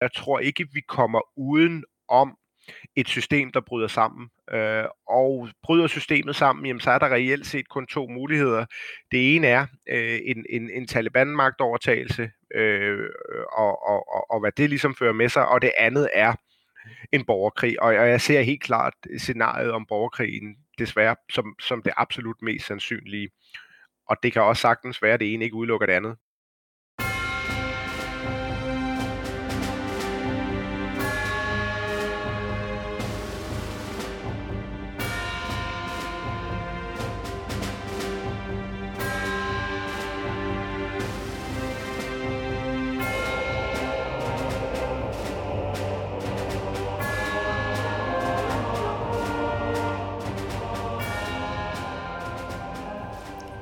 jeg 0.00 0.12
tror 0.12 0.38
ikke, 0.38 0.66
vi 0.72 0.80
kommer 0.88 1.20
uden 1.36 1.84
om 2.08 2.36
et 2.96 3.08
system, 3.08 3.52
der 3.52 3.60
bryder 3.60 3.88
sammen. 3.88 4.28
Øh, 4.52 4.84
og 5.08 5.48
bryder 5.62 5.86
systemet 5.86 6.36
sammen, 6.36 6.66
jamen, 6.66 6.80
så 6.80 6.90
er 6.90 6.98
der 6.98 7.08
reelt 7.08 7.46
set 7.46 7.68
kun 7.68 7.86
to 7.86 8.08
muligheder. 8.08 8.64
Det 9.12 9.36
ene 9.36 9.46
er 9.46 9.66
øh, 9.88 10.20
en, 10.24 10.44
en, 10.50 10.70
en 10.70 10.86
Taliban-magtovertagelse, 10.86 12.30
øh, 12.54 13.08
og, 13.52 13.88
og, 13.88 14.14
og, 14.14 14.30
og 14.30 14.40
hvad 14.40 14.52
det 14.52 14.68
ligesom 14.68 14.94
fører 14.94 15.12
med 15.12 15.28
sig, 15.28 15.48
og 15.48 15.62
det 15.62 15.72
andet 15.78 16.08
er 16.14 16.34
en 17.12 17.24
borgerkrig. 17.24 17.82
Og, 17.82 17.88
og 17.88 18.08
jeg 18.08 18.20
ser 18.20 18.40
helt 18.40 18.62
klart 18.62 18.94
scenariet 19.18 19.70
om 19.72 19.86
borgerkrigen 19.86 20.56
desværre 20.78 21.16
som, 21.30 21.54
som 21.60 21.82
det 21.82 21.92
absolut 21.96 22.42
mest 22.42 22.66
sandsynlige. 22.66 23.30
Og 24.08 24.16
det 24.22 24.32
kan 24.32 24.42
også 24.42 24.60
sagtens 24.60 25.02
være, 25.02 25.14
at 25.14 25.20
det 25.20 25.34
ene 25.34 25.44
ikke 25.44 25.56
udelukker 25.56 25.86
det 25.86 25.92
andet. 25.92 26.16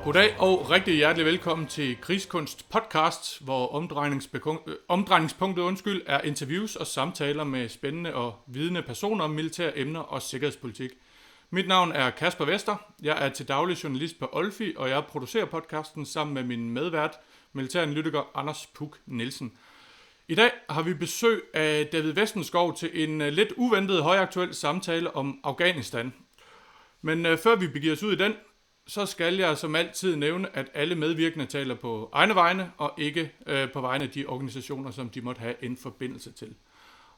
Goddag 0.08 0.40
og 0.40 0.70
rigtig 0.70 0.94
hjertelig 0.94 1.26
velkommen 1.26 1.66
til 1.66 2.00
Krigskunst 2.00 2.68
podcast, 2.70 3.44
hvor 3.44 3.64
øh, 4.66 4.74
omdrejningspunktet 4.88 5.62
undskyld, 5.62 6.02
er 6.06 6.20
interviews 6.20 6.76
og 6.76 6.86
samtaler 6.86 7.44
med 7.44 7.68
spændende 7.68 8.14
og 8.14 8.34
vidende 8.46 8.82
personer 8.82 9.24
om 9.24 9.30
militære 9.30 9.78
emner 9.78 10.00
og 10.00 10.22
sikkerhedspolitik. 10.22 10.90
Mit 11.50 11.68
navn 11.68 11.92
er 11.92 12.10
Kasper 12.10 12.44
Vester. 12.44 12.76
Jeg 13.02 13.26
er 13.26 13.28
til 13.28 13.48
daglig 13.48 13.84
journalist 13.84 14.18
på 14.18 14.28
Olfi, 14.32 14.74
og 14.76 14.88
jeg 14.88 15.04
producerer 15.04 15.44
podcasten 15.44 16.06
sammen 16.06 16.34
med 16.34 16.42
min 16.42 16.70
medvært, 16.70 17.18
militæranalytiker 17.52 18.30
Anders 18.34 18.66
Puk 18.66 18.98
Nielsen. 19.06 19.52
I 20.28 20.34
dag 20.34 20.50
har 20.70 20.82
vi 20.82 20.94
besøg 20.94 21.42
af 21.54 21.86
David 21.86 22.12
Vestenskov 22.12 22.76
til 22.76 23.04
en 23.04 23.20
øh, 23.20 23.32
lidt 23.32 23.52
uventet 23.56 24.02
højaktuel 24.02 24.54
samtale 24.54 25.16
om 25.16 25.40
Afghanistan. 25.44 26.14
Men 27.02 27.26
øh, 27.26 27.38
før 27.38 27.56
vi 27.56 27.66
begiver 27.66 27.92
os 27.92 28.02
ud 28.02 28.12
i 28.12 28.16
den, 28.16 28.34
så 28.88 29.06
skal 29.06 29.36
jeg 29.36 29.58
som 29.58 29.74
altid 29.74 30.16
nævne, 30.16 30.56
at 30.56 30.66
alle 30.74 30.94
medvirkende 30.94 31.46
taler 31.46 31.74
på 31.74 32.10
egne 32.12 32.34
vegne, 32.34 32.72
og 32.78 32.94
ikke 32.98 33.32
øh, 33.46 33.72
på 33.72 33.80
vegne 33.80 34.04
af 34.04 34.10
de 34.10 34.26
organisationer, 34.26 34.90
som 34.90 35.08
de 35.08 35.20
måtte 35.20 35.40
have 35.40 35.64
en 35.64 35.76
forbindelse 35.76 36.32
til. 36.32 36.54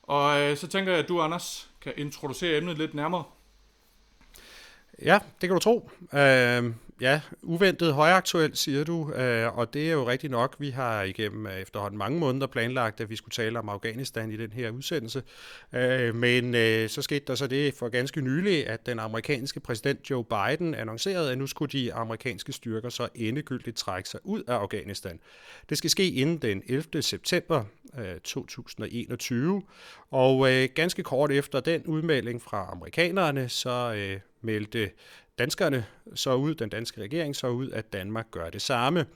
Og 0.02 0.40
øh, 0.40 0.56
så 0.56 0.66
tænker 0.66 0.92
jeg, 0.92 1.02
at 1.02 1.08
du, 1.08 1.20
Anders, 1.20 1.70
kan 1.80 1.92
introducere 1.96 2.56
emnet 2.56 2.78
lidt 2.78 2.94
nærmere. 2.94 3.24
Ja, 5.02 5.18
det 5.40 5.48
kan 5.48 5.50
du 5.50 5.58
tro. 5.58 5.90
Øh, 6.12 6.64
Ja, 7.00 7.20
uventet 7.42 7.94
højaktuelt, 7.94 8.58
siger 8.58 8.84
du, 8.84 9.12
øh, 9.12 9.58
og 9.58 9.74
det 9.74 9.88
er 9.88 9.92
jo 9.92 10.08
rigtigt 10.08 10.30
nok. 10.30 10.56
Vi 10.58 10.70
har 10.70 11.02
igennem 11.02 11.46
øh, 11.46 11.60
efterhånden 11.60 11.98
mange 11.98 12.18
måneder 12.18 12.46
planlagt, 12.46 13.00
at 13.00 13.10
vi 13.10 13.16
skulle 13.16 13.32
tale 13.32 13.58
om 13.58 13.68
Afghanistan 13.68 14.30
i 14.30 14.36
den 14.36 14.52
her 14.52 14.70
udsendelse. 14.70 15.22
Øh, 15.72 16.14
men 16.14 16.54
øh, 16.54 16.88
så 16.88 17.02
skete 17.02 17.24
der 17.26 17.34
så 17.34 17.46
det 17.46 17.74
for 17.74 17.88
ganske 17.88 18.20
nylig, 18.20 18.66
at 18.66 18.86
den 18.86 18.98
amerikanske 18.98 19.60
præsident 19.60 20.10
Joe 20.10 20.24
Biden 20.24 20.74
annoncerede, 20.74 21.32
at 21.32 21.38
nu 21.38 21.46
skulle 21.46 21.72
de 21.72 21.94
amerikanske 21.94 22.52
styrker 22.52 22.88
så 22.88 23.08
endegyldigt 23.14 23.76
trække 23.76 24.08
sig 24.08 24.20
ud 24.24 24.42
af 24.42 24.54
Afghanistan. 24.54 25.20
Det 25.68 25.78
skal 25.78 25.90
ske 25.90 26.10
inden 26.10 26.38
den 26.38 26.62
11. 26.68 27.02
september 27.02 27.64
øh, 27.98 28.20
2021, 28.24 29.62
og 30.10 30.48
ganske 30.74 31.02
kort 31.02 31.32
efter 31.32 31.60
den 31.60 31.82
udmelding 31.84 32.42
fra 32.42 32.68
amerikanerne, 32.72 33.48
så 33.48 33.94
meldte 34.42 34.90
danskerne 35.40 35.86
så 36.14 36.34
ud, 36.34 36.54
den 36.54 36.68
danske 36.68 37.00
regering 37.00 37.36
så 37.36 37.48
ud, 37.48 37.70
at 37.70 37.92
Danmark 37.92 38.30
gør 38.30 38.50
det 38.50 38.62
samme. 38.62 39.06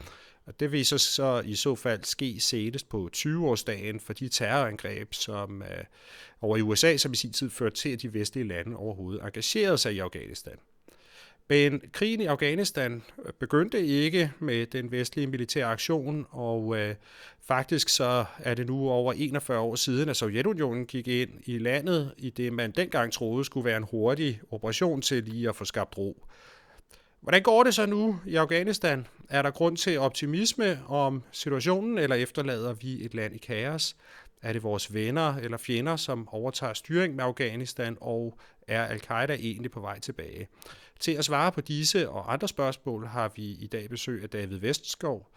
Og 0.46 0.60
det 0.60 0.72
vil 0.72 0.86
så, 0.86 0.98
så 0.98 1.42
i 1.44 1.54
så 1.54 1.74
fald 1.74 2.04
ske 2.04 2.40
senest 2.40 2.88
på 2.88 3.10
20-årsdagen 3.16 4.00
for 4.00 4.12
de 4.12 4.28
terrorangreb, 4.28 5.14
som 5.14 5.62
øh, 5.62 5.84
over 6.40 6.56
i 6.56 6.60
USA, 6.60 6.96
som 6.96 7.12
i 7.12 7.16
sin 7.16 7.32
tid 7.32 7.50
førte 7.50 7.76
til, 7.76 7.88
at 7.88 8.02
de 8.02 8.14
vestlige 8.14 8.48
lande 8.48 8.76
overhovedet 8.76 9.24
engagerede 9.24 9.78
sig 9.78 9.94
i 9.94 9.98
Afghanistan. 9.98 10.56
Men 11.48 11.80
krigen 11.92 12.20
i 12.20 12.26
Afghanistan 12.26 13.02
øh, 13.24 13.32
begyndte 13.32 13.86
ikke 13.86 14.32
med 14.38 14.66
den 14.66 14.90
vestlige 14.90 15.26
militære 15.26 15.66
aktion, 15.66 16.26
og 16.30 16.76
øh, 16.78 16.94
faktisk 17.46 17.88
så 17.88 18.24
er 18.38 18.54
det 18.54 18.66
nu 18.66 18.88
over 18.88 19.12
41 19.12 19.58
år 19.58 19.74
siden, 19.74 20.08
at 20.08 20.16
Sovjetunionen 20.16 20.86
gik 20.86 21.08
ind 21.08 21.30
i 21.44 21.58
landet 21.58 22.14
i 22.18 22.30
det, 22.30 22.52
man 22.52 22.70
dengang 22.70 23.12
troede 23.12 23.44
skulle 23.44 23.64
være 23.64 23.76
en 23.76 23.86
hurtig 23.90 24.40
operation 24.50 25.02
til 25.02 25.22
lige 25.22 25.48
at 25.48 25.56
få 25.56 25.64
skabt 25.64 25.98
ro. 25.98 26.26
Hvordan 27.20 27.42
går 27.42 27.64
det 27.64 27.74
så 27.74 27.86
nu 27.86 28.20
i 28.26 28.36
Afghanistan? 28.36 29.06
Er 29.28 29.42
der 29.42 29.50
grund 29.50 29.76
til 29.76 29.98
optimisme 29.98 30.80
om 30.88 31.22
situationen, 31.32 31.98
eller 31.98 32.16
efterlader 32.16 32.72
vi 32.72 33.04
et 33.04 33.14
land 33.14 33.34
i 33.34 33.38
kaos? 33.38 33.96
Er 34.44 34.52
det 34.52 34.62
vores 34.62 34.94
venner 34.94 35.36
eller 35.36 35.56
fjender, 35.56 35.96
som 35.96 36.28
overtager 36.28 36.74
styring 36.74 37.14
med 37.14 37.24
Afghanistan, 37.24 37.98
og 38.00 38.38
er 38.68 38.84
al-Qaida 38.84 39.34
egentlig 39.34 39.70
på 39.70 39.80
vej 39.80 39.98
tilbage? 39.98 40.48
Til 41.00 41.12
at 41.12 41.24
svare 41.24 41.52
på 41.52 41.60
disse 41.60 42.08
og 42.08 42.32
andre 42.32 42.48
spørgsmål 42.48 43.06
har 43.06 43.32
vi 43.36 43.42
i 43.42 43.66
dag 43.66 43.90
besøg 43.90 44.22
af 44.22 44.30
David 44.30 44.58
Vestenskov. 44.58 45.30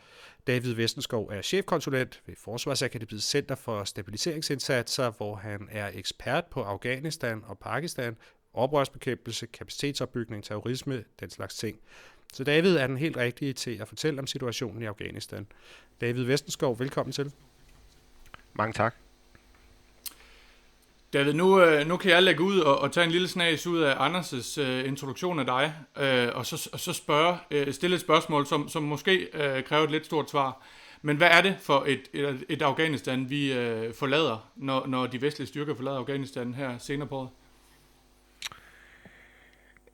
David 0.47 0.73
Vestenskov 0.73 1.29
er 1.31 1.41
chefkonsulent 1.41 2.21
ved 2.25 2.35
Forsvarsakademiets 2.35 3.25
Center 3.25 3.55
for 3.55 3.83
Stabiliseringsindsatser, 3.83 5.11
hvor 5.11 5.35
han 5.35 5.67
er 5.71 5.91
ekspert 5.93 6.45
på 6.45 6.63
Afghanistan 6.63 7.43
og 7.45 7.59
Pakistan, 7.59 8.17
oprørsbekæmpelse, 8.53 9.45
kapacitetsopbygning, 9.45 10.43
terrorisme, 10.43 11.03
den 11.19 11.29
slags 11.29 11.55
ting. 11.55 11.79
Så 12.33 12.43
David 12.43 12.75
er 12.75 12.87
den 12.87 12.97
helt 12.97 13.17
rigtige 13.17 13.53
til 13.53 13.81
at 13.81 13.87
fortælle 13.87 14.19
om 14.19 14.27
situationen 14.27 14.81
i 14.81 14.85
Afghanistan. 14.85 15.47
David 16.01 16.23
Vestenskov, 16.23 16.79
velkommen 16.79 17.13
til. 17.13 17.31
Mange 18.57 18.73
tak. 18.73 18.95
David, 21.13 21.33
nu, 21.33 21.61
øh, 21.61 21.87
nu 21.87 21.97
kan 21.97 22.11
jeg 22.11 22.23
lægge 22.23 22.43
ud 22.43 22.59
og, 22.59 22.79
og 22.79 22.91
tage 22.91 23.05
en 23.05 23.11
lille 23.11 23.27
snas 23.27 23.67
ud 23.67 23.79
af 23.79 24.09
Anders' 24.09 24.61
øh, 24.61 24.87
introduktion 24.87 25.39
af 25.39 25.45
dig, 25.45 25.73
øh, 25.97 26.29
og, 26.35 26.45
så, 26.45 26.69
og 26.73 26.79
så 26.79 26.93
spørge, 26.93 27.37
øh, 27.51 27.73
stille 27.73 27.95
et 27.95 28.01
spørgsmål, 28.01 28.45
som, 28.45 28.69
som 28.69 28.83
måske 28.83 29.27
øh, 29.33 29.63
kræver 29.63 29.83
et 29.83 29.91
lidt 29.91 30.05
stort 30.05 30.29
svar. 30.29 30.61
Men 31.01 31.17
hvad 31.17 31.27
er 31.31 31.41
det 31.41 31.55
for 31.61 31.83
et, 31.87 32.01
et, 32.13 32.45
et 32.49 32.61
Afghanistan, 32.61 33.29
vi 33.29 33.53
øh, 33.53 33.93
forlader, 33.93 34.49
når, 34.55 34.87
når 34.87 35.07
de 35.07 35.21
vestlige 35.21 35.47
styrker 35.47 35.75
forlader 35.75 35.97
Afghanistan 35.97 36.53
her 36.53 36.77
senere 36.77 37.07
på 37.07 37.15
året? 37.15 37.29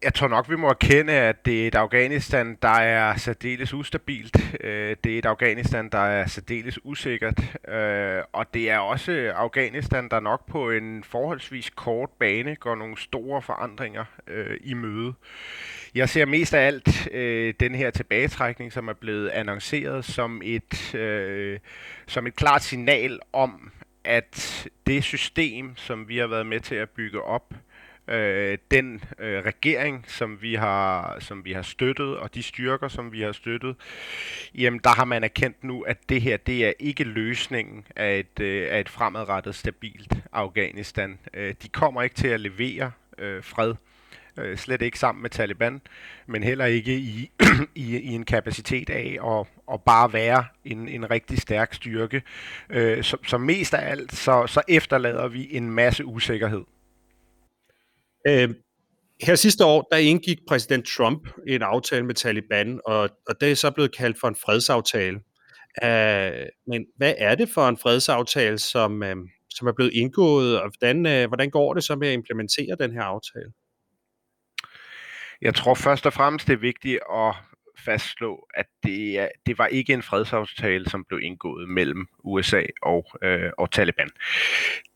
Jeg 0.04 0.14
tror 0.14 0.28
nok, 0.28 0.50
vi 0.50 0.56
må 0.56 0.70
erkende, 0.70 1.14
at 1.14 1.46
det 1.46 1.64
er 1.64 1.68
et 1.68 1.76
Afghanistan, 1.76 2.58
der 2.62 2.70
er 2.70 3.18
særdeles 3.18 3.74
ustabilt. 3.74 4.38
Øh, 4.62 4.96
det 5.04 5.14
er 5.14 5.20
et 5.20 5.26
Afghanistan, 5.26 5.90
der 5.90 5.98
er 5.98 6.28
særdeles 6.28 6.86
usikkert. 6.86 7.40
Øh, 7.68 8.24
og 8.34 8.54
det 8.54 8.70
er 8.70 8.78
også 8.78 9.32
Afghanistan, 9.36 10.10
der 10.10 10.20
nok 10.20 10.48
på 10.48 10.72
en 10.72 11.04
forholdsvis 11.04 11.70
kort 11.70 12.10
bane 12.20 12.56
går 12.56 12.76
nogle 12.76 12.98
store 12.98 13.42
forandringer 13.42 14.06
øh, 14.28 14.58
i 14.64 14.74
møde. 14.74 15.14
Jeg 15.96 16.10
ser 16.10 16.26
mest 16.26 16.54
af 16.54 16.68
alt 16.68 17.08
den 17.60 17.76
her 17.76 17.90
tilbagetrækning, 17.90 18.74
som 18.74 18.88
er 18.88 18.94
blevet 18.94 19.30
annonceret 19.30 20.06
som 20.06 20.42
et, 20.44 20.96
som 22.08 22.28
et 22.28 22.36
klart 22.36 22.64
signal 22.64 23.20
om, 23.34 23.72
at 24.04 24.68
det 24.88 25.04
system, 25.04 25.76
som 25.76 26.10
vi 26.10 26.18
har 26.18 26.28
været 26.28 26.46
med 26.46 26.60
til 26.60 26.76
at 26.76 26.90
bygge 26.90 27.22
op, 27.22 27.54
øh, 27.54 27.73
Øh, 28.08 28.58
den 28.72 29.04
øh, 29.20 29.44
regering, 29.44 30.06
som 30.08 30.42
vi 30.42 30.56
har 30.56 31.18
som 31.20 31.46
vi 31.46 31.54
har 31.54 31.62
støttet, 31.62 32.18
og 32.18 32.36
de 32.36 32.44
styrker, 32.44 32.88
som 32.88 33.12
vi 33.12 33.22
har 33.22 33.32
støttet, 33.32 33.76
jamen 34.56 34.80
der 34.84 34.90
har 34.90 35.06
man 35.06 35.24
erkendt 35.24 35.64
nu, 35.64 35.82
at 35.82 35.98
det 36.10 36.22
her, 36.22 36.38
det 36.38 36.66
er 36.66 36.74
ikke 36.80 37.04
løsningen 37.04 37.88
af 37.96 38.20
et, 38.20 38.40
øh, 38.40 38.68
af 38.72 38.80
et 38.80 38.90
fremadrettet, 38.90 39.56
stabilt 39.56 40.14
Afghanistan. 40.34 41.20
Øh, 41.34 41.56
de 41.64 41.70
kommer 41.70 42.02
ikke 42.02 42.16
til 42.16 42.28
at 42.28 42.40
levere 42.40 42.92
øh, 43.18 43.44
fred. 43.44 43.76
Øh, 44.38 44.58
slet 44.58 44.82
ikke 44.82 45.00
sammen 45.00 45.22
med 45.22 45.30
Taliban, 45.30 45.82
men 46.28 46.44
heller 46.44 46.66
ikke 46.66 46.96
i, 46.96 47.32
i, 47.76 47.98
i 47.98 48.08
en 48.08 48.26
kapacitet 48.26 48.90
af 48.90 49.18
at, 49.26 49.48
at 49.74 49.82
bare 49.82 50.14
være 50.14 50.46
en, 50.66 50.90
en 50.90 51.12
rigtig 51.12 51.38
stærk 51.38 51.74
styrke. 51.74 52.22
Øh, 52.70 53.04
så, 53.04 53.18
så 53.28 53.38
mest 53.38 53.74
af 53.74 53.92
alt, 53.92 54.16
så, 54.16 54.48
så 54.48 54.62
efterlader 54.68 55.28
vi 55.28 55.56
en 55.56 55.70
masse 55.70 56.06
usikkerhed. 56.06 56.64
Øh, 58.28 58.50
her 59.22 59.36
sidste 59.36 59.66
år, 59.66 59.88
der 59.92 59.98
indgik 59.98 60.38
præsident 60.48 60.86
Trump 60.86 61.30
en 61.48 61.62
aftale 61.62 62.06
med 62.06 62.16
Taliban, 62.16 62.80
og, 62.86 63.10
og 63.28 63.42
det 63.42 63.52
er 63.52 63.56
så 63.56 63.72
blevet 63.72 63.96
kaldt 63.98 64.20
for 64.20 64.28
en 64.28 64.36
fredsaftale. 64.36 65.20
Uh, 65.84 66.48
men 66.68 66.86
hvad 66.98 67.14
er 67.18 67.36
det 67.36 67.50
for 67.50 67.70
en 67.70 67.78
fredsaftale, 67.78 68.60
som, 68.60 69.02
uh, 69.02 69.10
som 69.50 69.68
er 69.68 69.74
blevet 69.76 69.94
indgået, 69.94 70.62
og 70.62 70.72
hvordan, 70.80 70.98
uh, 71.06 71.28
hvordan 71.28 71.50
går 71.50 71.74
det 71.74 71.84
så 71.84 71.96
med 71.96 72.08
at 72.08 72.14
implementere 72.14 72.76
den 72.80 72.92
her 72.92 73.02
aftale? 73.02 73.52
Jeg 75.42 75.56
tror 75.56 75.74
først 75.74 76.06
og 76.06 76.14
fremmest, 76.14 76.48
det 76.48 76.54
er 76.54 76.58
vigtigt 76.58 77.00
at 77.14 77.36
fastslå, 77.78 78.48
at 78.54 78.66
det, 78.84 79.30
det 79.46 79.58
var 79.58 79.68
ikke 79.68 79.94
en 79.94 80.04
fredsaftale, 80.04 80.90
som 80.90 81.06
blev 81.08 81.20
indgået 81.24 81.70
mellem 81.70 82.08
USA 82.24 82.64
og, 82.82 83.06
øh, 83.24 83.52
og 83.58 83.72
Taliban. 83.72 84.10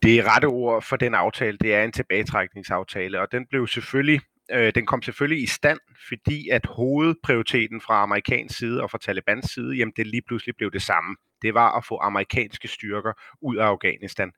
Det 0.02 0.24
rette 0.26 0.46
ord 0.46 0.82
for 0.82 0.96
den 0.96 1.14
aftale, 1.14 1.58
det 1.60 1.74
er 1.74 1.84
en 1.84 1.92
tilbagetrækningsaftale, 1.92 3.20
og 3.20 3.32
den 3.32 3.46
blev 3.46 3.66
selvfølgelig 3.66 4.20
øh, 4.52 4.72
den 4.74 4.86
kom 4.86 5.02
selvfølgelig 5.02 5.42
i 5.42 5.46
stand, 5.46 5.80
fordi 6.08 6.48
at 6.48 6.66
hovedprioriteten 6.66 7.80
fra 7.80 8.02
amerikansk 8.02 8.58
side 8.58 8.82
og 8.82 8.90
fra 8.90 8.98
Talibans 8.98 9.50
side, 9.50 9.76
jamen 9.76 9.92
det 9.96 10.06
lige 10.06 10.22
pludselig 10.26 10.56
blev 10.56 10.72
det 10.72 10.82
samme. 10.82 11.16
Det 11.42 11.54
var 11.54 11.76
at 11.76 11.84
få 11.84 11.98
amerikanske 11.98 12.68
styrker 12.68 13.12
ud 13.42 13.56
af 13.56 13.64
Afghanistan. 13.64 14.32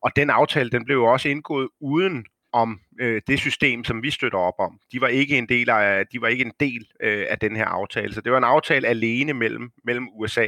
Og 0.00 0.16
den 0.16 0.30
aftale, 0.30 0.70
den 0.70 0.84
blev 0.84 0.96
jo 0.96 1.04
også 1.04 1.28
indgået 1.28 1.68
uden 1.80 2.26
om 2.54 2.80
øh, 3.00 3.22
det 3.26 3.38
system, 3.38 3.84
som 3.84 4.02
vi 4.02 4.10
støtter 4.10 4.38
op 4.38 4.54
om. 4.58 4.80
De 4.92 5.00
var 5.00 5.08
ikke 5.08 5.38
en 5.38 5.48
del 5.48 5.70
af, 5.70 6.06
de 6.06 6.20
var 6.20 6.28
ikke 6.28 6.44
en 6.44 6.52
del 6.60 6.86
øh, 7.02 7.26
af 7.30 7.38
den 7.38 7.56
her 7.56 7.64
aftale. 7.64 8.14
Så 8.14 8.20
det 8.20 8.32
var 8.32 8.38
en 8.38 8.44
aftale 8.44 8.88
alene 8.88 9.34
mellem, 9.34 9.70
mellem 9.84 10.08
USA 10.12 10.46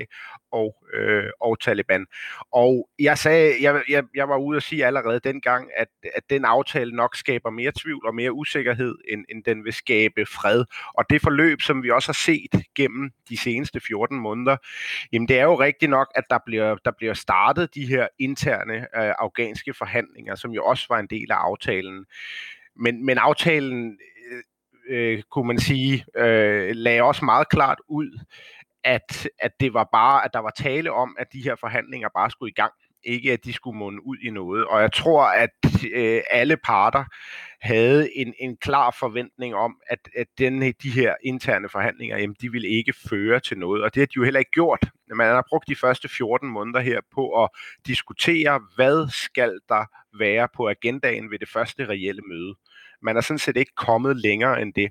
og, 0.53 0.77
øh, 0.95 1.31
og 1.41 1.61
Taliban. 1.61 2.07
Og 2.53 2.89
jeg 2.99 3.19
sagde, 3.19 3.55
jeg, 3.61 3.83
jeg, 3.89 4.05
jeg 4.15 4.29
var 4.29 4.37
ude 4.37 4.57
at 4.57 4.63
sige 4.63 4.87
allerede 4.87 5.21
dengang, 5.25 5.71
at, 5.77 5.89
at 6.15 6.23
den 6.31 6.45
aftale 6.45 6.93
nok 6.93 7.17
skaber 7.17 7.51
mere 7.51 7.73
tvivl 7.79 8.07
og 8.07 8.15
mere 8.15 8.33
usikkerhed, 8.33 8.95
end, 9.09 9.25
end 9.29 9.45
den 9.45 9.65
vil 9.65 9.73
skabe 9.73 10.27
fred. 10.27 10.65
Og 10.95 11.05
det 11.11 11.23
forløb, 11.23 11.61
som 11.61 11.83
vi 11.83 11.91
også 11.91 12.09
har 12.09 12.21
set 12.27 12.63
gennem 12.75 13.11
de 13.29 13.37
seneste 13.37 13.81
14 13.81 14.19
måneder, 14.19 14.57
jamen 15.13 15.29
det 15.29 15.39
er 15.39 15.45
jo 15.45 15.61
rigtigt 15.61 15.91
nok, 15.91 16.13
at 16.15 16.25
der 16.31 16.39
bliver, 16.47 16.77
der 16.85 16.91
bliver 16.99 17.15
startet 17.15 17.75
de 17.75 17.87
her 17.87 18.09
interne 18.19 18.75
øh, 18.77 19.15
afghanske 19.19 19.75
forhandlinger, 19.75 20.35
som 20.35 20.51
jo 20.51 20.65
også 20.65 20.87
var 20.89 20.99
en 20.99 21.07
del 21.07 21.31
af 21.31 21.37
aftalen. 21.37 21.96
Men, 22.77 23.07
men 23.07 23.19
aftalen, 23.19 23.99
øh, 24.31 24.43
øh, 24.89 25.23
kunne 25.23 25.47
man 25.47 25.59
sige, 25.59 26.05
øh, 26.17 26.71
lagde 26.77 27.03
også 27.03 27.25
meget 27.25 27.49
klart 27.49 27.79
ud, 27.89 28.19
at, 28.85 29.29
at 29.39 29.51
det 29.61 29.75
var 29.75 29.89
bare, 29.93 30.25
at 30.25 30.31
der 30.33 30.39
var 30.39 30.51
tale 30.51 30.93
om, 30.93 31.17
at 31.19 31.27
de 31.33 31.43
her 31.43 31.57
forhandlinger 31.61 32.09
bare 32.15 32.31
skulle 32.31 32.51
i 32.51 32.55
gang. 32.55 32.73
Ikke 33.07 33.33
at 33.33 33.45
de 33.45 33.53
skulle 33.53 33.79
munde 33.79 34.07
ud 34.07 34.17
i 34.23 34.31
noget. 34.31 34.65
Og 34.65 34.81
jeg 34.81 34.93
tror, 34.93 35.23
at 35.23 35.51
øh, 35.93 36.21
alle 36.31 36.57
parter 36.57 37.05
havde 37.61 38.17
en, 38.17 38.35
en 38.41 38.57
klar 38.57 38.97
forventning 38.99 39.55
om, 39.55 39.77
at, 39.91 39.99
at 40.17 40.27
den, 40.39 40.63
de 40.63 40.91
her 40.91 41.15
interne 41.25 41.69
forhandlinger, 41.69 42.19
jamen, 42.19 42.37
de 42.41 42.53
ville 42.53 42.69
ikke 42.69 42.93
føre 43.09 43.41
til 43.41 43.59
noget. 43.59 43.83
Og 43.83 43.95
det 43.95 44.01
har 44.01 44.07
de 44.07 44.17
jo 44.17 44.25
heller 44.25 44.39
ikke 44.39 44.51
gjort. 44.51 44.81
Man 45.15 45.27
har 45.27 45.45
brugt 45.49 45.69
de 45.69 45.77
første 45.77 46.09
14 46.09 46.49
måneder 46.49 46.81
her 46.81 47.01
på 47.15 47.45
at 47.45 47.51
diskutere, 47.87 48.61
hvad 48.77 49.09
skal 49.11 49.59
der 49.69 49.85
være 50.19 50.49
på 50.57 50.69
agendaen 50.69 51.31
ved 51.31 51.39
det 51.39 51.49
første 51.49 51.89
reelle 51.89 52.23
møde. 52.29 52.55
Man 53.03 53.17
er 53.17 53.21
sådan 53.21 53.39
set 53.39 53.57
ikke 53.57 53.73
kommet 53.77 54.17
længere 54.17 54.63
end 54.63 54.75
det. 54.75 54.91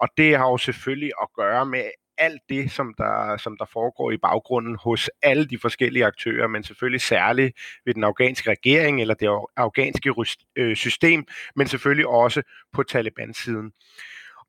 Og 0.00 0.08
det 0.16 0.36
har 0.36 0.48
jo 0.48 0.56
selvfølgelig 0.56 1.12
at 1.22 1.28
gøre 1.36 1.66
med 1.66 1.84
alt 2.22 2.42
det, 2.48 2.70
som 2.70 2.94
der, 2.98 3.36
som 3.36 3.56
der 3.58 3.64
foregår 3.72 4.10
i 4.10 4.16
baggrunden 4.16 4.76
hos 4.76 5.10
alle 5.22 5.44
de 5.46 5.58
forskellige 5.58 6.06
aktører, 6.06 6.46
men 6.46 6.64
selvfølgelig 6.64 7.00
særligt 7.00 7.56
ved 7.84 7.94
den 7.94 8.04
afghanske 8.04 8.50
regering 8.50 9.00
eller 9.00 9.14
det 9.14 9.28
afghanske 9.56 10.14
øh, 10.56 10.76
system, 10.76 11.24
men 11.56 11.66
selvfølgelig 11.66 12.06
også 12.06 12.42
på 12.72 12.82
Taliban-siden. 12.82 13.72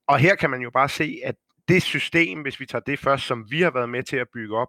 Og 0.08 0.20
her 0.20 0.36
kan 0.36 0.50
man 0.50 0.62
jo 0.62 0.70
bare 0.70 0.90
se, 0.90 1.20
at 1.24 1.36
det 1.68 1.84
system, 1.84 2.42
hvis 2.42 2.60
vi 2.60 2.66
tager 2.66 2.81
det 2.81 3.00
først, 3.00 3.25
som 3.28 3.52
vi 3.52 3.62
har 3.62 3.72
været 3.72 3.90
med 3.90 4.04
til 4.04 4.18
at 4.18 4.28
bygge 4.34 4.58
op, 4.58 4.68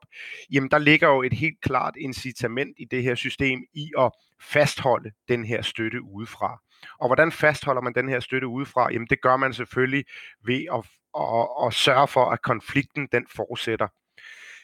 jamen 0.52 0.70
der 0.70 0.78
ligger 0.78 1.08
jo 1.08 1.22
et 1.22 1.32
helt 1.32 1.60
klart 1.60 1.94
incitament 1.96 2.74
i 2.78 2.84
det 2.84 3.02
her 3.02 3.14
system 3.14 3.60
i 3.74 3.90
at 3.98 4.10
fastholde 4.40 5.10
den 5.28 5.44
her 5.44 5.62
støtte 5.62 6.02
udefra. 6.02 6.60
Og 7.00 7.08
hvordan 7.08 7.32
fastholder 7.32 7.82
man 7.82 7.94
den 7.94 8.08
her 8.08 8.20
støtte 8.20 8.46
udefra? 8.46 8.92
Jamen 8.92 9.06
det 9.10 9.20
gør 9.20 9.36
man 9.36 9.52
selvfølgelig 9.52 10.04
ved 10.44 10.64
at, 10.72 10.86
og, 11.14 11.56
og 11.56 11.72
sørge 11.72 12.08
for, 12.08 12.24
at 12.24 12.42
konflikten 12.42 13.08
den 13.12 13.26
fortsætter. 13.36 13.88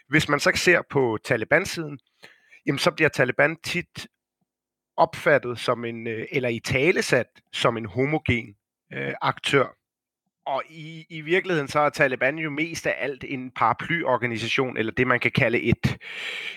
Hvis 0.09 0.29
man 0.29 0.41
så 0.41 0.53
ser 0.55 0.83
på 0.91 1.19
Taliban-siden, 1.25 1.99
jamen 2.67 2.79
så 2.79 2.91
bliver 2.91 3.09
Taliban 3.09 3.57
tit 3.57 4.07
opfattet 4.97 5.59
som 5.59 5.85
en, 5.85 6.07
øh, 6.07 6.27
eller 6.33 6.49
i 6.49 6.61
talesat 6.65 7.27
som 7.53 7.77
en 7.77 7.87
homogen 7.87 8.55
øh, 8.93 9.15
aktør. 9.23 9.67
Og 10.47 10.63
i, 10.71 11.07
i 11.11 11.21
virkeligheden 11.21 11.69
så 11.69 11.81
er 11.81 11.91
Taliban 11.91 12.39
jo 12.39 12.51
mest 12.51 12.87
af 12.87 12.95
alt 12.99 13.25
en 13.29 13.51
paraplyorganisation, 13.51 14.77
eller 14.77 14.93
det 14.93 15.07
man 15.07 15.21
kan 15.21 15.31
kalde 15.31 15.61
et, 15.61 15.99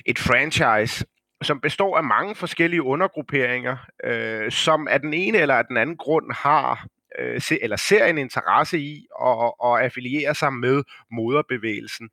et 0.06 0.20
franchise, 0.20 1.06
som 1.42 1.62
består 1.62 1.98
af 1.98 2.04
mange 2.04 2.36
forskellige 2.36 2.84
undergrupperinger, 2.84 3.78
øh, 4.04 4.52
som 4.52 4.88
af 4.88 5.00
den 5.00 5.14
ene 5.14 5.38
eller 5.38 5.56
af 5.56 5.66
den 5.66 5.78
anden 5.78 5.98
grund 5.98 6.32
har 6.34 6.88
øh, 7.20 7.42
se, 7.42 7.64
eller 7.64 7.76
ser 7.76 8.06
en 8.06 8.18
interesse 8.18 8.80
i 8.80 9.08
at, 9.22 9.52
at 9.66 9.84
affiliere 9.84 10.36
sig 10.36 10.54
med 10.54 10.84
moderbevægelsen. 11.12 12.10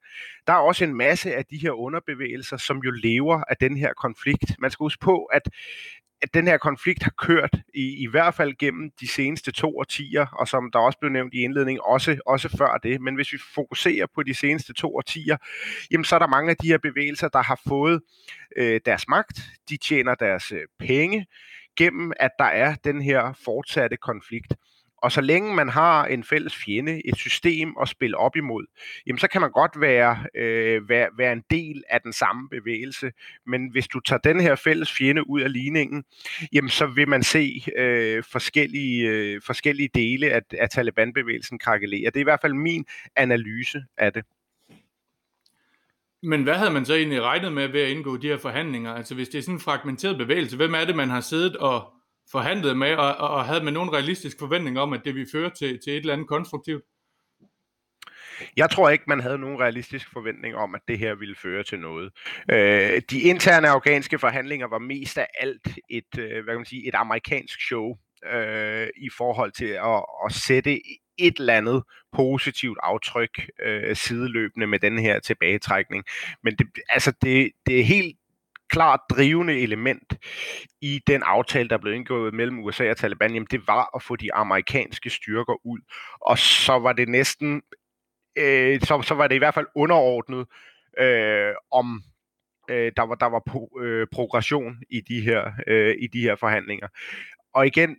Der 0.47 0.52
er 0.52 0.56
også 0.56 0.85
en 0.85 0.94
masse 0.94 1.35
af 1.35 1.44
de 1.44 1.58
her 1.58 1.70
underbevægelser, 1.70 2.56
som 2.56 2.79
jo 2.79 2.91
lever 2.91 3.43
af 3.49 3.56
den 3.56 3.76
her 3.76 3.93
konflikt. 3.93 4.56
Man 4.58 4.70
skal 4.70 4.85
huske 4.85 5.00
på, 5.00 5.25
at 5.25 5.43
at 6.23 6.35
den 6.35 6.47
her 6.47 6.58
konflikt 6.58 7.02
har 7.02 7.12
kørt 7.19 7.55
i, 7.75 8.02
i 8.02 8.06
hvert 8.06 8.35
fald 8.35 8.58
gennem 8.58 8.91
de 9.00 9.08
seneste 9.08 9.52
to 9.52 9.79
årtier, 9.79 10.26
og 10.26 10.49
som 10.49 10.70
der 10.73 10.79
også 10.79 10.99
blev 10.99 11.12
nævnt 11.12 11.35
i 11.35 11.43
indledningen, 11.43 11.82
også, 11.85 12.20
også 12.26 12.56
før 12.58 12.81
det. 12.82 13.00
Men 13.00 13.14
hvis 13.14 13.32
vi 13.32 13.38
fokuserer 13.55 14.06
på 14.14 14.23
de 14.23 14.35
seneste 14.35 14.73
to 14.73 14.97
årtier, 14.97 15.37
jamen 15.91 16.05
så 16.05 16.14
er 16.14 16.19
der 16.19 16.26
mange 16.26 16.50
af 16.50 16.56
de 16.56 16.67
her 16.67 16.79
bevægelser, 16.79 17.29
der 17.29 17.43
har 17.43 17.61
fået 17.69 18.00
øh, 18.56 18.81
deres 18.85 19.08
magt, 19.08 19.41
de 19.69 19.76
tjener 19.76 20.14
deres 20.14 20.52
øh, 20.52 20.62
penge 20.79 21.26
gennem, 21.76 22.12
at 22.17 22.31
der 22.38 22.44
er 22.44 22.75
den 22.75 23.02
her 23.02 23.32
fortsatte 23.44 23.97
konflikt. 23.97 24.55
Og 25.02 25.12
så 25.12 25.20
længe 25.20 25.55
man 25.55 25.69
har 25.69 26.05
en 26.05 26.25
fælles 26.25 26.56
fjende, 26.56 27.06
et 27.06 27.17
system 27.17 27.75
at 27.82 27.88
spille 27.88 28.17
op 28.17 28.37
imod, 28.37 28.67
jamen 29.06 29.19
så 29.19 29.29
kan 29.29 29.41
man 29.41 29.50
godt 29.50 29.81
være, 29.81 30.26
øh, 30.35 30.88
være, 30.88 31.08
være 31.19 31.32
en 31.32 31.43
del 31.50 31.85
af 31.91 32.00
den 32.00 32.12
samme 32.12 32.49
bevægelse. 32.49 33.12
Men 33.47 33.70
hvis 33.70 33.88
du 33.88 34.00
tager 34.00 34.20
den 34.20 34.41
her 34.41 34.55
fælles 34.55 34.93
fjende 34.93 35.31
ud 35.31 35.41
af 35.41 35.52
ligningen, 35.52 36.05
jamen 36.52 36.69
så 36.69 36.87
vil 36.87 37.08
man 37.08 37.23
se 37.23 37.64
øh, 37.79 38.23
forskellige, 38.32 39.08
øh, 39.08 39.41
forskellige 39.47 39.91
dele 39.94 40.31
af, 40.31 40.41
af 40.58 40.69
Taliban-bevægelsen 40.69 41.58
krakelere. 41.58 42.06
Det 42.06 42.17
er 42.17 42.20
i 42.20 42.23
hvert 42.23 42.41
fald 42.41 42.55
min 42.55 42.85
analyse 43.17 43.85
af 43.97 44.12
det. 44.12 44.25
Men 46.23 46.43
hvad 46.43 46.55
havde 46.55 46.70
man 46.70 46.85
så 46.85 46.94
egentlig 46.94 47.23
regnet 47.23 47.52
med 47.52 47.69
ved 47.69 47.81
at 47.81 47.91
indgå 47.91 48.17
de 48.17 48.29
her 48.29 48.38
forhandlinger? 48.38 48.94
Altså 48.94 49.14
hvis 49.14 49.29
det 49.29 49.38
er 49.38 49.43
sådan 49.43 49.55
en 49.55 49.61
fragmenteret 49.61 50.19
bevægelse, 50.19 50.56
hvem 50.56 50.75
er 50.75 50.85
det, 50.85 50.97
man 50.97 51.11
har 51.11 51.20
siddet 51.20 51.56
og 51.56 51.93
forhandlet 52.32 52.77
med, 52.77 52.94
og, 52.94 53.17
og 53.17 53.44
havde 53.44 53.65
man 53.65 53.73
nogen 53.73 53.93
realistisk 53.93 54.38
forventning 54.38 54.79
om, 54.79 54.93
at 54.93 55.00
det 55.05 55.15
ville 55.15 55.29
føre 55.32 55.50
til, 55.50 55.81
til 55.85 55.93
et 55.93 55.97
eller 55.97 56.12
andet 56.12 56.29
konstruktivt? 56.29 56.82
Jeg 58.56 58.71
tror 58.71 58.91
ikke, 58.91 59.05
man 59.09 59.21
havde 59.21 59.38
nogen 59.38 59.61
realistisk 59.61 60.12
forventning 60.12 60.56
om, 60.56 60.75
at 60.75 60.81
det 60.88 60.99
her 60.99 61.15
ville 61.15 61.35
føre 61.35 61.62
til 61.62 61.79
noget. 61.79 62.12
Øh, 62.50 63.03
de 63.11 63.21
interne 63.21 63.69
afghanske 63.69 64.19
forhandlinger 64.19 64.67
var 64.67 64.79
mest 64.79 65.19
af 65.19 65.27
alt 65.38 65.69
et, 65.91 66.19
øh, 66.19 66.44
hvad 66.44 66.55
kan 66.55 66.56
man 66.56 66.65
sige, 66.65 66.88
et 66.88 66.94
amerikansk 66.94 67.61
show 67.61 67.97
øh, 68.33 68.88
i 68.97 69.11
forhold 69.16 69.52
til 69.52 69.64
at, 69.64 70.05
at 70.26 70.33
sætte 70.33 70.81
et 71.19 71.37
eller 71.38 71.55
andet 71.55 71.83
positivt 72.12 72.78
aftryk 72.83 73.50
øh, 73.62 73.97
sideløbende 73.97 74.66
med 74.66 74.78
den 74.78 74.99
her 74.99 75.21
tilbagetrækning. 75.21 76.05
Men 76.43 76.57
det, 76.57 76.66
altså 76.88 77.12
det, 77.23 77.52
det 77.66 77.81
er 77.81 77.85
helt 77.85 78.16
klart 78.71 79.00
drivende 79.11 79.61
element 79.61 80.15
i 80.81 81.00
den 81.07 81.23
aftale, 81.23 81.69
der 81.69 81.79
blev 81.79 81.95
indgået 81.95 82.35
mellem 82.35 82.59
USA 82.59 82.91
og 82.91 82.97
Taliban, 82.97 83.35
jamen 83.35 83.49
det 83.50 83.67
var 83.67 83.97
at 83.97 84.03
få 84.03 84.17
de 84.17 84.35
amerikanske 84.35 85.11
styrker 85.11 85.67
ud. 85.67 85.79
Og 86.21 86.39
så 86.39 86.79
var 86.79 86.93
det 86.93 87.09
næsten, 87.09 87.62
øh, 88.39 88.81
så, 88.81 89.03
så 89.03 89.15
var 89.15 89.27
det 89.27 89.35
i 89.35 89.39
hvert 89.39 89.55
fald 89.55 89.67
underordnet, 89.75 90.47
øh, 90.99 91.55
om 91.71 92.03
øh, 92.71 92.93
der 92.97 93.03
var 93.03 93.15
der 93.15 93.27
var 93.27 93.43
pro, 93.47 93.81
øh, 93.81 94.07
progression 94.12 94.77
i 94.91 95.00
de 95.00 95.21
her 95.21 95.53
øh, 95.67 95.97
i 96.00 96.07
de 96.07 96.21
her 96.21 96.37
forhandlinger. 96.37 96.89
Og 97.55 97.67
igen, 97.67 97.97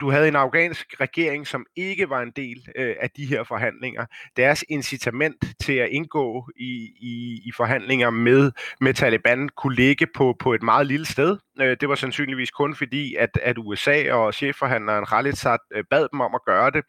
du 0.00 0.10
havde 0.10 0.28
en 0.28 0.36
afghansk 0.36 1.00
regering, 1.00 1.46
som 1.46 1.66
ikke 1.76 2.10
var 2.10 2.22
en 2.22 2.32
del 2.36 2.68
øh, 2.76 2.96
af 3.00 3.10
de 3.10 3.26
her 3.26 3.44
forhandlinger. 3.44 4.06
Deres 4.36 4.64
incitament 4.68 5.44
til 5.60 5.72
at 5.72 5.88
indgå 5.88 6.50
i, 6.56 6.90
i, 7.00 7.42
i 7.44 7.52
forhandlinger 7.56 8.10
med, 8.10 8.52
med 8.80 8.94
Taliban 8.94 9.48
kunne 9.48 9.74
ligge 9.74 10.06
på, 10.16 10.36
på 10.38 10.54
et 10.54 10.62
meget 10.62 10.86
lille 10.86 11.06
sted. 11.06 11.36
Øh, 11.60 11.76
det 11.80 11.88
var 11.88 11.94
sandsynligvis 11.94 12.50
kun 12.50 12.74
fordi, 12.74 13.14
at, 13.14 13.38
at 13.42 13.58
USA 13.58 14.12
og 14.12 14.34
chefforhandleren 14.34 15.06
Khalilzad 15.06 15.58
øh, 15.74 15.84
bad 15.90 16.08
dem 16.12 16.20
om 16.20 16.34
at 16.34 16.44
gøre 16.46 16.70
det, 16.70 16.84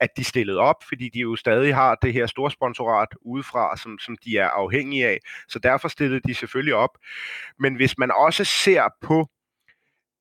at 0.00 0.08
de 0.16 0.24
stillede 0.24 0.58
op, 0.58 0.76
fordi 0.88 1.08
de 1.14 1.18
jo 1.18 1.36
stadig 1.36 1.74
har 1.74 1.94
det 1.94 2.12
her 2.12 2.26
store 2.26 2.50
sponsorat 2.50 3.08
udefra, 3.20 3.76
som, 3.76 3.98
som 3.98 4.16
de 4.24 4.38
er 4.38 4.48
afhængige 4.48 5.06
af. 5.06 5.18
Så 5.48 5.58
derfor 5.58 5.88
stillede 5.88 6.20
de 6.28 6.34
selvfølgelig 6.34 6.74
op. 6.74 6.98
Men 7.58 7.74
hvis 7.74 7.98
man 7.98 8.10
også 8.10 8.44
ser 8.44 8.88
på 9.02 9.28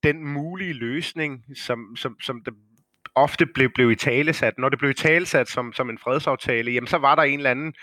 den 0.03 0.25
mulige 0.25 0.74
løsning, 0.74 1.44
som, 1.56 1.96
som, 1.96 2.20
som 2.22 2.41
det 2.46 2.53
ofte 3.15 3.46
blev, 3.46 3.70
blev 3.75 3.91
i 3.91 3.96
talesat. 3.96 4.53
Når 4.58 4.70
det 4.70 4.79
blev 4.79 4.91
i 4.91 4.94
talesat 4.94 5.50
som, 5.50 5.74
som 5.74 5.89
en 5.89 5.98
fredsaftale, 5.98 6.72
jamen 6.72 6.88
så 6.88 6.98
var 6.98 7.15
der 7.15 7.24
en 7.24 7.39
eller 7.39 7.51
anden 7.51 7.74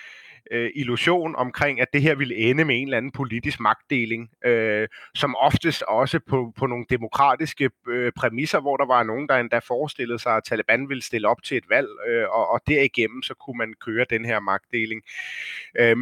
øh, 0.51 0.71
illusion 0.75 1.37
omkring, 1.37 1.81
at 1.81 1.89
det 1.93 2.03
her 2.03 2.15
ville 2.15 2.37
ende 2.37 2.65
med 2.65 2.77
en 2.77 2.87
eller 2.87 2.97
anden 2.97 3.13
politisk 3.13 3.61
magtdeling, 3.61 4.31
øh, 4.45 4.89
som 5.15 5.37
oftest 5.37 5.83
også 5.83 6.21
på, 6.29 6.53
på 6.59 6.67
nogle 6.67 6.85
demokratiske 6.91 7.71
øh, 7.89 8.13
præmisser, 8.17 8.61
hvor 8.61 8.77
der 8.77 8.87
var 8.87 9.03
nogen, 9.03 9.29
der 9.29 9.37
endda 9.37 9.59
forestillede 9.59 10.19
sig, 10.19 10.37
at 10.37 10.45
Taliban 10.45 10.89
ville 10.89 11.03
stille 11.03 11.29
op 11.29 11.43
til 11.43 11.57
et 11.57 11.69
valg, 11.69 11.89
øh, 12.09 12.25
og, 12.29 12.51
og 12.51 12.61
derigennem 12.67 13.23
så 13.23 13.35
kunne 13.35 13.59
man 13.59 13.75
køre 13.81 14.07
den 14.11 14.25
her 14.25 14.41
magtdeling. 14.41 15.03
Øh, 15.79 15.97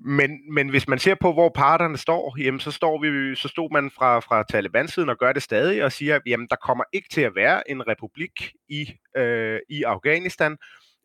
men, 0.00 0.54
men 0.54 0.68
hvis 0.68 0.88
man 0.88 0.98
ser 0.98 1.14
på, 1.14 1.32
hvor 1.32 1.48
parterne 1.48 1.96
står, 1.98 2.36
jamen 2.38 2.60
så, 2.60 2.70
står 2.70 3.02
vi, 3.02 3.34
så 3.34 3.48
stod 3.48 3.72
man 3.72 3.90
fra, 3.90 4.20
fra 4.20 4.44
Taliban-siden 4.50 5.08
og 5.08 5.18
gør 5.18 5.32
det 5.32 5.42
stadig 5.42 5.84
og 5.84 5.92
siger, 5.92 6.14
at 6.14 6.22
der 6.50 6.56
kommer 6.56 6.84
ikke 6.92 7.08
til 7.08 7.20
at 7.20 7.34
være 7.34 7.70
en 7.70 7.88
republik 7.88 8.52
i, 8.68 8.92
øh, 9.16 9.60
i 9.70 9.82
Afghanistan, 9.82 10.56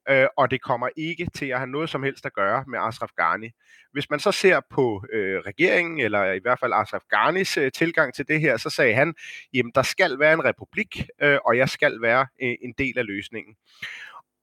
øh, 0.10 0.28
og 0.38 0.52
det 0.52 0.62
kommer 0.62 0.90
ikke 0.98 1.28
til 1.36 1.46
at 1.46 1.58
have 1.58 1.70
noget 1.70 1.90
som 1.90 2.04
helst 2.04 2.26
at 2.26 2.34
gøre 2.34 2.64
med 2.68 2.80
Ashraf 2.82 3.10
Ghani. 3.18 3.50
Hvis 3.94 4.10
man 4.10 4.20
så 4.20 4.32
ser 4.32 4.60
på 4.70 5.04
øh, 5.14 5.40
regeringen, 5.40 6.00
eller 6.00 6.32
i 6.32 6.40
hvert 6.42 6.60
fald 6.60 6.74
Ashraf 6.74 7.02
Ghanis 7.10 7.58
øh, 7.58 7.72
tilgang 7.72 8.14
til 8.14 8.28
det 8.28 8.42
her, 8.42 8.58
så 8.58 8.70
sagde 8.70 8.94
han, 8.94 9.14
jamen 9.54 9.72
der 9.76 9.82
skal 9.82 10.20
være 10.20 10.34
en 10.34 10.46
republik, 10.46 11.08
øh, 11.22 11.38
og 11.46 11.58
jeg 11.58 11.70
skal 11.70 12.02
være 12.02 12.28
øh, 12.44 12.56
en 12.62 12.74
del 12.78 12.98
af 12.98 13.06
løsningen. 13.06 13.56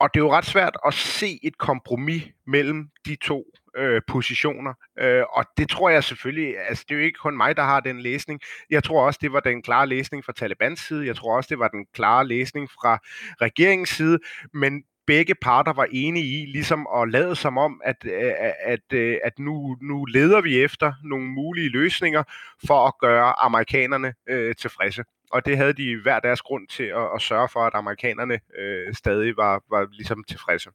Og 0.00 0.14
det 0.14 0.20
er 0.20 0.24
jo 0.24 0.32
ret 0.32 0.46
svært 0.46 0.76
at 0.86 0.94
se 0.94 1.38
et 1.42 1.58
kompromis 1.58 2.22
mellem 2.46 2.88
de 3.06 3.16
to 3.16 3.44
øh, 3.78 4.02
positioner. 4.06 4.74
Øh, 4.98 5.22
og 5.32 5.44
det 5.56 5.68
tror 5.68 5.90
jeg 5.90 6.04
selvfølgelig, 6.04 6.58
altså 6.68 6.84
det 6.88 6.94
er 6.94 6.98
jo 6.98 7.04
ikke 7.04 7.18
kun 7.18 7.36
mig, 7.36 7.56
der 7.56 7.62
har 7.62 7.80
den 7.80 8.00
læsning. 8.00 8.40
Jeg 8.70 8.84
tror 8.84 9.06
også, 9.06 9.18
det 9.22 9.32
var 9.32 9.40
den 9.40 9.62
klare 9.62 9.86
læsning 9.86 10.24
fra 10.24 10.32
Talibans 10.32 10.80
side. 10.80 11.06
Jeg 11.06 11.16
tror 11.16 11.36
også, 11.36 11.48
det 11.50 11.58
var 11.58 11.68
den 11.68 11.86
klare 11.94 12.26
læsning 12.26 12.70
fra 12.70 12.98
regeringens 13.40 13.88
side. 13.88 14.18
Men 14.54 14.82
begge 15.06 15.34
parter 15.34 15.72
var 15.72 15.86
enige 15.90 16.42
i, 16.42 16.46
ligesom 16.46 16.86
at 16.96 17.10
lade 17.10 17.36
som 17.36 17.58
om, 17.58 17.80
at, 17.84 17.96
øh, 18.04 18.32
at, 18.38 18.80
at, 18.92 19.18
at 19.24 19.38
nu, 19.38 19.76
nu 19.82 20.04
leder 20.04 20.40
vi 20.40 20.62
efter 20.62 20.92
nogle 21.04 21.26
mulige 21.26 21.68
løsninger 21.68 22.22
for 22.66 22.86
at 22.86 22.94
gøre 23.00 23.32
amerikanerne 23.44 24.14
øh, 24.28 24.54
tilfredse. 24.54 25.04
Og 25.32 25.46
det 25.46 25.56
havde 25.56 25.72
de 25.72 25.96
hver 26.02 26.20
deres 26.20 26.42
grund 26.42 26.68
til 26.68 26.82
at, 26.82 27.08
at 27.14 27.22
sørge 27.22 27.48
for, 27.52 27.60
at 27.60 27.74
amerikanerne 27.74 28.40
øh, 28.58 28.94
stadig 28.94 29.36
var, 29.36 29.62
var 29.70 29.88
ligesom 29.92 30.24
tilfredse. 30.24 30.70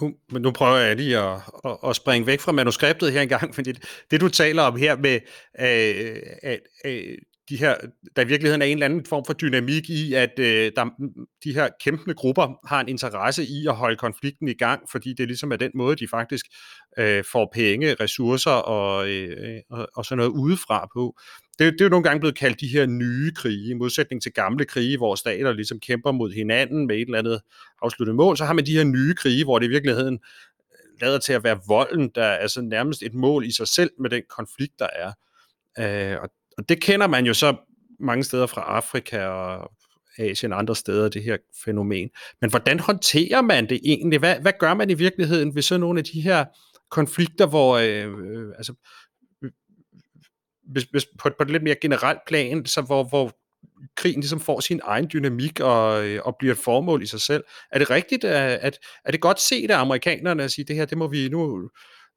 Nu, 0.00 0.14
men 0.30 0.42
nu 0.42 0.50
prøver 0.50 0.76
jeg 0.76 0.96
lige 0.96 1.18
at, 1.18 1.40
at, 1.64 1.76
at 1.84 1.96
springe 1.96 2.26
væk 2.26 2.40
fra 2.40 2.52
manuskriptet 2.52 3.12
her 3.12 3.20
engang, 3.20 3.54
fordi 3.54 3.72
det, 3.72 4.04
det 4.10 4.20
du 4.20 4.28
taler 4.28 4.62
om 4.62 4.76
her 4.76 4.96
med, 4.96 5.20
øh, 5.60 6.22
at, 6.42 6.60
øh, 6.84 7.18
de 7.50 7.56
her, 7.56 7.74
der 8.16 8.22
i 8.22 8.26
virkeligheden 8.26 8.62
er 8.62 8.66
en 8.66 8.72
eller 8.72 8.86
anden 8.86 9.06
form 9.06 9.24
for 9.24 9.32
dynamik 9.32 9.90
i, 9.90 10.14
at 10.14 10.38
øh, 10.38 10.72
der, 10.76 10.84
mm, 10.84 10.92
mm, 10.98 11.26
de 11.44 11.54
her 11.54 11.68
kæmpende 11.80 12.14
grupper 12.14 12.66
har 12.68 12.80
en 12.80 12.88
interesse 12.88 13.44
i 13.44 13.66
at 13.66 13.76
holde 13.76 13.96
konflikten 13.96 14.48
i 14.48 14.52
gang, 14.52 14.82
fordi 14.90 15.14
det 15.14 15.26
ligesom 15.26 15.52
er 15.52 15.56
den 15.56 15.70
måde, 15.74 15.96
de 15.96 16.08
faktisk 16.08 16.46
øh, 16.98 17.24
får 17.32 17.50
penge, 17.54 17.94
ressourcer 17.94 18.50
og, 18.50 19.08
øh, 19.08 19.60
og, 19.70 19.88
og 19.96 20.04
sådan 20.04 20.16
noget 20.16 20.30
udefra 20.30 20.88
på. 20.94 21.18
Det, 21.58 21.72
det 21.72 21.80
er 21.80 21.84
jo 21.84 21.88
nogle 21.88 22.04
gange 22.04 22.20
blevet 22.20 22.38
kaldt 22.38 22.60
de 22.60 22.68
her 22.68 22.86
nye 22.86 23.32
krige, 23.34 23.70
i 23.70 23.74
modsætning 23.74 24.22
til 24.22 24.32
gamle 24.32 24.64
krige, 24.64 24.96
hvor 24.96 25.14
stater 25.14 25.52
ligesom 25.52 25.80
kæmper 25.80 26.12
mod 26.12 26.32
hinanden 26.32 26.86
med 26.86 26.96
et 26.96 27.00
eller 27.00 27.18
andet 27.18 27.40
afsluttet 27.82 28.16
mål, 28.16 28.36
så 28.36 28.44
har 28.44 28.52
man 28.52 28.66
de 28.66 28.76
her 28.76 28.84
nye 28.84 29.14
krige, 29.14 29.44
hvor 29.44 29.58
det 29.58 29.66
i 29.66 29.70
virkeligheden 29.70 30.14
øh, 30.72 31.00
lader 31.00 31.18
til 31.18 31.32
at 31.32 31.44
være 31.44 31.60
volden, 31.68 32.10
der 32.14 32.24
er 32.24 32.36
altså 32.36 32.60
nærmest 32.60 33.02
et 33.02 33.14
mål 33.14 33.46
i 33.46 33.52
sig 33.52 33.68
selv 33.68 33.90
med 34.00 34.10
den 34.10 34.22
konflikt, 34.28 34.78
der 34.78 34.88
er. 34.96 35.12
Øh, 35.78 36.22
og 36.22 36.30
og 36.60 36.68
det 36.68 36.82
kender 36.82 37.06
man 37.06 37.26
jo 37.26 37.34
så 37.34 37.56
mange 38.00 38.24
steder 38.24 38.46
fra 38.46 38.60
Afrika 38.60 39.24
og 39.24 39.70
Asien 40.18 40.52
og 40.52 40.58
andre 40.58 40.76
steder, 40.76 41.08
det 41.08 41.22
her 41.22 41.36
fænomen. 41.64 42.10
Men 42.40 42.50
hvordan 42.50 42.80
håndterer 42.80 43.42
man 43.42 43.68
det 43.68 43.80
egentlig? 43.84 44.18
Hvad, 44.18 44.36
hvad 44.40 44.52
gør 44.60 44.74
man 44.74 44.90
i 44.90 44.94
virkeligheden 44.94 45.54
ved 45.54 45.62
sådan 45.62 45.80
nogle 45.80 45.98
af 45.98 46.04
de 46.04 46.20
her 46.20 46.44
konflikter, 46.90 47.46
hvor 47.46 47.76
øh, 47.76 48.06
øh, 48.06 48.52
altså, 48.56 48.74
hvis, 50.72 50.84
hvis 50.84 51.06
på, 51.18 51.30
på 51.38 51.42
et 51.42 51.50
lidt 51.50 51.62
mere 51.62 51.76
generelt 51.80 52.18
plan, 52.26 52.66
så 52.66 52.82
hvor, 52.82 53.04
hvor 53.04 53.32
krigen 53.96 54.20
ligesom 54.20 54.40
får 54.40 54.60
sin 54.60 54.80
egen 54.84 55.10
dynamik 55.12 55.60
og, 55.60 56.08
øh, 56.08 56.20
og 56.24 56.36
bliver 56.38 56.54
et 56.54 56.60
formål 56.60 57.02
i 57.02 57.06
sig 57.06 57.20
selv. 57.20 57.44
Er 57.72 57.78
det 57.78 57.90
rigtigt, 57.90 58.24
at, 58.24 58.58
at 58.62 58.78
er 59.04 59.10
det 59.10 59.20
godt 59.20 59.40
set 59.40 59.70
af 59.70 59.78
amerikanerne 59.78 60.42
at 60.42 60.50
sige, 60.50 60.64
det 60.64 60.76
her, 60.76 60.84
det 60.84 60.98
må 60.98 61.08
vi 61.08 61.28
nu, 61.28 61.70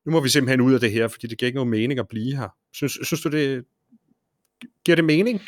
nu 0.06 0.12
må 0.12 0.20
vi 0.20 0.30
simpelthen 0.30 0.62
ud 0.62 0.74
af 0.74 0.80
det 0.80 0.92
her, 0.92 1.08
fordi 1.08 1.28
det 1.28 1.38
giver 1.38 1.48
ikke 1.48 1.58
nogen 1.58 1.70
mening 1.70 2.00
at 2.00 2.08
blive 2.08 2.36
her. 2.36 2.50
Synes, 2.74 2.98
synes 3.04 3.22
du, 3.22 3.30
det, 3.30 3.64
Giver 4.86 4.96
det 4.96 5.06
mening? 5.06 5.42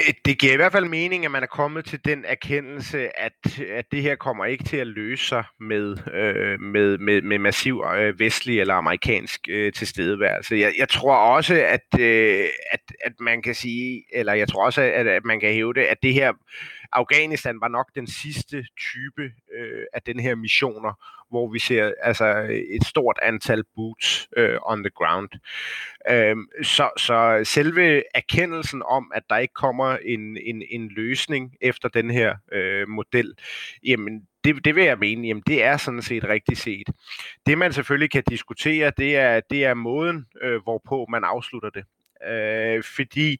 Øh, 0.00 0.14
det 0.24 0.38
giver 0.38 0.52
i 0.52 0.56
hvert 0.56 0.72
fald 0.72 0.84
mening, 0.84 1.24
at 1.24 1.30
man 1.30 1.42
er 1.42 1.46
kommet 1.46 1.84
til 1.84 2.04
den 2.04 2.24
erkendelse, 2.24 3.18
at, 3.20 3.60
at 3.70 3.84
det 3.92 4.02
her 4.02 4.14
kommer 4.14 4.44
ikke 4.44 4.64
til 4.64 4.76
at 4.76 4.86
løse 4.86 5.26
sig 5.26 5.44
med, 5.60 5.96
øh, 6.14 6.60
med, 6.60 6.98
med, 6.98 7.22
med 7.22 7.38
massiv 7.38 7.84
øh, 7.96 8.18
vestlig 8.18 8.60
eller 8.60 8.74
amerikansk 8.74 9.40
øh, 9.48 9.72
tilstedeværelse. 9.72 10.56
Jeg, 10.56 10.72
jeg 10.78 10.88
tror 10.88 11.16
også, 11.16 11.54
at, 11.54 12.00
øh, 12.00 12.44
at, 12.72 12.80
at 13.04 13.12
man 13.20 13.42
kan 13.42 13.54
sige, 13.54 14.04
eller 14.12 14.32
jeg 14.32 14.48
tror 14.48 14.64
også, 14.64 14.80
at, 14.82 15.06
at 15.06 15.24
man 15.24 15.40
kan 15.40 15.52
hæve 15.52 15.74
det, 15.74 15.80
at 15.82 16.02
det 16.02 16.14
her 16.14 16.32
Afghanistan 16.94 17.60
var 17.60 17.68
nok 17.68 17.94
den 17.94 18.06
sidste 18.06 18.66
type 18.78 19.32
øh, 19.58 19.84
af 19.92 20.02
den 20.02 20.20
her 20.20 20.34
missioner, 20.34 20.92
hvor 21.30 21.52
vi 21.52 21.58
ser 21.58 21.92
altså 22.02 22.26
et 22.68 22.84
stort 22.84 23.18
antal 23.22 23.64
boots 23.74 24.28
øh, 24.36 24.58
on 24.62 24.82
the 24.82 24.90
ground. 24.90 25.28
Øh, 26.10 26.36
så, 26.62 26.90
så 26.96 27.40
selve 27.44 28.02
erkendelsen 28.14 28.82
om, 28.82 29.12
at 29.14 29.22
der 29.30 29.36
ikke 29.36 29.54
kommer 29.54 29.96
en, 29.96 30.36
en, 30.36 30.62
en 30.70 30.88
løsning 30.88 31.56
efter 31.60 31.88
den 31.88 32.10
her 32.10 32.36
øh, 32.52 32.88
model, 32.88 33.34
jamen 33.86 34.26
det, 34.44 34.64
det 34.64 34.74
vil 34.74 34.84
jeg 34.84 34.98
mene, 34.98 35.26
jamen 35.26 35.42
det 35.46 35.62
er 35.62 35.76
sådan 35.76 36.02
set 36.02 36.24
rigtigt 36.24 36.58
set. 36.58 36.88
Det 37.46 37.58
man 37.58 37.72
selvfølgelig 37.72 38.10
kan 38.10 38.22
diskutere, 38.28 38.92
det 38.98 39.16
er, 39.16 39.40
det 39.50 39.64
er 39.64 39.74
måden, 39.74 40.26
øh, 40.42 40.62
hvorpå 40.62 41.06
man 41.10 41.24
afslutter 41.24 41.70
det. 41.70 41.84
Øh, 42.28 42.82
fordi 42.96 43.38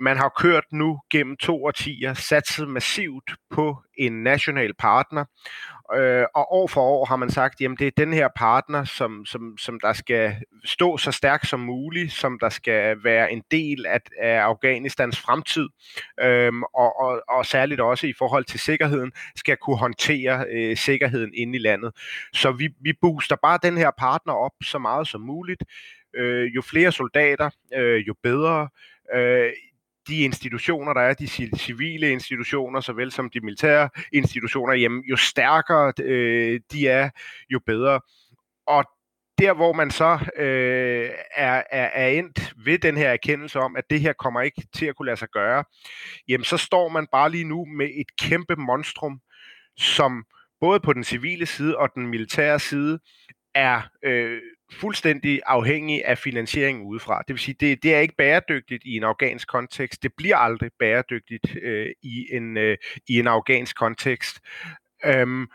man 0.00 0.16
har 0.16 0.32
kørt 0.38 0.64
nu 0.72 1.00
gennem 1.10 1.36
to 1.36 1.64
årtier, 1.64 2.14
satset 2.14 2.68
massivt 2.68 3.30
på 3.50 3.82
en 3.98 4.22
national 4.22 4.74
partner, 4.74 5.24
øh, 5.94 6.24
og 6.34 6.52
år 6.52 6.66
for 6.66 6.80
år 6.80 7.04
har 7.04 7.16
man 7.16 7.30
sagt, 7.30 7.60
jamen 7.60 7.76
det 7.76 7.86
er 7.86 7.90
den 7.96 8.12
her 8.12 8.28
partner, 8.36 8.84
som, 8.84 9.24
som, 9.26 9.58
som 9.58 9.80
der 9.80 9.92
skal 9.92 10.36
stå 10.64 10.96
så 10.96 11.12
stærkt 11.12 11.48
som 11.48 11.60
muligt, 11.60 12.12
som 12.12 12.38
der 12.38 12.48
skal 12.48 13.04
være 13.04 13.32
en 13.32 13.42
del 13.50 13.86
af, 13.86 14.00
af 14.20 14.40
Afghanistans 14.40 15.20
fremtid, 15.20 15.68
øh, 16.20 16.52
og, 16.74 17.00
og, 17.00 17.22
og 17.28 17.46
særligt 17.46 17.80
også 17.80 18.06
i 18.06 18.14
forhold 18.18 18.44
til 18.44 18.60
sikkerheden, 18.60 19.12
skal 19.36 19.56
kunne 19.56 19.78
håndtere 19.78 20.46
øh, 20.50 20.76
sikkerheden 20.76 21.34
inde 21.34 21.58
i 21.58 21.62
landet. 21.62 21.92
Så 22.32 22.52
vi, 22.52 22.68
vi 22.80 22.92
booster 23.00 23.36
bare 23.42 23.58
den 23.62 23.78
her 23.78 23.90
partner 23.98 24.32
op 24.32 24.52
så 24.64 24.78
meget 24.78 25.08
som 25.08 25.20
muligt. 25.20 25.64
Øh, 26.14 26.54
jo 26.54 26.62
flere 26.62 26.92
soldater, 26.92 27.50
øh, 27.74 28.08
jo 28.08 28.14
bedre. 28.22 28.68
Øh, 29.14 29.50
de 30.08 30.16
institutioner, 30.16 30.92
der 30.92 31.00
er, 31.00 31.14
de 31.14 31.28
civile 31.58 32.10
institutioner, 32.10 32.80
såvel 32.80 33.12
som 33.12 33.30
de 33.30 33.40
militære 33.40 33.88
institutioner, 34.12 34.74
jamen, 34.74 35.04
jo 35.04 35.16
stærkere 35.16 35.92
øh, 36.00 36.60
de 36.72 36.88
er, 36.88 37.10
jo 37.50 37.60
bedre. 37.66 38.00
Og 38.66 38.84
der, 39.38 39.54
hvor 39.54 39.72
man 39.72 39.90
så 39.90 40.18
øh, 40.36 41.10
er, 41.34 41.62
er, 41.70 41.90
er 41.94 42.08
endt 42.08 42.54
ved 42.64 42.78
den 42.78 42.96
her 42.96 43.08
erkendelse 43.08 43.58
om, 43.60 43.76
at 43.76 43.84
det 43.90 44.00
her 44.00 44.12
kommer 44.12 44.40
ikke 44.40 44.66
til 44.74 44.86
at 44.86 44.96
kunne 44.96 45.06
lade 45.06 45.16
sig 45.16 45.28
gøre, 45.28 45.64
jamen 46.28 46.44
så 46.44 46.56
står 46.56 46.88
man 46.88 47.06
bare 47.12 47.30
lige 47.30 47.44
nu 47.44 47.64
med 47.64 47.88
et 47.94 48.16
kæmpe 48.20 48.56
monstrum, 48.56 49.20
som 49.76 50.24
både 50.60 50.80
på 50.80 50.92
den 50.92 51.04
civile 51.04 51.46
side 51.46 51.78
og 51.78 51.88
den 51.94 52.06
militære 52.06 52.58
side 52.58 52.98
er 53.54 53.82
øh, 54.04 54.40
fuldstændig 54.80 55.40
afhængig 55.46 56.04
af 56.04 56.18
finansiering 56.18 56.86
udefra. 56.86 57.18
Det 57.18 57.28
vil 57.28 57.38
sige, 57.38 57.56
det, 57.60 57.82
det 57.82 57.94
er 57.94 58.00
ikke 58.00 58.16
bæredygtigt 58.16 58.84
i 58.84 58.96
en 58.96 59.04
afghansk 59.04 59.48
kontekst. 59.48 60.02
Det 60.02 60.12
bliver 60.16 60.36
aldrig 60.36 60.70
bæredygtigt 60.78 61.56
øh, 61.62 61.90
i, 62.02 62.26
en, 62.32 62.56
øh, 62.56 62.78
i 63.08 63.18
en 63.18 63.26
afghansk 63.26 63.76
kontekst. 63.76 64.40
Øhm, 65.04 65.46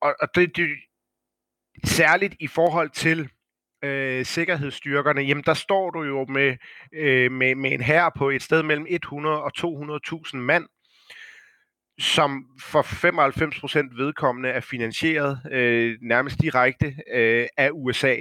og 0.00 0.14
og 0.20 0.28
det, 0.34 0.56
det, 0.56 0.68
særligt 1.84 2.34
i 2.40 2.46
forhold 2.46 2.90
til 2.90 3.30
øh, 3.84 4.24
sikkerhedsstyrkerne, 4.24 5.20
jamen 5.20 5.44
der 5.44 5.54
står 5.54 5.90
du 5.90 6.02
jo 6.02 6.24
med, 6.24 6.56
øh, 6.92 7.32
med, 7.32 7.54
med 7.54 7.72
en 7.72 7.80
her 7.80 8.10
på 8.16 8.30
et 8.30 8.42
sted 8.42 8.62
mellem 8.62 8.86
100 8.88 9.42
og 9.42 9.52
200.000 9.58 10.36
mand, 10.36 10.66
som 11.98 12.44
for 12.60 12.82
95% 12.82 13.96
vedkommende 13.96 14.48
er 14.48 14.60
finansieret 14.60 15.40
øh, 15.52 15.96
nærmest 16.02 16.40
direkte 16.40 16.94
øh, 17.14 17.46
af 17.56 17.70
USA. 17.72 18.16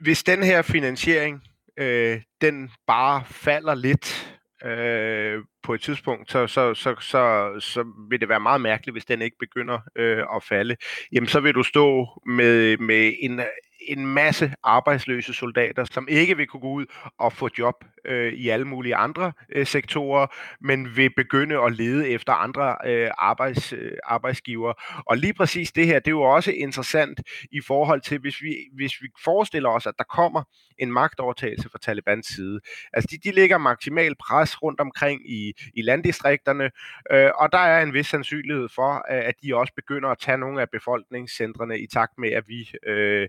Hvis 0.00 0.22
den 0.22 0.42
her 0.42 0.62
finansiering 0.62 1.42
øh, 1.76 2.20
den 2.40 2.70
bare 2.86 3.24
falder 3.24 3.74
lidt 3.74 4.36
øh, 4.64 5.44
på 5.62 5.74
et 5.74 5.80
tidspunkt, 5.80 6.30
så, 6.30 6.46
så, 6.46 6.74
så, 6.74 6.94
så, 7.00 7.54
så 7.60 7.84
vil 8.10 8.20
det 8.20 8.28
være 8.28 8.40
meget 8.40 8.60
mærkeligt, 8.60 8.94
hvis 8.94 9.04
den 9.04 9.22
ikke 9.22 9.36
begynder 9.40 9.78
øh, 9.96 10.24
at 10.36 10.42
falde. 10.42 10.76
Jamen 11.12 11.28
så 11.28 11.40
vil 11.40 11.54
du 11.54 11.62
stå 11.62 12.06
med, 12.26 12.78
med 12.78 13.12
en, 13.20 13.40
en 13.88 14.06
masse 14.06 14.54
arbejdsløse 14.62 15.34
soldater, 15.34 15.84
som 15.84 16.08
ikke 16.08 16.36
vil 16.36 16.46
kunne 16.46 16.60
gå 16.60 16.70
ud 16.70 16.86
og 17.18 17.32
få 17.32 17.48
job 17.58 17.84
øh, 18.04 18.32
i 18.32 18.48
alle 18.48 18.64
mulige 18.64 18.96
andre 18.96 19.32
øh, 19.52 19.66
sektorer, 19.66 20.26
men 20.60 20.96
vil 20.96 21.10
begynde 21.16 21.62
at 21.62 21.72
lede 21.72 22.08
efter 22.08 22.32
andre 22.32 22.76
øh, 22.86 23.10
arbejds, 23.18 23.72
øh, 23.72 23.92
arbejdsgiver. 24.04 24.72
Og 25.06 25.16
lige 25.16 25.34
præcis 25.34 25.72
det 25.72 25.86
her, 25.86 25.98
det 25.98 26.06
er 26.06 26.10
jo 26.10 26.22
også 26.22 26.52
interessant 26.52 27.20
i 27.52 27.60
forhold 27.66 28.00
til, 28.00 28.18
hvis 28.18 28.42
vi, 28.42 28.56
hvis 28.76 29.02
vi 29.02 29.08
forestiller 29.24 29.68
os, 29.68 29.86
at 29.86 29.94
der 29.98 30.04
kommer 30.04 30.42
en 30.78 30.92
magtovertagelse 30.92 31.68
fra 31.68 31.78
Talibans 31.78 32.26
side. 32.26 32.60
Altså 32.92 33.08
de, 33.10 33.30
de 33.30 33.34
ligger 33.34 33.58
maksimal 33.58 34.14
pres 34.14 34.62
rundt 34.62 34.80
omkring 34.80 35.30
i, 35.30 35.52
i 35.74 35.82
landdistrikterne, 35.82 36.70
øh, 37.12 37.30
og 37.34 37.52
der 37.52 37.58
er 37.58 37.82
en 37.82 37.92
vis 37.92 38.06
sandsynlighed 38.06 38.68
for, 38.74 39.04
at 39.08 39.34
de 39.42 39.56
også 39.56 39.72
begynder 39.76 40.08
at 40.08 40.18
tage 40.18 40.38
nogle 40.38 40.60
af 40.60 40.70
befolkningscentrene 40.70 41.78
i 41.78 41.86
takt 41.86 42.12
med, 42.18 42.30
at 42.30 42.44
vi, 42.48 42.70
øh, 42.86 43.28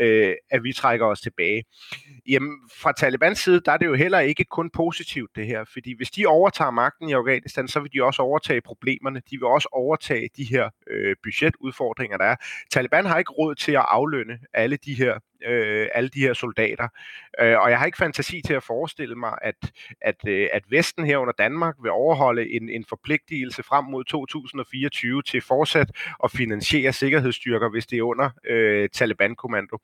øh, 0.00 0.34
at 0.50 0.64
vi 0.64 0.72
trækker 0.72 1.06
os 1.06 1.20
tilbage. 1.20 1.64
Jamen, 2.28 2.52
fra 2.82 2.92
Talibans 2.92 3.38
side, 3.38 3.60
der 3.64 3.72
er 3.72 3.76
det 3.76 3.86
jo 3.86 3.94
heller 3.94 4.18
ikke 4.18 4.44
kun 4.44 4.70
positivt 4.70 5.30
det 5.36 5.46
her, 5.46 5.64
fordi 5.72 5.96
hvis 5.96 6.10
de 6.10 6.26
overtager 6.26 6.70
magten 6.70 7.08
i 7.08 7.12
Afghanistan, 7.12 7.68
så 7.68 7.80
vil 7.80 7.92
de 7.92 8.02
også 8.02 8.22
overtage 8.22 8.60
problemerne, 8.60 9.22
de 9.30 9.36
vil 9.36 9.44
også 9.44 9.68
overtage 9.72 10.28
de 10.36 10.44
her 10.44 10.70
øh, 10.90 11.16
budgetudfordringer, 11.22 12.16
der 12.16 12.24
er. 12.24 12.36
Taliban 12.72 13.06
har 13.06 13.18
ikke 13.18 13.32
råd 13.32 13.54
til 13.54 13.72
at 13.72 13.84
aflønne 13.88 14.38
alle 14.54 14.76
de 14.76 14.94
her 14.94 15.18
øh, 15.46 15.88
alle 15.94 16.08
de 16.08 16.20
her 16.20 16.34
soldater. 16.34 16.88
Øh, 17.40 17.58
og 17.58 17.70
jeg 17.70 17.78
har 17.78 17.86
ikke 17.86 17.98
fantasi 17.98 18.42
til 18.46 18.54
at 18.54 18.62
forestille 18.62 19.14
mig, 19.14 19.38
at, 19.42 19.72
at, 20.00 20.28
øh, 20.28 20.48
at 20.52 20.62
Vesten 20.70 21.06
her 21.06 21.18
under 21.18 21.34
Danmark 21.38 21.74
vil 21.82 21.90
overholde 21.90 22.50
en, 22.50 22.68
en 22.68 22.84
forpligtelse 22.88 23.62
frem 23.62 23.84
mod 23.84 24.04
2024 24.04 25.22
til 25.22 25.40
fortsat 25.40 25.90
at 26.24 26.30
finansiere 26.30 26.92
sikkerhedsstyrker, 26.92 27.70
hvis 27.70 27.86
det 27.86 27.98
er 27.98 28.02
under 28.02 28.30
øh, 28.48 28.88
Taliban-kommando. 28.88 29.78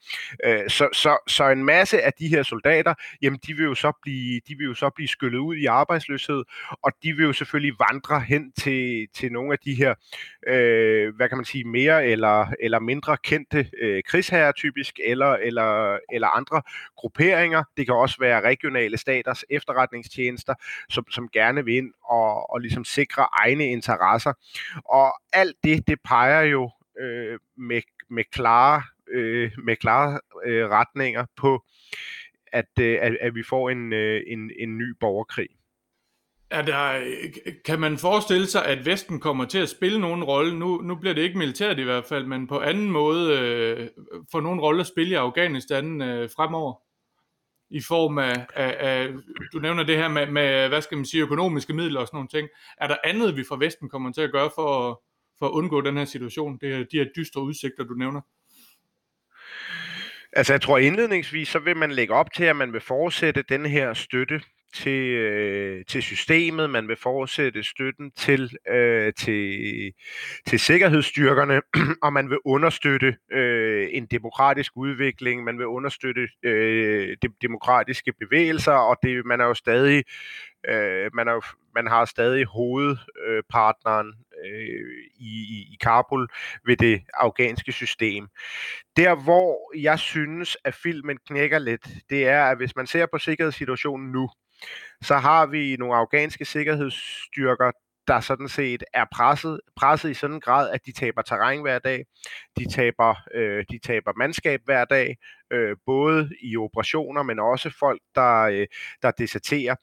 Øh, 0.45 0.69
så, 0.69 0.89
så, 0.93 1.19
så 1.27 1.49
en 1.49 1.65
masse 1.65 2.03
af 2.03 2.13
de 2.13 2.29
her 2.29 2.43
soldater, 2.43 2.95
jamen 3.23 3.41
de 3.47 3.55
vil 3.55 3.65
jo 3.65 3.75
så 3.75 3.93
blive, 4.03 4.41
de 4.49 4.57
vil 4.59 4.65
jo 4.65 4.75
så 4.75 4.91
blive 4.91 5.09
skyllet 5.09 5.39
ud 5.39 5.57
i 5.57 5.67
arbejdsløshed, 5.67 6.45
og 6.83 6.93
de 7.03 7.13
vil 7.13 7.25
jo 7.25 7.33
selvfølgelig 7.33 7.77
vandre 7.91 8.21
hen 8.21 8.53
til, 8.53 9.09
til 9.15 9.33
nogle 9.33 9.53
af 9.53 9.59
de 9.65 9.75
her, 9.75 9.95
øh, 10.47 11.17
hvad 11.17 11.29
kan 11.29 11.39
man 11.39 11.45
sige, 11.45 11.65
mere 11.65 12.07
eller, 12.07 12.47
eller 12.61 12.79
mindre 12.79 13.17
kendte 13.17 13.71
øh, 13.81 14.03
krigsherrer 14.03 14.53
typisk, 14.53 15.01
eller 15.05 15.37
eller, 15.53 15.99
eller 16.13 16.29
andre 16.29 16.63
grupperinger. 16.97 17.65
Det 17.77 17.87
kan 17.87 17.95
også 17.95 18.17
være 18.21 18.41
regionale 18.41 18.97
staters 18.97 19.45
efterretningstjenester, 19.51 20.55
som, 20.91 21.05
som 21.11 21.29
gerne 21.29 21.65
vil 21.65 21.77
ind 21.77 21.93
og, 22.05 22.51
og 22.51 22.61
ligesom 22.61 22.85
sikre 22.85 23.23
egne 23.33 23.67
interesser. 23.67 24.33
Og 24.85 25.15
alt 25.33 25.57
det, 25.65 25.87
det 25.89 25.99
peger 26.05 26.43
jo 26.43 26.71
øh, 27.01 27.39
med, 27.57 27.83
med 28.11 28.25
klare, 28.33 28.83
øh, 29.09 29.51
med 29.65 29.77
klare 29.77 30.21
øh, 30.45 30.69
retninger 30.69 31.27
på, 31.37 31.65
at, 32.53 32.79
øh, 32.81 32.99
at, 33.01 33.17
at 33.21 33.35
vi 33.35 33.43
får 33.43 33.71
en, 33.71 33.93
øh, 33.93 34.23
en, 34.27 34.51
en 34.59 34.79
ny 34.79 34.95
borgerkrig. 35.01 35.49
Er 36.53 36.63
der, 36.63 37.01
kan 37.65 37.81
man 37.81 37.99
forestille 37.99 38.47
sig, 38.47 38.67
at 38.67 38.87
Vesten 38.87 39.21
kommer 39.21 39.45
til 39.45 39.59
at 39.59 39.69
spille 39.69 40.01
nogen 40.01 40.25
rolle? 40.25 40.59
Nu, 40.59 40.81
nu 40.81 40.95
bliver 40.95 41.15
det 41.15 41.23
ikke 41.23 41.39
militært 41.39 41.79
i 41.79 41.83
hvert 41.83 42.05
fald, 42.05 42.27
men 42.27 42.47
på 42.47 42.61
anden 42.61 42.91
måde 42.91 43.39
øh, 43.39 43.89
får 44.33 44.41
nogen 44.41 44.61
rolle 44.61 44.81
at 44.81 44.87
spille 44.87 45.13
i 45.13 45.15
Afghanistan 45.15 46.03
øh, 46.03 46.31
fremover? 46.37 46.75
I 47.71 47.81
form 47.89 48.19
af, 48.19 48.47
af, 48.55 48.77
af, 48.79 49.09
du 49.53 49.59
nævner 49.59 49.83
det 49.83 49.97
her 49.97 50.09
med, 50.09 50.27
med, 50.27 50.69
hvad 50.69 50.83
skal 50.83 50.97
man 50.97 51.07
sige, 51.07 51.23
økonomiske 51.23 51.75
midler 51.75 52.01
og 52.01 52.07
sådan 52.07 52.17
nogle 52.17 52.29
ting. 52.29 52.49
Er 52.81 52.89
der 52.89 52.97
andet, 53.05 53.37
vi 53.37 53.45
fra 53.49 53.57
Vesten 53.59 53.89
kommer 53.89 54.13
til 54.13 54.21
at 54.21 54.33
gøre 54.33 54.51
for, 54.55 54.91
at, 54.91 54.97
for 55.39 55.47
at 55.47 55.51
undgå 55.51 55.81
den 55.81 55.97
her 55.97 56.05
situation? 56.05 56.59
Det 56.61 56.73
er 56.73 56.79
de 56.79 56.99
her 56.99 57.07
dystre 57.17 57.43
udsigter, 57.43 57.85
du 57.85 57.95
nævner. 57.95 58.21
Altså 60.33 60.53
jeg 60.53 60.61
tror 60.61 60.79
indledningsvis, 60.79 61.49
så 61.49 61.59
vil 61.59 61.77
man 61.77 61.93
lægge 61.93 62.15
op 62.15 62.33
til, 62.33 62.45
at 62.45 62.57
man 62.57 62.73
vil 62.73 62.81
fortsætte 62.81 63.45
den 63.49 63.67
her 63.67 63.95
støtte 63.95 64.41
til, 64.73 65.03
øh, 65.03 65.85
til 65.85 66.03
systemet, 66.03 66.71
man 66.71 66.89
vil 66.89 66.97
fortsætte 66.97 67.63
støtten 67.63 68.11
til, 68.11 68.57
øh, 68.69 69.13
til, 69.19 69.93
til 70.47 70.61
sikkerhedsstyrkerne, 70.61 71.63
og 72.05 72.13
man 72.13 72.31
vil 72.31 72.39
understøtte 72.45 73.17
øh, 73.33 73.89
en 73.91 74.07
demokratisk 74.07 74.73
udvikling, 74.77 75.45
man 75.45 75.59
vil 75.59 75.67
understøtte 75.67 76.29
øh, 76.43 77.17
de, 77.23 77.29
demokratiske 77.43 78.13
bevægelser, 78.13 78.73
og 78.73 78.97
det, 79.03 79.27
man 79.27 79.41
er 79.41 79.45
jo 79.45 79.55
stadig 79.55 80.05
øh, 80.69 81.11
man, 81.15 81.29
er 81.29 81.33
jo, 81.33 81.43
man 81.75 81.87
har 81.87 82.05
stadig 82.05 82.47
hovedpartneren 82.47 84.13
øh, 84.45 85.05
i, 85.15 85.67
i 85.73 85.77
Kabul 85.81 86.29
ved 86.67 86.77
det 86.77 87.03
afghanske 87.15 87.73
system. 87.73 88.29
Der, 88.97 89.15
hvor 89.15 89.77
jeg 89.81 89.99
synes, 89.99 90.57
at 90.65 90.75
filmen 90.75 91.19
knækker 91.29 91.59
lidt, 91.59 91.89
det 92.11 92.29
er, 92.29 92.45
at 92.45 92.57
hvis 92.57 92.77
man 92.77 92.87
ser 92.87 93.07
på 93.07 93.19
sikkerhedssituationen 93.19 94.13
nu, 94.13 94.29
så 95.03 95.17
har 95.17 95.47
vi 95.47 95.77
nogle 95.77 95.97
afghanske 95.97 96.45
sikkerhedsstyrker, 96.45 97.71
der 98.09 98.21
sådan 98.21 98.49
set 98.49 98.85
er 98.95 99.05
presset, 99.13 99.61
presset 99.77 100.11
i 100.11 100.15
sådan 100.15 100.35
en 100.35 100.41
grad, 100.41 100.71
at 100.71 100.87
de 100.87 100.93
taber 100.93 101.23
terræn 101.23 101.61
hver 101.61 101.79
dag, 101.79 102.05
de 102.59 102.71
taber, 102.73 103.15
øh, 103.35 103.65
de 103.71 103.79
taber 103.79 104.13
mandskab 104.17 104.61
hver 104.65 104.85
dag, 104.85 105.17
øh, 105.53 105.77
både 105.87 106.31
i 106.43 106.57
operationer, 106.57 107.23
men 107.23 107.39
også 107.39 107.71
folk, 107.79 108.01
der, 108.15 108.41
øh, 108.43 108.67
der 109.03 109.11
deserterer. 109.11 109.75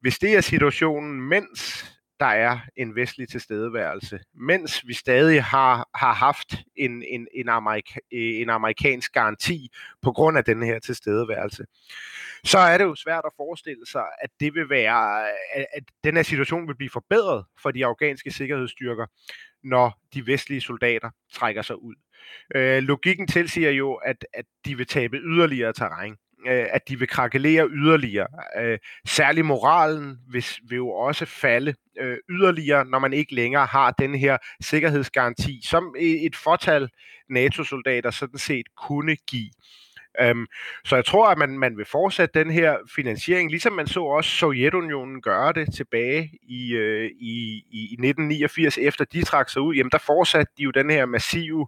Hvis 0.00 0.18
det 0.18 0.36
er 0.36 0.40
situationen, 0.40 1.28
mens 1.28 1.84
der 2.24 2.30
er 2.30 2.58
en 2.76 2.94
vestlig 2.94 3.28
tilstedeværelse, 3.28 4.20
mens 4.34 4.86
vi 4.86 4.94
stadig 4.94 5.44
har, 5.44 5.88
har 5.94 6.12
haft 6.12 6.54
en, 6.76 7.02
en, 7.02 7.28
en, 7.34 7.48
amerika, 7.48 8.00
en 8.10 8.50
amerikansk 8.50 9.12
garanti 9.12 9.68
på 10.02 10.12
grund 10.12 10.38
af 10.38 10.44
den 10.44 10.62
her 10.62 10.78
tilstedeværelse, 10.78 11.64
så 12.44 12.58
er 12.58 12.78
det 12.78 12.84
jo 12.84 12.94
svært 12.94 13.24
at 13.24 13.32
forestille 13.36 13.86
sig, 13.86 14.04
at 14.20 14.30
det 14.40 14.54
vil 14.54 14.68
være, 14.68 15.28
at, 15.54 15.66
at 15.74 15.82
den 16.04 16.16
her 16.16 16.22
situation 16.22 16.68
vil 16.68 16.76
blive 16.76 16.90
forbedret 16.90 17.44
for 17.62 17.70
de 17.70 17.86
afghanske 17.86 18.30
sikkerhedsstyrker, 18.30 19.06
når 19.62 20.00
de 20.14 20.26
vestlige 20.26 20.60
soldater 20.60 21.10
trækker 21.32 21.62
sig 21.62 21.82
ud. 21.82 21.94
Øh, 22.54 22.82
logikken 22.82 23.26
tilsiger 23.26 23.70
jo, 23.70 23.94
at, 23.94 24.26
at 24.32 24.44
de 24.64 24.76
vil 24.76 24.86
tabe 24.86 25.16
yderligere 25.16 25.72
terræn 25.72 26.16
øh, 26.46 26.66
at 26.70 26.88
de 26.88 26.98
vil 26.98 27.08
krakelere 27.08 27.68
yderligere. 27.70 28.26
Øh, 28.60 28.78
særlig 29.06 29.44
moralen 29.44 30.18
vil, 30.28 30.44
vil 30.68 30.76
jo 30.76 30.88
også 30.88 31.24
falde 31.26 31.74
øh, 32.00 32.16
yderligere, 32.30 32.84
når 32.84 32.98
man 32.98 33.12
ikke 33.12 33.34
længere 33.34 33.66
har 33.66 33.90
den 33.90 34.14
her 34.14 34.36
sikkerhedsgaranti, 34.60 35.60
som 35.64 35.94
et 35.98 36.36
fortal 36.36 36.88
NATO-soldater 37.30 38.10
sådan 38.10 38.38
set 38.38 38.66
kunne 38.76 39.16
give. 39.16 39.50
Um, 40.30 40.46
så 40.84 40.96
jeg 40.96 41.04
tror, 41.04 41.28
at 41.28 41.38
man, 41.38 41.58
man 41.58 41.76
vil 41.76 41.84
fortsætte 41.84 42.40
den 42.40 42.50
her 42.50 42.76
finansiering, 42.94 43.50
ligesom 43.50 43.72
man 43.72 43.86
så 43.86 44.00
også 44.00 44.30
Sovjetunionen 44.30 45.22
gøre 45.22 45.52
det 45.52 45.74
tilbage 45.74 46.30
i, 46.42 46.74
øh, 46.74 47.10
i, 47.20 47.64
i 47.70 47.92
1989, 47.92 48.78
efter 48.78 49.04
de 49.04 49.22
trak 49.24 49.48
sig 49.48 49.62
ud. 49.62 49.74
Jamen, 49.74 49.90
der 49.90 49.98
fortsatte 49.98 50.52
de 50.58 50.62
jo 50.62 50.70
den 50.70 50.90
her 50.90 51.06
massive 51.06 51.66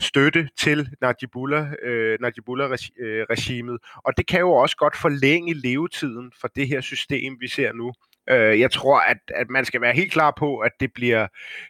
støtte 0.00 0.48
til 0.58 0.88
Najibullah, 1.00 1.72
øh, 1.82 2.18
Najibullah-regimet. 2.20 3.72
Øh, 3.72 4.00
og 4.04 4.16
det 4.16 4.26
kan 4.26 4.40
jo 4.40 4.50
også 4.50 4.76
godt 4.76 4.96
forlænge 4.96 5.54
levetiden 5.54 6.32
for 6.40 6.48
det 6.48 6.68
her 6.68 6.80
system, 6.80 7.36
vi 7.40 7.48
ser 7.48 7.72
nu. 7.72 7.92
Øh, 8.30 8.60
jeg 8.60 8.70
tror, 8.70 9.00
at, 9.00 9.18
at 9.34 9.50
man 9.50 9.64
skal 9.64 9.80
være 9.80 9.92
helt 9.92 10.12
klar 10.12 10.34
på, 10.38 10.58
at 10.58 10.72
det 10.80 10.92
bliver, 10.92 11.26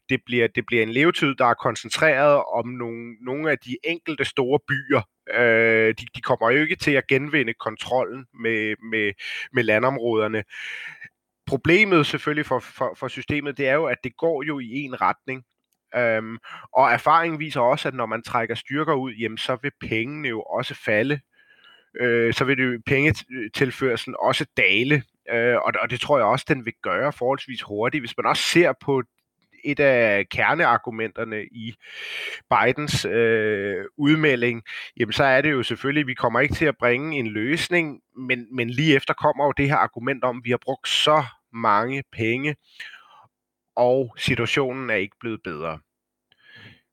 det 0.08 0.20
bliver, 0.26 0.46
det 0.46 0.66
bliver 0.66 0.82
en 0.82 0.88
levetid, 0.88 1.34
der 1.34 1.46
er 1.46 1.54
koncentreret 1.54 2.44
om 2.52 2.68
nogle, 2.68 3.16
nogle 3.20 3.50
af 3.50 3.58
de 3.58 3.76
enkelte 3.84 4.24
store 4.24 4.58
byer. 4.68 5.02
Øh, 5.34 5.94
de, 5.98 6.06
de 6.14 6.20
kommer 6.20 6.50
jo 6.50 6.62
ikke 6.62 6.76
til 6.76 6.90
at 6.90 7.06
genvinde 7.06 7.54
kontrollen 7.54 8.26
med, 8.42 8.74
med, 8.90 9.12
med 9.52 9.62
landområderne. 9.62 10.44
Problemet 11.46 12.06
selvfølgelig 12.06 12.46
for, 12.46 12.58
for, 12.58 12.94
for 12.96 13.08
systemet, 13.08 13.58
det 13.58 13.68
er 13.68 13.74
jo, 13.74 13.84
at 13.84 13.98
det 14.04 14.16
går 14.16 14.42
jo 14.42 14.58
i 14.58 14.74
en 14.74 15.00
retning. 15.00 15.44
Øhm, 15.96 16.38
og 16.72 16.90
erfaringen 16.90 17.40
viser 17.40 17.60
også, 17.60 17.88
at 17.88 17.94
når 17.94 18.06
man 18.06 18.22
trækker 18.22 18.54
styrker 18.54 18.94
ud, 18.94 19.12
jamen, 19.12 19.38
så 19.38 19.56
vil 19.62 19.72
pengene 19.80 20.28
jo 20.28 20.42
også 20.42 20.74
falde. 20.74 21.20
Øh, 22.00 22.34
så 22.34 22.44
vil 22.44 22.58
det 22.58 22.84
pengetilførselen 22.84 24.16
også 24.18 24.46
dale. 24.56 25.02
Øh, 25.32 25.56
og, 25.56 25.72
og 25.82 25.90
det 25.90 26.00
tror 26.00 26.18
jeg 26.18 26.26
også, 26.26 26.44
den 26.48 26.64
vil 26.64 26.74
gøre 26.82 27.12
forholdsvis 27.12 27.62
hurtigt. 27.62 28.02
Hvis 28.02 28.16
man 28.16 28.26
også 28.26 28.42
ser 28.42 28.72
på 28.80 29.02
et 29.64 29.80
af 29.80 30.28
kerneargumenterne 30.28 31.44
i 31.44 31.74
Bidens 32.50 33.04
øh, 33.04 33.84
udmelding, 33.96 34.62
jamen 34.96 35.12
så 35.12 35.24
er 35.24 35.40
det 35.40 35.50
jo 35.50 35.62
selvfølgelig, 35.62 36.00
at 36.00 36.06
vi 36.06 36.14
kommer 36.14 36.40
ikke 36.40 36.54
til 36.54 36.64
at 36.64 36.76
bringe 36.76 37.18
en 37.18 37.26
løsning, 37.26 38.00
men, 38.16 38.46
men 38.56 38.70
lige 38.70 38.96
efter 38.96 39.14
kommer 39.14 39.44
jo 39.44 39.52
det 39.52 39.68
her 39.68 39.76
argument 39.76 40.24
om, 40.24 40.36
at 40.36 40.44
vi 40.44 40.50
har 40.50 40.58
brugt 40.62 40.88
så 40.88 41.24
mange 41.52 42.02
penge, 42.12 42.56
og 43.78 44.14
situationen 44.18 44.90
er 44.90 44.94
ikke 44.94 45.16
blevet 45.20 45.40
bedre. 45.44 45.78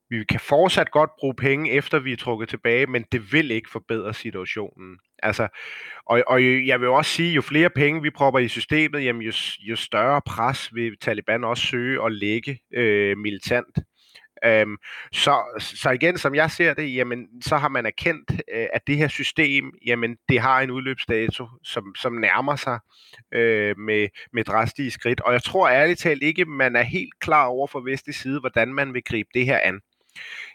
Vi 0.09 0.23
kan 0.23 0.39
fortsat 0.39 0.91
godt 0.91 1.09
bruge 1.19 1.35
penge, 1.35 1.71
efter 1.71 1.99
vi 1.99 2.11
er 2.11 2.17
trukket 2.17 2.49
tilbage, 2.49 2.87
men 2.87 3.05
det 3.11 3.33
vil 3.33 3.51
ikke 3.51 3.69
forbedre 3.71 4.13
situationen. 4.13 4.99
Altså, 5.23 5.47
og, 6.05 6.23
og 6.27 6.43
jeg 6.43 6.81
vil 6.81 6.89
også 6.89 7.11
sige, 7.11 7.33
jo 7.33 7.41
flere 7.41 7.69
penge 7.69 8.01
vi 8.01 8.09
propper 8.09 8.39
i 8.39 8.47
systemet, 8.47 9.03
jamen 9.03 9.21
jo, 9.21 9.31
jo 9.59 9.75
større 9.75 10.21
pres 10.25 10.75
vil 10.75 10.97
Taliban 11.01 11.43
også 11.43 11.67
søge 11.67 12.05
at 12.05 12.11
lægge 12.11 12.59
øh, 12.73 13.17
militant. 13.17 13.77
Øhm, 14.43 14.77
så, 15.11 15.59
så 15.59 15.89
igen, 15.91 16.17
som 16.17 16.35
jeg 16.35 16.51
ser 16.51 16.73
det, 16.73 16.95
jamen, 16.95 17.41
så 17.41 17.57
har 17.57 17.69
man 17.69 17.85
erkendt, 17.85 18.31
øh, 18.31 18.67
at 18.73 18.87
det 18.87 18.97
her 18.97 19.07
system, 19.07 19.71
jamen, 19.85 20.17
det 20.29 20.39
har 20.39 20.61
en 20.61 20.71
udløbsdato, 20.71 21.47
som, 21.63 21.95
som 21.97 22.13
nærmer 22.13 22.55
sig 22.55 22.79
øh, 23.33 23.77
med, 23.77 24.07
med 24.33 24.43
drastiske 24.43 24.91
skridt. 24.91 25.21
Og 25.21 25.33
jeg 25.33 25.43
tror 25.43 25.69
ærligt 25.69 25.99
talt 25.99 26.23
ikke, 26.23 26.45
man 26.45 26.75
er 26.75 26.83
helt 26.83 27.19
klar 27.19 27.45
over 27.45 27.67
fra 27.67 27.81
vestlig 27.85 28.15
side, 28.15 28.39
hvordan 28.39 28.73
man 28.73 28.93
vil 28.93 29.03
gribe 29.03 29.29
det 29.33 29.45
her 29.45 29.59
an. 29.63 29.81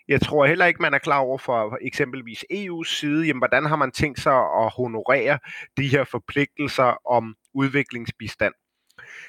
Jeg 0.09 0.21
tror 0.21 0.47
heller 0.47 0.66
ikke, 0.66 0.83
man 0.83 0.95
er 0.95 0.99
klar 0.99 1.19
over 1.19 1.38
for 1.38 1.79
eksempelvis 1.81 2.45
EU's 2.53 2.85
side, 2.99 3.27
jamen, 3.27 3.40
hvordan 3.40 3.66
har 3.66 3.77
man 3.77 3.93
tænkt 3.93 4.21
sig 4.21 4.35
at 4.35 4.73
honorere 4.77 5.38
de 5.77 5.88
her 5.88 6.05
forpligtelser 6.05 7.11
om 7.11 7.37
udviklingsbistand. 7.55 8.55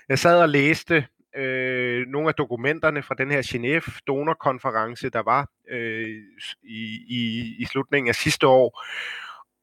Jeg 0.10 0.20
sad 0.20 0.42
og 0.42 0.50
læste 0.50 1.06
øh, 1.38 2.08
nogle 2.08 2.28
af 2.28 2.36
dokumenterne 2.36 3.04
fra 3.04 3.16
den 3.18 3.32
her 3.32 3.42
Genève 3.42 4.00
donorkonference, 4.08 5.10
der 5.10 5.24
var 5.24 5.50
øh, 5.70 6.10
i, 6.64 7.00
i, 7.10 7.56
i 7.60 7.66
slutningen 7.66 8.10
af 8.10 8.16
sidste 8.16 8.48
år. 8.48 8.84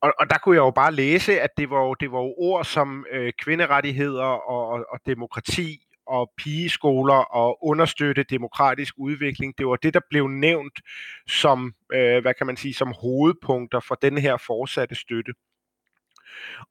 Og, 0.00 0.12
og 0.20 0.31
der 0.31 0.38
kunne 0.38 0.57
jeg 0.57 0.61
jo 0.61 0.70
bare 0.70 0.92
læse, 0.92 1.40
at 1.40 1.50
det 1.57 1.70
var, 1.70 1.94
det 1.94 2.12
var 2.12 2.18
ord 2.18 2.64
som 2.64 3.07
øh, 3.11 3.33
kvinderettigheder 3.38 4.24
og, 4.24 4.68
og, 4.68 4.87
og 4.90 5.00
demokrati 5.07 5.78
og 6.07 6.31
pigeskoler 6.37 7.14
og 7.14 7.66
understøtte 7.66 8.22
demokratisk 8.22 8.94
udvikling. 8.98 9.59
Det 9.59 9.66
var 9.66 9.76
det, 9.76 9.94
der 9.94 10.00
blev 10.11 10.28
nævnt 10.28 10.81
som, 11.26 11.74
øh, 11.92 12.22
hvad 12.22 12.35
kan 12.35 12.46
man 12.46 12.57
sige, 12.57 12.74
som 12.74 12.92
hovedpunkter 13.02 13.81
for 13.81 13.94
den 13.94 14.18
her 14.18 14.37
fortsatte 14.37 14.94
støtte. 14.94 15.33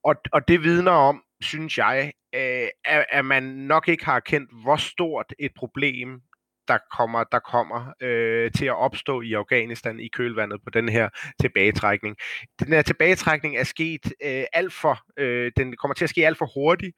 Og, 0.04 0.16
og 0.32 0.48
det 0.48 0.64
vidner 0.64 0.92
om, 0.92 1.24
synes 1.42 1.78
jeg, 1.78 2.12
øh, 2.36 2.68
at, 2.86 3.06
at 3.10 3.26
man 3.26 3.44
nok 3.44 3.88
ikke 3.88 4.06
har 4.06 4.20
kendt, 4.20 4.50
hvor 4.64 4.76
stort 4.76 5.34
et 5.40 5.52
problem 5.56 6.22
der 6.68 6.78
kommer, 6.98 7.24
der 7.24 7.40
kommer 7.40 7.94
øh, 8.02 8.52
til 8.52 8.66
at 8.66 8.76
opstå 8.76 9.22
i 9.22 9.34
Afghanistan 9.34 10.00
i 10.00 10.08
kølvandet 10.08 10.62
på 10.64 10.70
den 10.70 10.90
her 10.90 11.10
tilbagetrækning. 11.42 12.16
Den 12.60 12.68
her 12.68 12.82
tilbagetrækning 12.82 13.58
er 13.58 13.64
sket 13.64 14.06
øh, 14.24 14.44
alt 14.54 14.74
for, 14.74 15.00
øh, 15.18 15.52
den 15.58 15.76
kommer 15.76 15.96
til 15.96 16.04
at 16.04 16.10
ske 16.10 16.28
alt 16.28 16.38
for 16.38 16.52
hurtigt, 16.54 16.96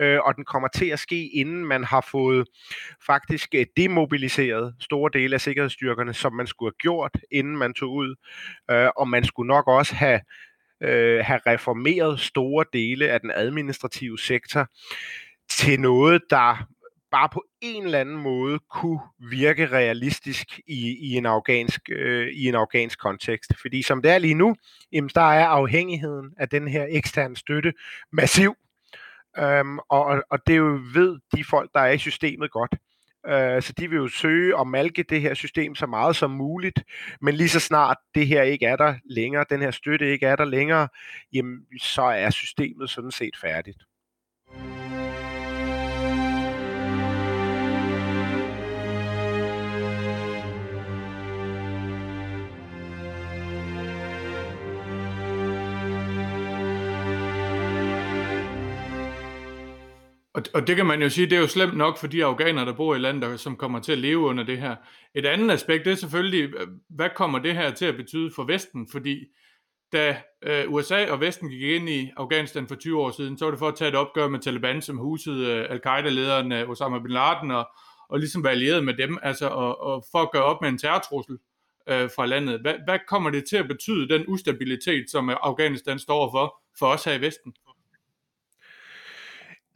øh, 0.00 0.18
og 0.24 0.36
den 0.36 0.44
kommer 0.44 0.68
til 0.68 0.86
at 0.86 0.98
ske 0.98 1.28
inden 1.28 1.64
man 1.66 1.84
har 1.84 2.08
fået 2.10 2.48
faktisk 3.06 3.48
øh, 3.54 3.66
demobiliseret 3.76 4.74
store 4.80 5.10
dele 5.12 5.34
af 5.34 5.40
sikkerhedsstyrkerne, 5.40 6.14
som 6.14 6.32
man 6.32 6.46
skulle 6.46 6.70
have 6.70 6.82
gjort, 6.82 7.18
inden 7.30 7.56
man 7.56 7.74
tog 7.74 7.92
ud, 7.92 8.14
øh, 8.70 8.88
og 8.96 9.08
man 9.08 9.24
skulle 9.24 9.48
nok 9.48 9.68
også 9.68 9.94
have 9.94 10.20
øh, 10.82 11.24
have 11.24 11.40
reformeret 11.46 12.20
store 12.20 12.64
dele 12.72 13.08
af 13.08 13.20
den 13.20 13.30
administrative 13.34 14.18
sektor 14.18 14.66
til 15.50 15.80
noget, 15.80 16.22
der 16.30 16.66
bare 17.10 17.28
på 17.28 17.44
en 17.60 17.84
eller 17.84 17.98
anden 17.98 18.16
måde 18.16 18.58
kunne 18.58 19.00
virke 19.18 19.66
realistisk 19.66 20.60
i, 20.66 20.96
i, 21.00 21.16
en, 21.16 21.26
afghansk, 21.26 21.80
øh, 21.90 22.28
i 22.28 22.48
en 22.48 22.54
afghansk 22.54 22.98
kontekst. 22.98 23.52
Fordi 23.60 23.82
som 23.82 24.02
det 24.02 24.10
er 24.10 24.18
lige 24.18 24.34
nu, 24.34 24.56
jamen, 24.92 25.10
der 25.14 25.32
er 25.32 25.46
afhængigheden 25.46 26.34
af 26.36 26.48
den 26.48 26.68
her 26.68 26.86
eksterne 26.88 27.36
støtte 27.36 27.72
massiv. 28.12 28.54
Øhm, 29.38 29.78
og, 29.78 30.22
og 30.30 30.46
det 30.46 30.56
jo 30.56 30.80
ved 30.94 31.18
de 31.36 31.44
folk, 31.44 31.70
der 31.74 31.80
er 31.80 31.92
i 31.92 31.98
systemet 31.98 32.50
godt. 32.50 32.74
Øh, 33.26 33.62
så 33.62 33.72
de 33.72 33.88
vil 33.90 33.96
jo 33.96 34.08
søge 34.08 34.60
at 34.60 34.66
malke 34.66 35.02
det 35.02 35.20
her 35.20 35.34
system 35.34 35.74
så 35.74 35.86
meget 35.86 36.16
som 36.16 36.30
muligt, 36.30 36.84
men 37.20 37.34
lige 37.34 37.48
så 37.48 37.60
snart 37.60 37.96
det 38.14 38.26
her 38.26 38.42
ikke 38.42 38.66
er 38.66 38.76
der 38.76 38.94
længere, 39.04 39.44
den 39.50 39.60
her 39.60 39.70
støtte 39.70 40.12
ikke 40.12 40.26
er 40.26 40.36
der 40.36 40.44
længere, 40.44 40.88
jamen, 41.32 41.66
så 41.80 42.02
er 42.02 42.30
systemet 42.30 42.90
sådan 42.90 43.10
set 43.10 43.36
færdigt. 43.40 43.78
Og, 60.42 60.60
og 60.60 60.66
det 60.66 60.76
kan 60.76 60.86
man 60.86 61.02
jo 61.02 61.08
sige, 61.08 61.26
det 61.26 61.36
er 61.36 61.40
jo 61.40 61.46
slemt 61.46 61.76
nok 61.76 61.98
for 61.98 62.06
de 62.06 62.24
afghanere, 62.24 62.66
der 62.66 62.72
bor 62.72 62.94
i 62.94 62.98
landet, 62.98 63.40
som 63.40 63.56
kommer 63.56 63.80
til 63.80 63.92
at 63.92 63.98
leve 63.98 64.18
under 64.18 64.44
det 64.44 64.58
her. 64.58 64.76
Et 65.14 65.26
andet 65.26 65.50
aspekt, 65.50 65.84
det 65.84 65.90
er 65.90 65.96
selvfølgelig, 65.96 66.54
øh, 66.54 66.66
hvad 66.90 67.08
kommer 67.16 67.38
det 67.38 67.54
her 67.54 67.70
til 67.70 67.84
at 67.84 67.96
betyde 67.96 68.30
for 68.36 68.44
Vesten? 68.44 68.88
Fordi 68.92 69.24
da 69.92 70.16
øh, 70.42 70.64
USA 70.72 71.10
og 71.10 71.20
Vesten 71.20 71.48
gik 71.48 71.62
ind 71.62 71.88
i 71.88 72.10
Afghanistan 72.16 72.68
for 72.68 72.74
20 72.74 73.00
år 73.00 73.10
siden, 73.10 73.38
så 73.38 73.44
var 73.44 73.50
det 73.50 73.58
for 73.58 73.68
at 73.68 73.74
tage 73.74 73.88
et 73.88 73.94
opgør 73.94 74.28
med 74.28 74.38
Taliban, 74.40 74.82
som 74.82 74.96
husede 74.96 75.46
øh, 75.46 75.66
al-Qaida-lederen 75.70 76.52
øh, 76.52 76.70
Osama 76.70 76.98
bin 76.98 77.12
Laden, 77.12 77.50
og, 77.50 77.68
og 78.08 78.18
ligesom 78.18 78.44
være 78.44 78.52
allieret 78.52 78.84
med 78.84 78.94
dem, 78.94 79.18
altså 79.22 79.48
og, 79.48 79.80
og 79.80 80.04
for 80.12 80.18
at 80.18 80.30
gøre 80.32 80.44
op 80.44 80.60
med 80.60 80.68
en 80.68 80.78
terrortrussel 80.78 81.38
øh, 81.88 82.10
fra 82.16 82.26
landet. 82.26 82.60
Hvad, 82.60 82.74
hvad 82.84 82.98
kommer 83.08 83.30
det 83.30 83.44
til 83.48 83.56
at 83.56 83.68
betyde, 83.68 84.08
den 84.08 84.24
ustabilitet, 84.28 85.10
som 85.10 85.30
øh, 85.30 85.36
Afghanistan 85.42 85.98
står 85.98 86.30
for, 86.30 86.62
for 86.78 86.86
os 86.86 87.04
her 87.04 87.12
i 87.12 87.20
Vesten? 87.20 87.52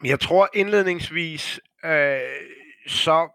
Jeg 0.04 0.20
tror 0.20 0.48
indledningsvis, 0.54 1.60
øh, 1.84 2.18
så 2.86 3.28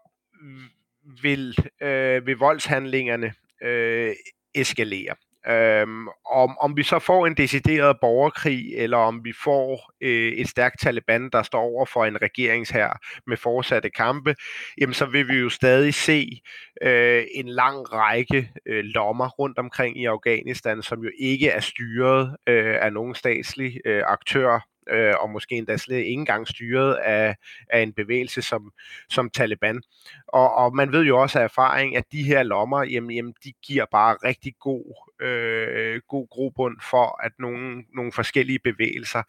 vil, 1.22 1.56
øh, 1.82 2.26
vil 2.26 2.36
voldshandlingerne 2.36 3.34
øh, 3.62 4.12
eskalere. 4.54 5.14
Øhm, 5.48 6.08
om, 6.30 6.58
om 6.58 6.76
vi 6.76 6.82
så 6.82 6.98
får 6.98 7.26
en 7.26 7.34
decideret 7.34 7.96
borgerkrig, 8.00 8.74
eller 8.76 8.96
om 8.96 9.24
vi 9.24 9.32
får 9.44 9.90
øh, 10.00 10.32
et 10.32 10.48
stærkt 10.48 10.80
Taliban, 10.80 11.30
der 11.30 11.42
står 11.42 11.60
over 11.60 11.86
for 11.86 12.04
en 12.04 12.22
regeringshær 12.22 13.00
med 13.26 13.36
fortsatte 13.36 13.90
kampe, 13.90 14.34
jamen 14.80 14.94
så 14.94 15.06
vil 15.06 15.28
vi 15.28 15.34
jo 15.34 15.48
stadig 15.48 15.94
se 15.94 16.40
øh, 16.82 17.24
en 17.34 17.48
lang 17.48 17.92
række 17.92 18.50
øh, 18.66 18.84
lommer 18.84 19.28
rundt 19.28 19.58
omkring 19.58 20.00
i 20.00 20.04
Afghanistan, 20.04 20.82
som 20.82 21.02
jo 21.04 21.10
ikke 21.20 21.48
er 21.48 21.60
styret 21.60 22.36
øh, 22.46 22.76
af 22.80 22.92
nogen 22.92 23.14
statslig 23.14 23.80
øh, 23.86 24.02
aktør, 24.06 24.71
øh, 24.92 25.14
og 25.20 25.30
måske 25.30 25.54
endda 25.54 25.76
slet 25.76 25.96
ikke 25.96 26.10
engang 26.10 26.48
styret 26.48 26.94
af, 26.94 27.36
af 27.70 27.80
en 27.80 27.92
bevægelse 27.92 28.42
som, 28.42 28.72
som 29.08 29.30
Taliban. 29.30 29.82
Og, 30.28 30.54
og 30.54 30.76
man 30.76 30.92
ved 30.92 31.04
jo 31.04 31.20
også 31.20 31.38
af 31.38 31.44
erfaring, 31.44 31.96
at 31.96 32.04
de 32.12 32.22
her 32.22 32.42
lommer, 32.42 32.84
jamen, 32.84 33.10
jamen 33.10 33.34
de 33.44 33.52
giver 33.66 33.84
bare 33.90 34.16
rigtig 34.24 34.54
god, 34.60 35.10
øh, 35.26 36.00
god 36.08 36.28
grobund 36.28 36.76
for, 36.90 37.24
at 37.24 37.32
nogle, 37.38 37.84
nogle 37.94 38.12
forskellige 38.12 38.58
bevægelser 38.58 39.22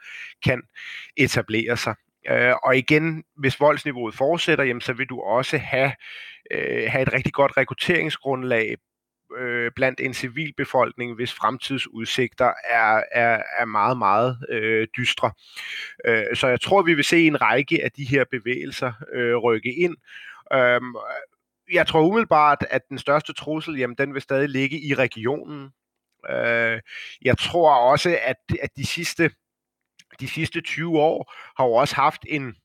kan 0.43 0.61
etablere 1.17 1.77
sig. 1.77 1.95
Øh, 2.29 2.53
og 2.63 2.77
igen, 2.77 3.23
hvis 3.37 3.59
voldsniveauet 3.59 4.15
fortsætter, 4.15 4.63
jamen, 4.63 4.81
så 4.81 4.93
vil 4.93 5.07
du 5.07 5.21
også 5.21 5.57
have, 5.57 5.91
øh, 6.51 6.91
have 6.91 7.01
et 7.01 7.13
rigtig 7.13 7.33
godt 7.33 7.57
rekrutteringsgrundlag 7.57 8.77
øh, 9.37 9.71
blandt 9.75 9.99
en 9.99 10.13
civilbefolkning, 10.13 11.15
hvis 11.15 11.33
fremtidsudsigter 11.33 12.53
er, 12.69 13.03
er, 13.11 13.43
er 13.57 13.65
meget, 13.65 13.97
meget 13.97 14.37
øh, 14.49 14.87
dystre. 14.97 15.31
Øh, 16.05 16.35
så 16.35 16.47
jeg 16.47 16.61
tror, 16.61 16.81
vi 16.81 16.93
vil 16.93 17.03
se 17.03 17.27
en 17.27 17.41
række 17.41 17.83
af 17.83 17.91
de 17.91 18.05
her 18.05 18.23
bevægelser 18.31 18.93
øh, 19.13 19.35
rykke 19.35 19.73
ind. 19.73 19.95
Øh, 20.53 20.81
jeg 21.73 21.87
tror 21.87 22.01
umiddelbart, 22.01 22.65
at 22.69 22.89
den 22.89 22.99
største 22.99 23.33
trussel, 23.33 23.77
jamen, 23.77 23.95
den 23.97 24.13
vil 24.13 24.21
stadig 24.21 24.49
ligge 24.49 24.79
i 24.79 24.93
regionen. 24.93 25.69
Øh, 26.29 26.79
jeg 27.21 27.37
tror 27.37 27.75
også, 27.75 28.17
at, 28.21 28.37
at 28.61 28.69
de 28.77 28.85
sidste 28.85 29.29
de 30.19 30.27
sidste 30.27 30.61
20 30.61 30.99
år 30.99 31.33
har 31.57 31.65
jo 31.65 31.73
også 31.73 31.95
haft 31.95 32.25
en 32.29 32.55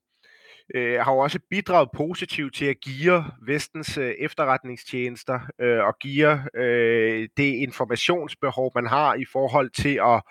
øh, 0.75 1.01
har 1.01 1.13
jo 1.13 1.19
også 1.19 1.39
bidraget 1.51 1.89
positivt 1.95 2.55
til 2.55 2.65
at 2.65 2.81
give 2.81 3.25
vestens 3.43 3.99
øh, 3.99 4.11
efterretningstjenester 4.19 5.41
øh, 5.61 5.85
og 5.85 5.99
give 6.01 6.57
øh, 6.57 7.29
det 7.37 7.55
informationsbehov, 7.55 8.73
man 8.75 8.87
har 8.87 9.15
i 9.15 9.25
forhold 9.25 9.71
til 9.71 10.01
at 10.03 10.23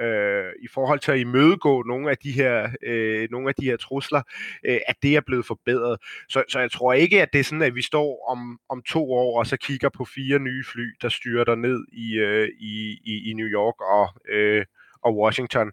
øh, 0.00 0.52
i 0.62 0.68
forhold 0.74 1.00
til 1.00 1.12
at 1.12 1.18
imødegå 1.18 1.82
nogle 1.82 2.10
af 2.10 2.18
de 2.18 2.32
her 2.32 2.70
øh, 2.82 3.28
nogle 3.30 3.48
af 3.48 3.54
de 3.54 3.64
her 3.64 3.76
trusler, 3.76 4.22
øh, 4.64 4.80
at 4.88 4.96
det 5.02 5.16
er 5.16 5.20
blevet 5.20 5.46
forbedret. 5.46 5.98
Så, 6.28 6.44
så 6.48 6.60
jeg 6.60 6.70
tror 6.70 6.92
ikke, 6.92 7.22
at 7.22 7.28
det 7.32 7.40
er 7.40 7.44
sådan, 7.44 7.62
at 7.62 7.74
vi 7.74 7.82
står 7.82 8.28
om, 8.28 8.58
om 8.68 8.82
to 8.82 9.12
år 9.12 9.38
og 9.38 9.46
så 9.46 9.56
kigger 9.56 9.88
på 9.88 10.04
fire 10.04 10.38
nye 10.38 10.64
fly, 10.72 10.96
der 11.02 11.08
styrter 11.08 11.54
ned 11.54 11.84
i, 11.92 12.14
øh, 12.14 12.48
i, 12.58 12.98
i, 13.04 13.30
i 13.30 13.32
New 13.32 13.46
York 13.46 13.80
og 13.80 14.08
øh, 14.32 14.64
og 15.02 15.16
Washington. 15.16 15.72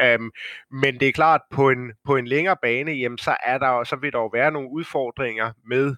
Øhm, 0.00 0.30
men 0.70 1.00
det 1.00 1.08
er 1.08 1.12
klart, 1.12 1.40
på 1.50 1.70
en, 1.70 1.92
på 2.04 2.16
en 2.16 2.26
længere 2.26 2.56
bane, 2.62 2.92
jamen, 2.92 3.18
så, 3.18 3.36
er 3.44 3.58
der, 3.58 3.84
så 3.84 3.96
vil 3.96 4.12
der 4.12 4.18
jo 4.18 4.26
være 4.26 4.50
nogle 4.50 4.70
udfordringer 4.70 5.52
med 5.66 5.96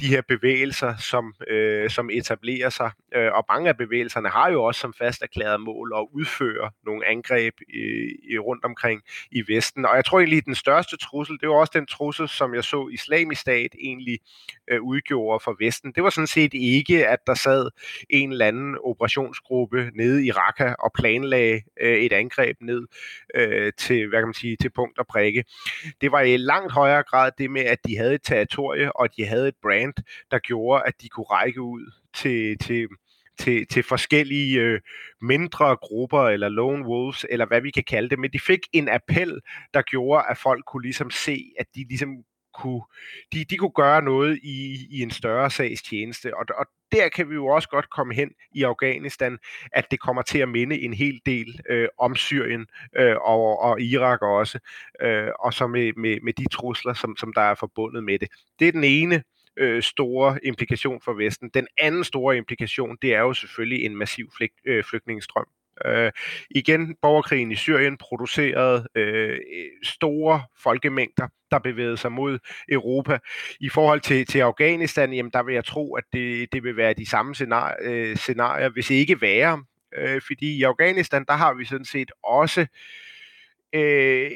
de 0.00 0.06
her 0.06 0.22
bevægelser, 0.28 0.96
som, 0.96 1.34
øh, 1.48 1.90
som 1.90 2.10
etablerer 2.10 2.68
sig. 2.68 2.90
Øh, 3.14 3.32
og 3.32 3.44
mange 3.48 3.68
af 3.68 3.76
bevægelserne 3.76 4.28
har 4.28 4.50
jo 4.50 4.64
også 4.64 4.80
som 4.80 4.94
fast 4.98 5.22
erklæret 5.22 5.60
mål 5.60 5.92
at 5.96 6.06
udføre 6.12 6.70
nogle 6.86 7.06
angreb 7.06 7.54
i, 7.68 8.38
rundt 8.38 8.64
omkring 8.64 9.02
i 9.30 9.42
Vesten. 9.48 9.86
Og 9.86 9.96
jeg 9.96 10.04
tror 10.04 10.18
egentlig, 10.18 10.38
at 10.38 10.44
den 10.44 10.54
største 10.54 10.96
trussel, 10.96 11.38
det 11.40 11.48
var 11.48 11.54
også 11.54 11.72
den 11.74 11.86
trussel, 11.86 12.28
som 12.28 12.54
jeg 12.54 12.64
så 12.64 12.88
islamisk 12.92 13.40
stat 13.40 13.74
egentlig 13.80 14.18
øh, 14.70 14.82
udgjorde 14.82 15.40
for 15.44 15.56
Vesten. 15.60 15.92
Det 15.92 16.02
var 16.02 16.10
sådan 16.10 16.26
set 16.26 16.54
ikke, 16.54 17.08
at 17.08 17.18
der 17.26 17.34
sad 17.34 17.70
en 18.10 18.32
eller 18.32 18.46
anden 18.46 18.78
operationsgruppe 18.84 19.90
nede 19.94 20.26
i 20.26 20.30
Raqqa 20.30 20.74
og 20.78 20.92
planlagde 20.94 21.62
øh, 21.80 21.96
et 21.98 22.12
angreb 22.12 22.56
ned 22.60 22.86
øh, 23.34 23.72
til, 23.78 24.08
hvad 24.08 24.18
kan 24.18 24.28
man 24.28 24.34
sige, 24.34 24.56
til 24.56 24.70
punkt 24.70 24.98
og 24.98 25.06
prikke. 25.06 25.44
Det 26.00 26.12
var 26.12 26.20
i 26.20 26.36
langt 26.36 26.72
højere 26.72 27.02
grad 27.02 27.30
det 27.38 27.50
med, 27.50 27.62
at 27.62 27.78
de 27.86 27.96
havde 27.96 28.14
et 28.14 28.22
territorie, 28.22 28.96
og 28.96 29.16
de 29.16 29.26
havde 29.26 29.48
et 29.48 29.54
brand, 29.62 29.83
brand, 29.84 30.04
der 30.30 30.38
gjorde, 30.38 30.82
at 30.86 30.94
de 31.02 31.08
kunne 31.08 31.24
række 31.24 31.62
ud 31.62 31.92
til, 32.14 32.58
til, 32.58 32.88
til, 33.38 33.66
til 33.66 33.82
forskellige 33.82 34.60
øh, 34.60 34.80
mindre 35.20 35.76
grupper, 35.76 36.22
eller 36.22 36.48
lone 36.48 36.86
wolves, 36.86 37.26
eller 37.30 37.46
hvad 37.46 37.60
vi 37.60 37.70
kan 37.70 37.84
kalde 37.84 38.08
det, 38.08 38.18
men 38.18 38.32
de 38.32 38.40
fik 38.40 38.60
en 38.72 38.88
appel, 38.88 39.40
der 39.74 39.82
gjorde, 39.82 40.24
at 40.30 40.38
folk 40.38 40.64
kunne 40.66 40.82
ligesom 40.82 41.10
se, 41.10 41.52
at 41.58 41.66
de 41.74 41.84
ligesom 41.88 42.24
kunne, 42.54 42.82
de, 43.32 43.44
de 43.44 43.56
kunne 43.56 43.70
gøre 43.74 44.02
noget 44.02 44.40
i, 44.42 44.86
i 44.90 45.02
en 45.02 45.10
større 45.10 45.50
sags 45.50 45.82
tjeneste. 45.82 46.36
Og, 46.36 46.46
og 46.58 46.66
der 46.92 47.08
kan 47.08 47.30
vi 47.30 47.34
jo 47.34 47.46
også 47.46 47.68
godt 47.68 47.90
komme 47.90 48.14
hen 48.14 48.30
i 48.54 48.62
Afghanistan, 48.62 49.38
at 49.72 49.90
det 49.90 50.00
kommer 50.00 50.22
til 50.22 50.38
at 50.38 50.48
minde 50.48 50.80
en 50.80 50.94
hel 50.94 51.20
del 51.26 51.60
øh, 51.70 51.88
om 51.98 52.16
Syrien 52.16 52.66
øh, 52.96 53.16
og, 53.16 53.60
og 53.60 53.80
Irak 53.80 54.22
også, 54.22 54.58
øh, 55.02 55.28
og 55.40 55.54
så 55.54 55.66
med, 55.66 55.92
med, 55.96 56.18
med 56.22 56.32
de 56.32 56.48
trusler, 56.52 56.94
som, 56.94 57.16
som 57.16 57.32
der 57.32 57.40
er 57.40 57.54
forbundet 57.54 58.04
med 58.04 58.18
det. 58.18 58.28
Det 58.58 58.68
er 58.68 58.72
den 58.72 58.84
ene 58.84 59.22
øh, 59.56 59.82
store 59.82 60.38
implikation 60.42 61.00
for 61.04 61.12
Vesten. 61.12 61.50
Den 61.54 61.66
anden 61.78 62.04
store 62.04 62.36
implikation, 62.36 62.96
det 63.02 63.14
er 63.14 63.20
jo 63.20 63.34
selvfølgelig 63.34 63.84
en 63.84 63.96
massiv 63.96 64.30
flygt, 64.36 64.54
øh, 64.64 64.84
flygtningestrøm. 64.84 65.46
Øh, 65.84 66.12
igen, 66.50 66.96
borgerkrigen 67.02 67.52
i 67.52 67.54
Syrien 67.54 67.96
producerede 67.96 68.88
øh, 68.94 69.30
øh, 69.30 69.38
store 69.82 70.42
folkemængder, 70.62 71.28
der 71.50 71.58
bevægede 71.58 71.96
sig 71.96 72.12
mod 72.12 72.38
Europa. 72.68 73.18
I 73.60 73.68
forhold 73.68 74.00
til, 74.00 74.26
til 74.26 74.38
Afghanistan, 74.38 75.12
jamen, 75.12 75.32
der 75.32 75.42
vil 75.42 75.54
jeg 75.54 75.64
tro, 75.64 75.94
at 75.94 76.04
det, 76.12 76.52
det 76.52 76.62
vil 76.62 76.76
være 76.76 76.94
de 76.94 77.06
samme 77.06 77.34
scenarier, 77.34 77.76
øh, 77.82 78.16
scenarier 78.16 78.68
hvis 78.68 78.90
ikke 78.90 79.20
værre. 79.20 79.64
Øh, 79.98 80.20
fordi 80.26 80.56
i 80.56 80.62
Afghanistan, 80.62 81.24
der 81.28 81.34
har 81.34 81.54
vi 81.54 81.64
sådan 81.64 81.84
set 81.84 82.10
også 82.22 82.60
øh, 82.60 82.66
Øh, 83.74 84.30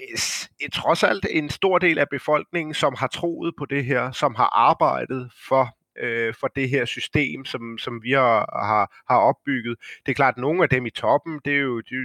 trods 0.73 1.03
alt 1.03 1.27
en 1.31 1.49
stor 1.49 1.79
del 1.79 1.99
af 1.99 2.09
befolkningen, 2.11 2.75
som 2.75 2.95
har 2.99 3.07
troet 3.07 3.55
på 3.59 3.65
det 3.65 3.85
her, 3.85 4.11
som 4.13 4.35
har 4.35 4.51
arbejdet 4.57 5.31
for 5.49 5.79
øh, 6.01 6.35
for 6.41 6.49
det 6.49 6.71
her 6.71 6.85
system, 6.85 7.45
som, 7.45 7.79
som 7.79 8.03
vi 8.03 8.13
har, 8.13 8.65
har, 8.67 9.03
har 9.13 9.21
opbygget. 9.21 9.77
Det 10.07 10.13
er 10.13 10.15
klart, 10.15 10.35
at 10.35 10.41
nogle 10.41 10.63
af 10.63 10.69
dem 10.69 10.87
i 10.87 10.91
toppen, 10.91 11.41
det 11.45 11.53
er 11.55 11.59
jo, 11.59 11.81
de, 11.81 11.97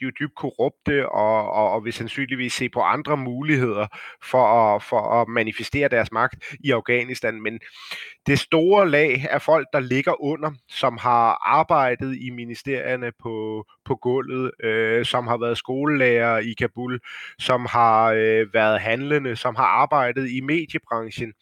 de 0.00 0.04
er 0.04 0.08
jo 0.08 0.12
dybt 0.20 0.34
korrupte 0.34 1.08
og, 1.08 1.52
og, 1.52 1.70
og 1.70 1.84
vil 1.84 1.92
sandsynligvis 1.92 2.52
se 2.52 2.68
på 2.68 2.80
andre 2.80 3.16
muligheder 3.16 3.86
for 4.22 4.44
at, 4.44 4.82
for 4.82 5.00
at 5.00 5.28
manifestere 5.28 5.88
deres 5.88 6.12
magt 6.12 6.56
i 6.64 6.70
Afghanistan. 6.70 7.42
Men 7.42 7.60
det 8.26 8.38
store 8.38 8.90
lag 8.90 9.26
af 9.30 9.42
folk, 9.42 9.66
der 9.72 9.80
ligger 9.80 10.22
under, 10.22 10.50
som 10.68 10.98
har 10.98 11.48
arbejdet 11.48 12.16
i 12.20 12.30
ministerierne 12.30 13.12
på, 13.22 13.66
på 13.84 13.96
gulvet, 13.96 14.50
øh, 14.64 15.04
som 15.04 15.26
har 15.26 15.36
været 15.36 15.58
skolelærer 15.58 16.38
i 16.38 16.52
Kabul, 16.52 17.00
som 17.38 17.66
har 17.66 18.12
øh, 18.12 18.54
været 18.54 18.80
handlende, 18.80 19.36
som 19.36 19.56
har 19.56 19.64
arbejdet 19.64 20.30
i 20.30 20.40
mediebranchen, 20.40 21.32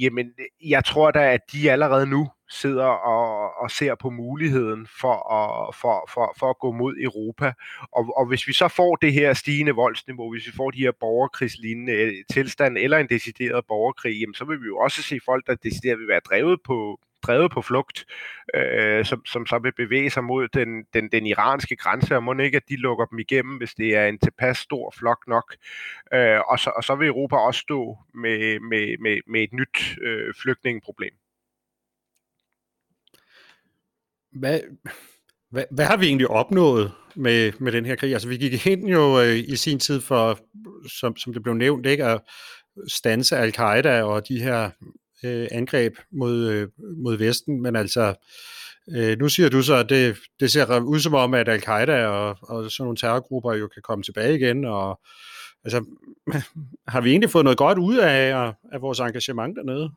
Jamen, 0.00 0.32
jeg 0.64 0.84
tror 0.84 1.10
da, 1.10 1.32
at 1.32 1.40
de 1.52 1.70
allerede 1.70 2.06
nu 2.06 2.28
sidder 2.48 2.84
og, 2.84 3.56
og 3.62 3.70
ser 3.70 3.94
på 3.94 4.10
muligheden 4.10 4.86
for 5.00 5.32
at, 5.32 5.74
for, 5.74 6.10
for, 6.12 6.34
for 6.38 6.50
at 6.50 6.58
gå 6.58 6.72
mod 6.72 6.94
Europa. 7.00 7.52
Og, 7.92 8.16
og 8.16 8.26
hvis 8.26 8.48
vi 8.48 8.52
så 8.52 8.68
får 8.68 8.96
det 8.96 9.12
her 9.12 9.32
stigende 9.32 9.72
voldsniveau, 9.72 10.32
hvis 10.32 10.46
vi 10.46 10.52
får 10.56 10.70
de 10.70 10.78
her 10.78 10.92
borgerkrigslignende 11.00 11.92
øh, 11.92 12.12
tilstand 12.30 12.78
eller 12.78 12.98
en 12.98 13.08
decideret 13.08 13.64
borgerkrig, 13.68 14.20
jamen, 14.20 14.34
så 14.34 14.44
vil 14.44 14.60
vi 14.60 14.66
jo 14.66 14.78
også 14.78 15.02
se 15.02 15.20
folk, 15.24 15.46
der 15.46 15.54
decideret 15.54 15.98
vil 15.98 16.08
være 16.08 16.20
drevet 16.20 16.60
på, 16.64 17.00
drevet 17.22 17.50
på 17.50 17.62
flugt, 17.62 18.06
øh, 18.54 19.04
som, 19.04 19.26
som 19.26 19.46
så 19.46 19.58
vil 19.58 19.72
bevæge 19.72 20.10
sig 20.10 20.24
mod 20.24 20.48
den, 20.48 20.84
den, 20.94 21.08
den 21.12 21.26
iranske 21.26 21.76
grænse, 21.76 22.16
og 22.16 22.22
må 22.22 22.34
ikke, 22.38 22.56
at 22.56 22.68
de 22.68 22.76
lukker 22.76 23.04
dem 23.04 23.18
igennem, 23.18 23.56
hvis 23.56 23.74
det 23.74 23.96
er 23.96 24.06
en 24.06 24.18
tilpas 24.18 24.58
stor 24.58 24.94
flok 24.98 25.24
nok. 25.26 25.56
Øh, 26.14 26.40
og, 26.48 26.58
så, 26.58 26.72
og 26.76 26.84
så 26.84 26.94
vil 26.94 27.08
Europa 27.08 27.36
også 27.36 27.60
stå 27.60 27.98
med, 28.14 28.60
med, 28.60 28.98
med, 28.98 29.18
med 29.26 29.42
et 29.42 29.52
nyt 29.52 29.98
øh, 30.02 30.34
flygtningeproblem. 30.42 31.12
Hvad, 34.38 34.60
hvad, 35.50 35.64
hvad 35.70 35.84
har 35.84 35.96
vi 35.96 36.06
egentlig 36.06 36.28
opnået 36.28 36.92
med, 37.16 37.52
med 37.58 37.72
den 37.72 37.86
her 37.86 37.96
krig? 37.96 38.12
Altså 38.12 38.28
vi 38.28 38.36
gik 38.36 38.64
hen 38.64 38.88
jo 38.88 39.20
øh, 39.20 39.36
i 39.36 39.56
sin 39.56 39.78
tid 39.78 40.00
for, 40.00 40.38
som, 41.00 41.16
som 41.16 41.32
det 41.32 41.42
blev 41.42 41.54
nævnt, 41.54 41.86
ikke, 41.86 42.04
at 42.04 42.20
stanse 42.88 43.36
al-Qaida 43.36 44.02
og 44.02 44.28
de 44.28 44.42
her 44.42 44.70
øh, 45.24 45.48
angreb 45.50 45.94
mod, 46.12 46.48
øh, 46.48 46.68
mod 47.04 47.16
Vesten, 47.16 47.62
men 47.62 47.76
altså, 47.76 48.14
øh, 48.96 49.18
nu 49.18 49.28
siger 49.28 49.48
du 49.48 49.62
så, 49.62 49.74
at 49.74 49.88
det, 49.88 50.16
det 50.40 50.52
ser 50.52 50.80
ud 50.80 51.00
som 51.00 51.14
om, 51.14 51.34
at 51.34 51.48
al-Qaida 51.48 52.06
og, 52.06 52.36
og 52.42 52.70
sådan 52.70 52.84
nogle 52.84 52.96
terrorgrupper 52.96 53.52
jo 53.52 53.68
kan 53.68 53.82
komme 53.82 54.02
tilbage 54.02 54.34
igen, 54.34 54.64
og 54.64 55.00
altså, 55.64 55.84
har 56.92 57.00
vi 57.00 57.10
egentlig 57.10 57.30
fået 57.30 57.44
noget 57.44 57.58
godt 57.58 57.78
ud 57.78 57.96
af, 57.96 58.52
af 58.72 58.80
vores 58.80 59.00
engagement 59.00 59.56
dernede? 59.56 59.90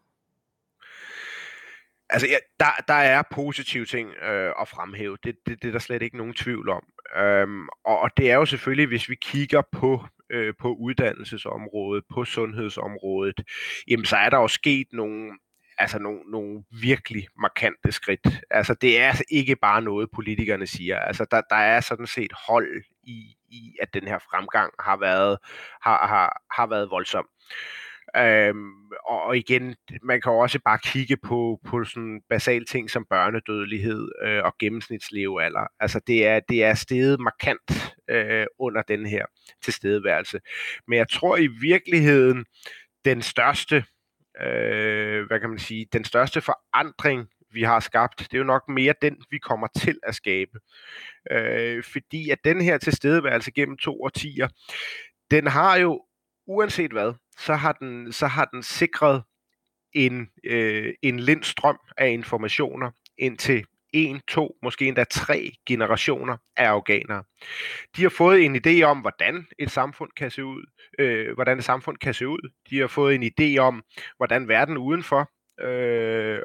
Altså, 2.10 2.28
ja, 2.28 2.38
der, 2.60 2.84
der 2.88 2.94
er 2.94 3.24
positive 3.32 3.86
ting 3.86 4.10
øh, 4.10 4.54
at 4.62 4.68
fremhæve. 4.68 5.18
Det, 5.24 5.36
det, 5.46 5.62
det 5.62 5.68
er 5.68 5.72
der 5.72 5.80
slet 5.80 6.02
ikke 6.02 6.18
nogen 6.18 6.34
tvivl 6.34 6.70
om. 6.70 6.84
Øhm, 7.18 7.68
og, 7.86 8.00
og 8.00 8.10
det 8.18 8.32
er 8.32 8.36
jo 8.36 8.46
selvfølgelig, 8.46 8.88
hvis 8.88 9.10
vi 9.10 9.16
kigger 9.16 9.62
på 9.72 10.06
øh, 10.32 10.54
på 10.60 10.74
uddannelsesområdet, 10.74 12.04
på 12.14 12.26
sundhedsområdet, 12.26 13.42
jamen 13.88 14.06
så 14.06 14.16
er 14.16 14.30
der 14.30 14.38
jo 14.38 14.48
sket 14.48 14.88
nogle 14.94 15.32
altså 15.80 16.00
nogle, 16.00 16.20
nogle 16.32 16.64
virkelig 16.82 17.28
markante 17.42 17.92
skridt. 17.92 18.28
Altså 18.50 18.74
det 18.74 19.00
er 19.00 19.08
altså 19.08 19.24
ikke 19.32 19.56
bare 19.56 19.82
noget, 19.82 20.10
politikerne 20.16 20.68
siger. 20.68 21.00
Altså 21.00 21.26
der, 21.32 21.42
der 21.50 21.56
er 21.56 21.82
sådan 21.82 22.08
set 22.08 22.32
hold 22.48 22.84
i, 23.04 23.36
i, 23.50 23.76
at 23.82 23.94
den 23.94 24.08
her 24.08 24.20
fremgang 24.20 24.74
har 24.80 24.98
været, 24.98 25.38
har, 25.82 26.08
har, 26.08 26.42
har 26.52 26.68
været 26.68 26.90
voldsom. 26.90 27.28
Øhm, 28.18 28.92
og 29.06 29.38
igen, 29.38 29.76
man 30.04 30.22
kan 30.22 30.32
også 30.32 30.60
bare 30.66 30.80
kigge 30.84 31.18
på, 31.18 31.60
på 31.66 31.84
sådan 31.84 32.22
basale 32.30 32.66
ting 32.66 32.90
som 32.90 33.06
børnedødelighed 33.10 34.10
øh, 34.24 34.44
og 34.44 34.54
gennemsnitslevealder. 34.60 35.68
Altså 35.80 36.02
det 36.08 36.28
er, 36.28 36.40
det 36.50 36.64
er 36.64 36.74
steget 36.74 37.20
markant 37.20 37.94
øh, 38.10 38.46
under 38.60 38.82
den 38.82 39.06
her 39.06 39.26
tilstedeværelse. 39.64 40.40
Men 40.88 40.98
jeg 40.98 41.10
tror 41.10 41.38
i 41.38 41.48
virkeligheden, 41.48 42.46
den 43.06 43.22
største, 43.22 43.86
øh, 44.42 45.28
hvad 45.28 45.40
kan 45.40 45.50
man 45.50 45.60
sige, 45.60 45.88
den 45.94 46.04
største 46.04 46.42
forandring, 46.42 47.28
vi 47.52 47.64
har 47.64 47.80
skabt, 47.80 48.20
det 48.20 48.34
er 48.34 48.38
jo 48.38 48.44
nok 48.44 48.70
mere 48.70 48.94
den, 49.02 49.18
vi 49.30 49.38
kommer 49.38 49.68
til 49.78 50.00
at 50.04 50.16
skabe. 50.16 50.60
Øh, 51.32 51.84
fordi 51.84 52.30
at 52.30 52.38
den 52.44 52.62
her 52.62 52.78
tilstedeværelse 52.78 53.52
gennem 53.52 53.78
to 53.78 54.04
årtier, 54.04 54.48
den 55.32 55.48
har 55.48 55.78
jo 55.78 56.06
uanset 56.48 56.92
hvad, 56.92 57.14
så 57.40 57.54
har 57.56 57.72
den, 57.72 58.12
så 58.12 58.28
har 58.28 58.46
den 58.46 58.64
sikret 58.64 59.24
en, 59.94 60.30
øh, 60.44 60.94
en 61.02 61.20
lind 61.20 61.44
strøm 61.44 61.80
af 61.98 62.10
informationer 62.10 62.92
ind 63.18 63.38
til 63.38 63.66
en, 63.94 64.22
to, 64.28 64.56
måske 64.64 64.86
endda 64.86 65.04
tre 65.04 65.52
generationer 65.66 66.38
af 66.58 66.66
afghanere. 66.66 67.24
De 67.96 68.02
har 68.02 68.10
fået 68.10 68.46
en 68.46 68.56
idé 68.56 68.82
om, 68.84 69.00
hvordan 69.00 69.48
et 69.60 69.72
samfund 69.72 70.10
kan 70.18 70.32
se 70.32 70.46
ud, 70.46 70.64
øh, 71.00 71.34
hvordan 71.36 71.58
et 71.58 71.64
samfund 71.64 71.98
kan 71.98 72.14
se 72.14 72.28
ud. 72.28 72.52
De 72.70 72.80
har 72.80 72.88
fået 72.88 73.16
en 73.16 73.24
idé 73.24 73.58
om, 73.58 73.84
hvordan 74.18 74.48
verden 74.48 74.78
udenfor 74.78 75.32
øh, 75.66 76.40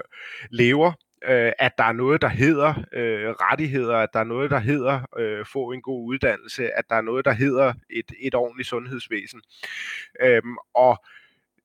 lever, 0.51 0.93
øh, 1.27 1.53
at 1.59 1.73
der 1.79 1.85
er 1.85 1.93
noget, 1.93 2.23
der 2.23 2.29
hedder 2.29 2.75
øh, 2.93 3.29
rettigheder, 3.31 3.97
at 3.97 4.09
der 4.13 4.21
er 4.21 4.25
noget, 4.25 4.51
der 4.51 4.59
hedder 4.59 5.01
øh, 5.19 5.47
få 5.53 5.73
en 5.73 5.83
god 5.83 6.07
uddannelse, 6.07 6.79
at 6.79 6.85
der 6.91 6.97
er 6.97 7.01
noget, 7.01 7.25
der 7.25 7.33
hedder 7.33 7.73
et, 7.91 8.13
et 8.21 8.35
ordentligt 8.35 8.69
sundhedsvæsen. 8.69 9.43
Øhm, 10.21 10.57
og 10.75 11.05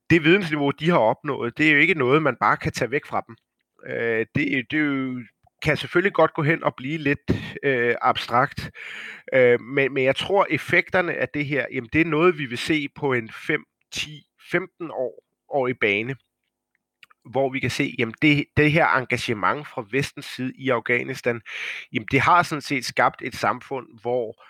det 0.10 0.24
vidensniveau, 0.24 0.72
de 0.72 0.90
har 0.90 0.98
opnået, 0.98 1.58
det 1.58 1.68
er 1.68 1.72
jo 1.72 1.80
ikke 1.80 1.94
noget, 1.94 2.24
man 2.24 2.36
bare 2.40 2.58
kan 2.58 2.72
tage 2.72 2.92
væk 2.92 3.06
fra 3.06 3.24
dem. 3.28 3.36
Øh, 3.86 4.26
det, 4.36 4.72
det 4.72 4.80
er 4.80 4.84
jo 4.84 5.24
kan 5.62 5.78
selvfølgelig 5.78 6.14
godt 6.14 6.34
gå 6.34 6.44
hen 6.44 6.64
og 6.64 6.76
blive 6.76 6.98
lidt 6.98 7.32
øh, 7.64 7.96
abstrakt, 8.02 8.72
øh, 9.34 9.62
men, 9.62 9.94
men 9.94 10.04
jeg 10.04 10.16
tror, 10.16 10.48
effekterne 10.50 11.14
af 11.14 11.30
det 11.30 11.46
her, 11.46 11.66
jamen 11.74 11.90
det 11.94 12.02
er 12.02 12.06
noget, 12.06 12.38
vi 12.38 12.46
vil 12.46 12.58
se 12.58 12.88
på 12.96 13.14
en 13.14 13.30
5, 13.48 13.64
10, 13.92 14.24
15 14.52 14.92
år, 14.92 15.24
år 15.50 15.68
i 15.68 15.74
bane 15.74 16.16
hvor 17.26 17.50
vi 17.50 17.60
kan 17.60 17.70
se, 17.70 17.96
jamen 18.00 18.14
det, 18.22 18.46
det 18.58 18.72
her 18.72 18.88
engagement 18.88 19.68
fra 19.68 19.86
vestens 19.92 20.26
side 20.26 20.54
i 20.56 20.70
Afghanistan, 20.70 21.42
jamen 21.94 22.08
det 22.12 22.22
har 22.22 22.44
sådan 22.44 22.62
set 22.62 22.86
skabt 22.86 23.22
et 23.22 23.36
samfund, 23.36 23.88
hvor 24.02 24.44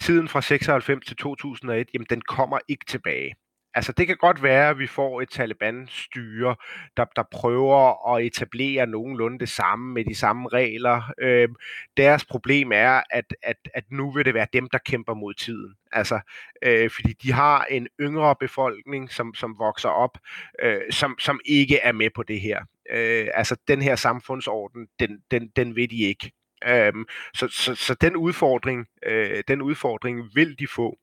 tiden 0.00 0.28
fra 0.28 0.42
96 0.42 1.06
til 1.06 1.16
2001, 1.16 1.88
jamen 1.94 2.06
den 2.10 2.20
kommer 2.20 2.58
ikke 2.68 2.84
tilbage. 2.84 3.34
Altså 3.76 3.92
det 3.92 4.06
kan 4.06 4.16
godt 4.16 4.42
være, 4.42 4.70
at 4.70 4.78
vi 4.78 4.86
får 4.86 5.20
et 5.20 5.30
Taliban-styre, 5.30 6.56
der, 6.96 7.04
der 7.16 7.22
prøver 7.30 8.14
at 8.14 8.24
etablere 8.24 8.86
nogenlunde 8.86 9.38
det 9.38 9.48
samme 9.48 9.94
med 9.94 10.04
de 10.04 10.14
samme 10.14 10.48
regler. 10.48 11.12
Øh, 11.20 11.48
deres 11.96 12.24
problem 12.24 12.72
er, 12.72 13.00
at, 13.10 13.34
at, 13.42 13.56
at 13.74 13.84
nu 13.90 14.10
vil 14.10 14.24
det 14.24 14.34
være 14.34 14.46
dem, 14.52 14.68
der 14.68 14.78
kæmper 14.78 15.14
mod 15.14 15.34
tiden. 15.34 15.74
Altså, 15.92 16.20
øh, 16.62 16.90
fordi 16.90 17.12
de 17.12 17.32
har 17.32 17.64
en 17.64 17.88
yngre 18.00 18.34
befolkning, 18.40 19.12
som, 19.12 19.34
som 19.34 19.58
vokser 19.58 19.88
op, 19.88 20.18
øh, 20.62 20.80
som, 20.90 21.16
som 21.18 21.40
ikke 21.44 21.78
er 21.78 21.92
med 21.92 22.10
på 22.14 22.22
det 22.22 22.40
her. 22.40 22.60
Øh, 22.90 23.28
altså 23.34 23.56
den 23.68 23.82
her 23.82 23.96
samfundsorden, 23.96 24.86
den, 25.00 25.22
den, 25.30 25.48
den 25.56 25.76
vil 25.76 25.90
de 25.90 26.02
ikke. 26.02 26.32
Øhm, 26.64 27.04
så, 27.34 27.48
så, 27.48 27.74
så 27.74 27.94
den 27.94 28.16
udfordring, 28.16 28.86
øh, 29.06 29.42
den 29.48 29.62
udfordring 29.62 30.34
vil 30.34 30.58
de 30.58 30.66
få. 30.66 30.98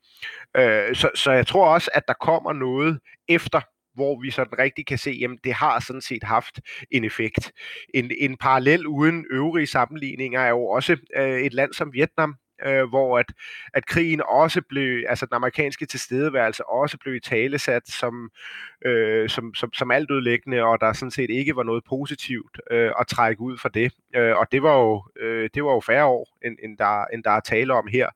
Øh, 0.58 0.96
så, 0.96 1.10
så 1.16 1.32
jeg 1.32 1.48
tror 1.48 1.68
også, 1.74 1.92
at 1.94 2.04
der 2.08 2.13
kommer 2.13 2.54
noget 2.54 3.00
efter 3.28 3.62
hvor 3.94 4.22
vi 4.22 4.32
sådan 4.32 4.60
rigtig 4.60 4.86
kan 4.86 4.98
se, 4.98 5.22
at 5.24 5.30
det 5.44 5.54
har 5.54 5.80
sådan 5.80 6.02
set 6.02 6.24
haft 6.24 6.60
en 6.92 7.04
effekt. 7.04 7.52
En, 7.94 8.12
en 8.18 8.38
parallel 8.38 8.88
uden 8.88 9.26
øvrige 9.32 9.68
sammenligninger 9.68 10.39
er 10.39 10.50
jo 10.50 10.66
også 10.66 10.98
øh, 11.16 11.39
et 11.39 11.54
land 11.54 11.74
som 11.74 11.94
Vietnam, 11.94 12.36
øh, 12.65 12.89
hvor 12.89 13.19
at, 13.19 13.26
at 13.73 13.86
krigen 13.86 14.21
også 14.30 14.62
blev, 14.69 15.04
altså 15.10 15.26
den 15.26 15.36
amerikanske 15.36 15.86
tilstedeværelse 15.86 16.65
også 16.65 16.97
blev 16.97 17.21
talesat 17.21 17.88
som, 17.88 18.30
øh, 18.86 19.30
som, 19.30 19.54
som, 19.54 19.73
som 19.73 19.91
altudlæggende, 19.91 20.63
og 20.63 20.82
der 20.82 20.93
sådan 20.93 21.12
set 21.12 21.30
ikke 21.30 21.56
var 21.56 21.63
noget 21.63 21.84
positivt 21.89 22.62
øh, 22.71 22.91
at 22.99 23.08
trække 23.08 23.41
ud 23.41 23.58
fra 23.58 23.69
det. 23.73 23.93
Øh, 24.15 24.38
og 24.38 24.47
det 24.52 24.63
var 24.63 24.78
jo, 24.80 25.04
øh, 25.19 25.49
det 25.54 25.63
var 25.63 25.73
jo 25.73 25.80
færre 25.80 26.06
år, 26.06 26.38
end, 26.45 26.58
end, 26.63 26.78
der, 26.78 27.06
end 27.06 27.23
der 27.23 27.32
er 27.32 27.39
tale 27.39 27.73
om 27.73 27.88
her. 27.88 28.08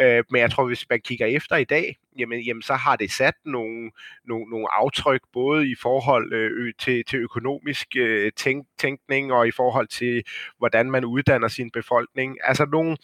Øh, 0.00 0.24
men 0.30 0.40
jeg 0.40 0.50
tror, 0.50 0.66
hvis 0.66 0.86
man 0.90 1.00
kigger 1.00 1.26
efter 1.26 1.56
i 1.56 1.64
dag, 1.64 1.96
jamen, 2.18 2.40
jamen 2.40 2.62
så 2.62 2.74
har 2.74 2.96
det 2.96 3.10
sat 3.10 3.34
nogle, 3.44 3.90
nogle, 4.24 4.50
nogle 4.50 4.74
aftryk, 4.74 5.20
både 5.32 5.70
i 5.70 5.74
forhold 5.74 6.32
øh, 6.32 6.74
til, 6.78 7.04
til 7.04 7.18
økonomisk 7.18 7.86
øh, 7.96 8.32
tænk, 8.36 8.66
tænkning, 8.78 9.32
og 9.32 9.48
i 9.48 9.50
forhold 9.50 9.88
til, 9.88 10.22
hvordan 10.58 10.90
man 10.90 11.04
uddanner 11.04 11.48
sin 11.48 11.70
befolkning. 11.70 12.36
Altså 12.44 12.66
nogle 12.66 12.96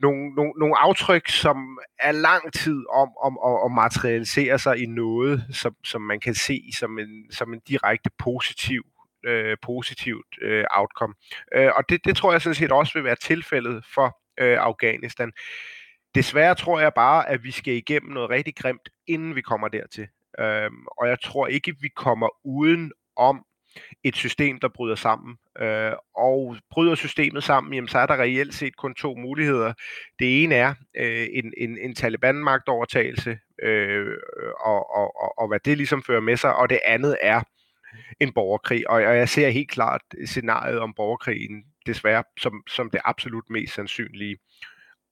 nogle, 0.00 0.34
nogle, 0.34 0.52
nogle 0.58 0.78
aftryk, 0.78 1.28
som 1.28 1.78
er 1.98 2.12
lang 2.12 2.52
tid 2.52 2.84
om, 2.92 3.08
om 3.22 3.38
at, 3.46 3.64
at 3.64 3.72
materialisere 3.72 4.58
sig 4.58 4.78
i 4.78 4.86
noget, 4.86 5.44
som, 5.52 5.74
som 5.84 6.02
man 6.02 6.20
kan 6.20 6.34
se 6.34 6.62
som 6.74 6.98
en, 6.98 7.32
som 7.32 7.52
en 7.52 7.60
direkte 7.68 8.10
positiv 8.18 8.82
øh, 9.24 9.56
positivt 9.62 10.38
øh, 10.42 10.64
outcome. 10.70 11.14
Øh, 11.54 11.70
og 11.76 11.88
det, 11.88 12.04
det 12.04 12.16
tror 12.16 12.32
jeg 12.32 12.42
sådan 12.42 12.54
set 12.54 12.72
også 12.72 12.92
vil 12.94 13.04
være 13.04 13.16
tilfældet 13.16 13.84
for 13.94 14.18
øh, 14.40 14.58
Afghanistan. 14.60 15.32
Desværre 16.14 16.54
tror 16.54 16.80
jeg 16.80 16.94
bare, 16.94 17.28
at 17.28 17.44
vi 17.44 17.50
skal 17.50 17.74
igennem 17.74 18.12
noget 18.12 18.30
rigtig 18.30 18.56
grimt, 18.56 18.88
inden 19.06 19.34
vi 19.34 19.40
kommer 19.40 19.68
dertil. 19.68 20.08
Øh, 20.38 20.70
og 20.98 21.08
jeg 21.08 21.20
tror 21.20 21.46
ikke, 21.46 21.74
vi 21.80 21.88
kommer 21.88 22.28
uden 22.44 22.92
om 23.16 23.44
et 24.04 24.16
system, 24.16 24.60
der 24.60 24.68
bryder 24.68 24.94
sammen. 24.94 25.36
Øh, 25.60 25.92
og 26.16 26.56
bryder 26.70 26.94
systemet 26.94 27.44
sammen, 27.44 27.74
jamen, 27.74 27.88
så 27.88 27.98
er 27.98 28.06
der 28.06 28.16
reelt 28.16 28.54
set 28.54 28.76
kun 28.76 28.94
to 28.94 29.14
muligheder. 29.14 29.72
Det 30.18 30.42
ene 30.44 30.54
er 30.54 30.74
øh, 30.96 31.26
en, 31.32 31.52
en, 31.56 31.78
en 31.78 31.94
Taliban-magtovertagelse, 31.94 33.38
øh, 33.62 34.16
og, 34.60 34.96
og, 34.96 35.22
og, 35.22 35.38
og 35.38 35.48
hvad 35.48 35.60
det 35.64 35.76
ligesom 35.76 36.02
fører 36.02 36.20
med 36.20 36.36
sig, 36.36 36.56
og 36.56 36.70
det 36.70 36.80
andet 36.84 37.16
er 37.20 37.42
en 38.20 38.32
borgerkrig. 38.32 38.90
Og, 38.90 38.96
og 38.96 39.16
jeg 39.16 39.28
ser 39.28 39.48
helt 39.48 39.70
klart 39.70 40.02
scenariet 40.26 40.78
om 40.78 40.94
borgerkrigen 40.94 41.64
desværre 41.86 42.24
som, 42.38 42.62
som 42.68 42.90
det 42.90 43.00
absolut 43.04 43.50
mest 43.50 43.74
sandsynlige. 43.74 44.36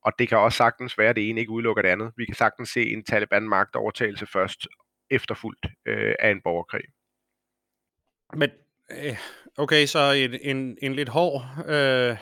Og 0.02 0.12
det 0.18 0.28
kan 0.28 0.38
også 0.38 0.57
sagtens 0.57 0.98
være, 0.98 1.09
at 1.09 1.16
det 1.16 1.28
ene 1.28 1.40
ikke 1.40 1.52
udelukker 1.52 1.83
det 1.83 1.88
andet. 1.88 2.12
Vi 2.16 2.24
kan 2.24 2.35
sagtens 2.35 2.68
se 2.68 2.92
en 2.92 3.04
Taliban-magtovertagelse 3.04 4.26
først, 4.26 4.66
efterfulgt 5.11 5.66
øh, 5.87 6.14
af 6.18 6.31
en 6.31 6.40
borgerkrig. 6.44 6.85
Men 8.36 8.50
øh, 8.90 9.16
okay, 9.56 9.86
så 9.86 10.12
en, 10.12 10.56
en, 10.56 10.76
en 10.82 10.94
lidt 10.94 11.08
hård 11.08 11.42
øh, 11.68 12.16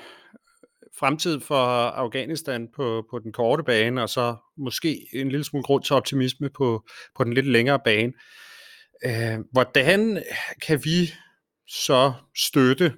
fremtid 0.99 1.40
for 1.40 1.66
Afghanistan 1.88 2.69
på, 2.77 3.07
på 3.11 3.19
den 3.19 3.33
korte 3.33 3.62
bane, 3.62 4.03
og 4.03 4.09
så 4.09 4.37
måske 4.57 5.07
en 5.12 5.29
lille 5.29 5.45
smule 5.45 5.62
grund 5.62 5.85
til 5.85 5.97
optimisme 5.97 6.51
på, 6.51 6.85
på 7.16 7.25
den 7.25 7.33
lidt 7.33 7.47
længere 7.47 7.81
bane. 7.85 8.12
Øh, 9.05 9.38
hvordan 9.53 10.23
kan 10.62 10.85
vi 10.85 11.12
så 11.69 12.12
støtte 12.37 12.95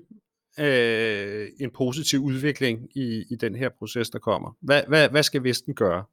øh, 0.58 1.48
en 1.60 1.70
positiv 1.70 2.20
udvikling 2.20 2.88
i, 2.96 3.24
i 3.30 3.36
den 3.36 3.56
her 3.56 3.68
proces, 3.78 4.10
der 4.10 4.18
kommer? 4.18 4.56
Hvad, 4.60 4.82
hvad, 4.88 5.08
hvad 5.08 5.22
skal 5.22 5.44
Vesten 5.44 5.74
gøre? 5.74 6.04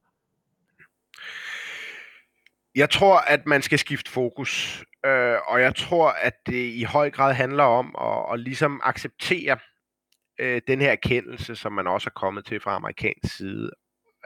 Jeg 2.76 2.90
tror, 2.90 3.18
at 3.18 3.46
man 3.46 3.62
skal 3.62 3.80
skifte 3.80 4.12
fokus, 4.12 4.84
øh, 5.06 5.38
og 5.48 5.62
jeg 5.62 5.76
tror, 5.76 6.10
at 6.10 6.34
det 6.46 6.74
i 6.74 6.84
høj 6.84 7.10
grad 7.10 7.34
handler 7.34 7.64
om 7.64 7.96
at, 8.02 8.34
at 8.34 8.40
ligesom 8.40 8.82
acceptere 8.84 9.58
øh, 10.40 10.62
den 10.68 10.82
her 10.82 10.92
erkendelse, 10.92 11.56
som 11.56 11.74
man 11.74 11.88
også 11.88 12.10
er 12.10 12.20
kommet 12.20 12.46
til 12.46 12.60
fra 12.60 12.76
amerikansk 12.76 13.38
side. 13.38 13.72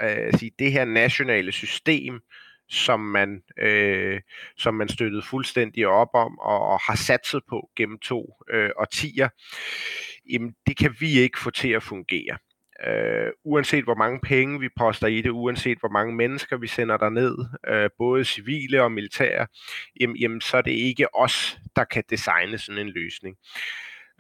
Øh, 0.02 0.34
sige, 0.34 0.52
det 0.60 0.72
her 0.72 0.86
nationale 0.86 1.52
system, 1.52 2.22
som 2.70 3.00
man, 3.00 3.42
øh, 3.58 4.22
som 4.58 4.74
man 4.74 4.90
støttede 4.90 5.22
fuldstændig 5.22 5.88
op 5.88 6.10
om 6.14 6.40
og, 6.40 6.62
og 6.62 6.80
har 6.80 6.96
satset 6.96 7.44
på 7.50 7.70
gennem 7.76 8.00
to 8.00 8.34
øh, 8.50 8.70
årtier, 8.78 9.30
jamen 10.30 10.56
det 10.68 10.78
kan 10.78 10.96
vi 11.00 11.20
ikke 11.20 11.40
få 11.40 11.50
til 11.50 11.70
at 11.70 11.84
fungere 11.84 12.38
øh, 12.88 13.32
uanset 13.44 13.84
hvor 13.84 13.96
mange 13.96 14.20
penge 14.20 14.60
vi 14.60 14.70
poster 14.78 15.08
i 15.08 15.22
det, 15.22 15.30
uanset 15.30 15.80
hvor 15.80 15.90
mange 15.90 16.16
mennesker 16.16 16.58
vi 16.58 16.68
sender 16.68 16.98
der 16.98 17.10
ned, 17.10 17.38
øh, 17.68 17.90
både 17.98 18.26
civile 18.26 18.84
og 18.84 18.92
militære, 18.92 19.48
jamen, 20.00 20.18
jamen, 20.18 20.42
så 20.42 20.58
er 20.58 20.62
det 20.62 20.72
ikke 20.72 21.16
os, 21.16 21.58
der 21.76 21.84
kan 21.84 22.04
designe 22.10 22.58
sådan 22.58 22.88
en 22.88 22.90
løsning. 22.90 23.38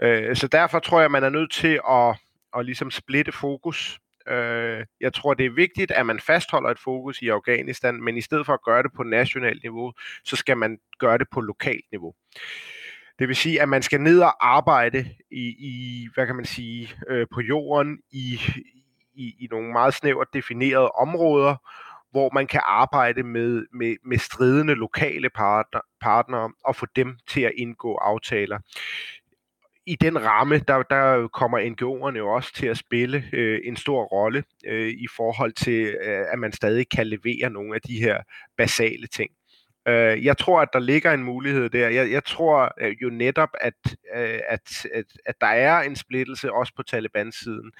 Øh, 0.02 0.36
så 0.36 0.48
derfor 0.48 0.80
tror 0.80 1.02
jeg, 1.02 1.12
man 1.12 1.24
er 1.24 1.30
nødt 1.30 1.52
til 1.52 1.80
at, 1.90 2.16
at 2.58 2.66
ligesom 2.66 2.92
splitte 2.92 3.32
fokus. 3.32 4.00
Øh, 4.28 4.86
jeg 5.02 5.14
tror, 5.14 5.34
det 5.34 5.46
er 5.46 5.50
vigtigt, 5.50 5.92
at 5.92 6.06
man 6.06 6.20
fastholder 6.20 6.70
et 6.70 6.80
fokus 6.80 7.22
i 7.22 7.30
Afghanistan, 7.30 8.04
men 8.04 8.18
i 8.18 8.22
stedet 8.22 8.46
for 8.46 8.54
at 8.54 8.64
gøre 8.66 8.84
det 8.84 8.92
på 8.96 9.04
nationalt 9.04 9.64
niveau, 9.64 9.94
så 10.24 10.36
skal 10.36 10.58
man 10.58 10.80
gøre 11.00 11.18
det 11.18 11.28
på 11.32 11.42
lokalt 11.42 11.86
niveau. 11.92 12.14
Det 13.20 13.28
vil 13.28 13.36
sige, 13.36 13.62
at 13.62 13.70
man 13.70 13.82
skal 13.82 14.02
ned 14.02 14.20
og 14.20 14.54
arbejde 14.56 15.10
i, 15.32 15.56
i 15.60 16.08
hvad 16.14 16.26
kan 16.26 16.36
man 16.36 16.46
sige, 16.46 16.94
øh, 17.10 17.28
på 17.34 17.42
jorden 17.42 18.00
i, 18.12 18.40
i, 19.14 19.36
i 19.40 19.48
nogle 19.52 19.72
meget 19.72 19.94
snævert 19.94 20.28
definerede 20.34 20.90
områder, 20.92 21.56
hvor 22.12 22.30
man 22.34 22.48
kan 22.48 22.62
arbejde 22.64 23.24
med, 23.24 23.66
med, 23.74 23.96
med 24.06 24.18
stridende 24.18 24.76
lokale 24.76 25.30
partner, 25.30 25.82
partnere 26.02 26.52
og 26.66 26.76
få 26.76 26.86
dem 26.96 27.18
til 27.28 27.42
at 27.42 27.52
indgå 27.58 27.96
aftaler. 27.96 28.60
I 29.86 29.96
den 29.96 30.26
ramme, 30.26 30.60
der, 30.60 30.84
der 30.84 31.28
kommer 31.28 31.60
NGO'erne 31.60 32.18
jo 32.18 32.30
også 32.30 32.54
til 32.54 32.68
at 32.68 32.78
spille 32.78 33.24
øh, 33.34 33.60
en 33.64 33.76
stor 33.76 34.04
rolle 34.04 34.44
øh, 34.66 34.90
i 34.90 35.08
forhold 35.16 35.54
til, 35.54 35.96
øh, 36.04 36.26
at 36.34 36.40
man 36.40 36.52
stadig 36.52 36.90
kan 36.90 37.08
levere 37.08 37.50
nogle 37.50 37.76
af 37.76 37.82
de 37.82 38.00
her 38.00 38.18
basale 38.58 39.08
ting. 39.08 39.32
Øh, 39.90 40.26
jeg 40.26 40.38
tror, 40.38 40.62
at 40.62 40.70
der 40.74 40.80
ligger 40.80 41.12
en 41.12 41.24
mulighed 41.24 41.70
der. 41.70 41.90
Jeg, 41.90 42.12
jeg 42.12 42.24
tror 42.24 42.74
øh, 42.82 42.96
jo 43.02 43.10
netop, 43.10 43.50
at, 43.62 43.74
øh, 44.16 44.40
at, 44.48 44.86
at, 44.94 45.06
at 45.26 45.36
der 45.42 45.48
er 45.48 45.82
en 45.82 45.96
splittelse 45.96 46.54
også 46.54 46.74
på 46.76 46.84
Taliban-siden, 46.84 47.72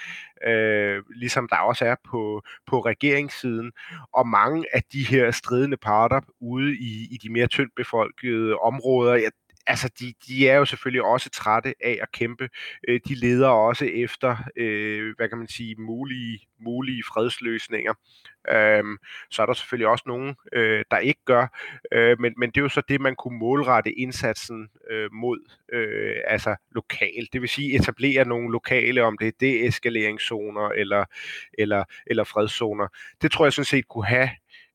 øh, 0.48 1.04
ligesom 1.16 1.48
der 1.48 1.58
også 1.58 1.86
er 1.86 1.96
på, 2.12 2.44
på 2.68 2.80
regeringssiden, 2.80 3.72
og 4.14 4.28
mange 4.28 4.66
af 4.74 4.84
de 4.94 5.04
her 5.04 5.32
stridende 5.32 5.78
parter 5.78 6.22
ude 6.40 6.76
i, 6.76 7.08
i 7.12 7.18
de 7.24 7.32
mere 7.32 7.48
tyndt 7.48 7.76
befolkede 7.76 8.56
områder, 8.56 9.14
jeg, 9.14 9.32
altså 9.70 9.90
de, 10.00 10.14
de 10.28 10.50
er 10.50 10.56
jo 10.56 10.66
selvfølgelig 10.66 11.04
også 11.04 11.30
trætte 11.30 11.74
af 11.84 12.00
at 12.02 12.12
kæmpe. 12.12 12.50
Øh, 12.88 13.00
de 13.08 13.16
leder 13.16 13.48
også 13.48 13.86
efter, 13.86 14.38
øh, 14.56 15.16
hvad 15.18 15.30
kan 15.30 15.38
man 15.38 15.48
sige, 15.48 15.76
mulige, 15.76 16.40
mulige 16.60 17.04
fredsløsninger. 17.04 17.94
Øhm, 18.50 18.98
så 19.30 19.42
er 19.42 19.46
der 19.46 19.54
selvfølgelig 19.54 19.88
også 19.88 20.04
nogen, 20.08 20.36
øh, 20.54 20.86
der 20.92 20.98
ikke 20.98 21.22
gør, 21.26 21.48
øh, 21.92 22.20
men, 22.20 22.34
men 22.38 22.50
det 22.50 22.58
er 22.58 22.62
jo 22.62 22.70
så 22.70 22.82
det, 22.90 23.02
man 23.02 23.16
kunne 23.16 23.38
målrette 23.40 23.92
indsatsen 23.92 24.70
øh, 24.90 25.14
mod, 25.14 25.40
øh, 25.74 26.16
altså 26.28 26.56
lokalt. 26.72 27.34
Det 27.34 27.42
vil 27.42 27.50
sige 27.50 27.76
etablere 27.76 28.26
nogle 28.26 28.52
lokale, 28.52 29.04
om 29.04 29.18
det 29.18 29.28
er 29.28 29.32
deeskaleringszoner 29.40 30.70
eller, 30.70 31.06
eller, 31.54 31.84
eller 32.08 32.24
fredszoner. 32.24 32.88
Det 33.22 33.32
tror 33.32 33.46
jeg 33.46 33.54
sådan 33.54 33.66
set 33.66 33.88
kunne 33.88 34.06
have 34.06 34.30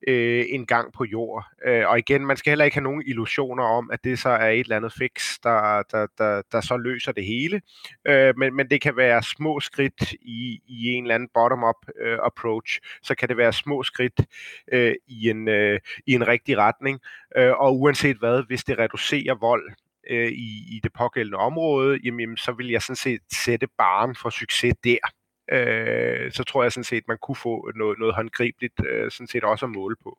øh, 0.08 0.44
en 0.48 0.66
gang 0.66 0.92
på 0.92 1.04
jord. 1.04 1.44
Øh, 1.66 1.88
og 1.88 1.98
igen, 1.98 2.26
man 2.26 2.36
skal 2.36 2.50
heller 2.50 2.64
ikke 2.64 2.76
have 2.76 2.82
nogen 2.82 3.02
illusioner 3.06 3.64
om, 3.64 3.90
at 3.92 4.04
det 4.04 4.18
så 4.18 4.28
er 4.28 4.48
et 4.48 4.60
eller 4.60 4.76
andet 4.76 4.92
fix, 4.92 5.38
der, 5.42 5.82
der, 5.90 6.06
der, 6.18 6.42
der 6.52 6.60
så 6.60 6.76
løser 6.76 7.12
det 7.12 7.24
hele. 7.24 7.60
Øh, 8.08 8.38
men, 8.38 8.54
men 8.54 8.70
det 8.70 8.80
kan 8.80 8.96
være 8.96 9.22
små 9.22 9.60
skridt 9.60 10.12
i, 10.12 10.60
i 10.66 10.86
en 10.86 11.04
eller 11.04 11.14
anden 11.14 11.28
bottom-up 11.34 11.86
øh, 12.00 12.18
approach. 12.22 12.80
Så 13.02 13.14
kan 13.14 13.28
det 13.28 13.36
være 13.36 13.52
små 13.52 13.82
skridt 13.82 14.20
øh, 14.72 14.94
i, 15.06 15.30
en, 15.30 15.48
øh, 15.48 15.80
i 16.06 16.12
en 16.12 16.28
rigtig 16.28 16.58
retning. 16.58 17.00
Øh, 17.36 17.52
og 17.52 17.80
uanset 17.80 18.16
hvad, 18.16 18.42
hvis 18.46 18.64
det 18.64 18.78
reducerer 18.78 19.34
vold, 19.34 19.72
øh, 20.10 20.32
i, 20.32 20.76
i 20.76 20.80
det 20.82 20.92
pågældende 20.92 21.38
område, 21.38 21.98
jamen, 22.04 22.20
jamen, 22.20 22.36
så 22.36 22.52
vil 22.52 22.68
jeg 22.68 22.82
sådan 22.82 22.96
set 22.96 23.20
sætte 23.32 23.66
baren 23.78 24.16
for 24.22 24.30
succes 24.30 24.74
der 24.84 24.98
øh, 25.52 26.32
så 26.32 26.44
tror 26.44 26.62
jeg 26.62 26.72
sådan 26.72 26.84
set, 26.84 27.04
man 27.08 27.18
kunne 27.22 27.36
få 27.36 27.70
noget, 27.74 27.98
noget 27.98 28.14
håndgribeligt 28.14 28.80
øh, 28.86 29.10
sådan 29.10 29.26
set 29.26 29.44
også 29.44 29.66
at 29.66 29.72
måle 29.72 29.96
på. 30.02 30.18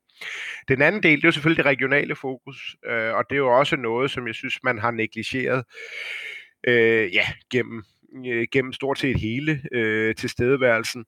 Den 0.68 0.82
anden 0.82 1.04
del, 1.04 1.18
det 1.18 1.24
er 1.24 1.28
jo 1.28 1.32
selvfølgelig 1.32 1.64
det 1.64 1.72
regionale 1.72 2.16
fokus, 2.16 2.76
øh, 2.86 3.14
og 3.14 3.24
det 3.30 3.36
er 3.36 3.40
jo 3.40 3.58
også 3.58 3.76
noget, 3.76 4.12
som 4.12 4.28
jeg 4.28 4.36
synes, 4.36 4.64
man 4.64 4.80
har 4.80 4.92
negligeret 4.92 5.64
øh, 6.68 7.14
ja, 7.14 7.26
gennem, 7.52 7.84
øh, 8.28 8.48
gennem 8.52 8.74
stort 8.74 9.00
set 9.00 9.20
hele 9.20 9.62
øh, 9.72 10.16
tilstedeværelsen. 10.16 11.06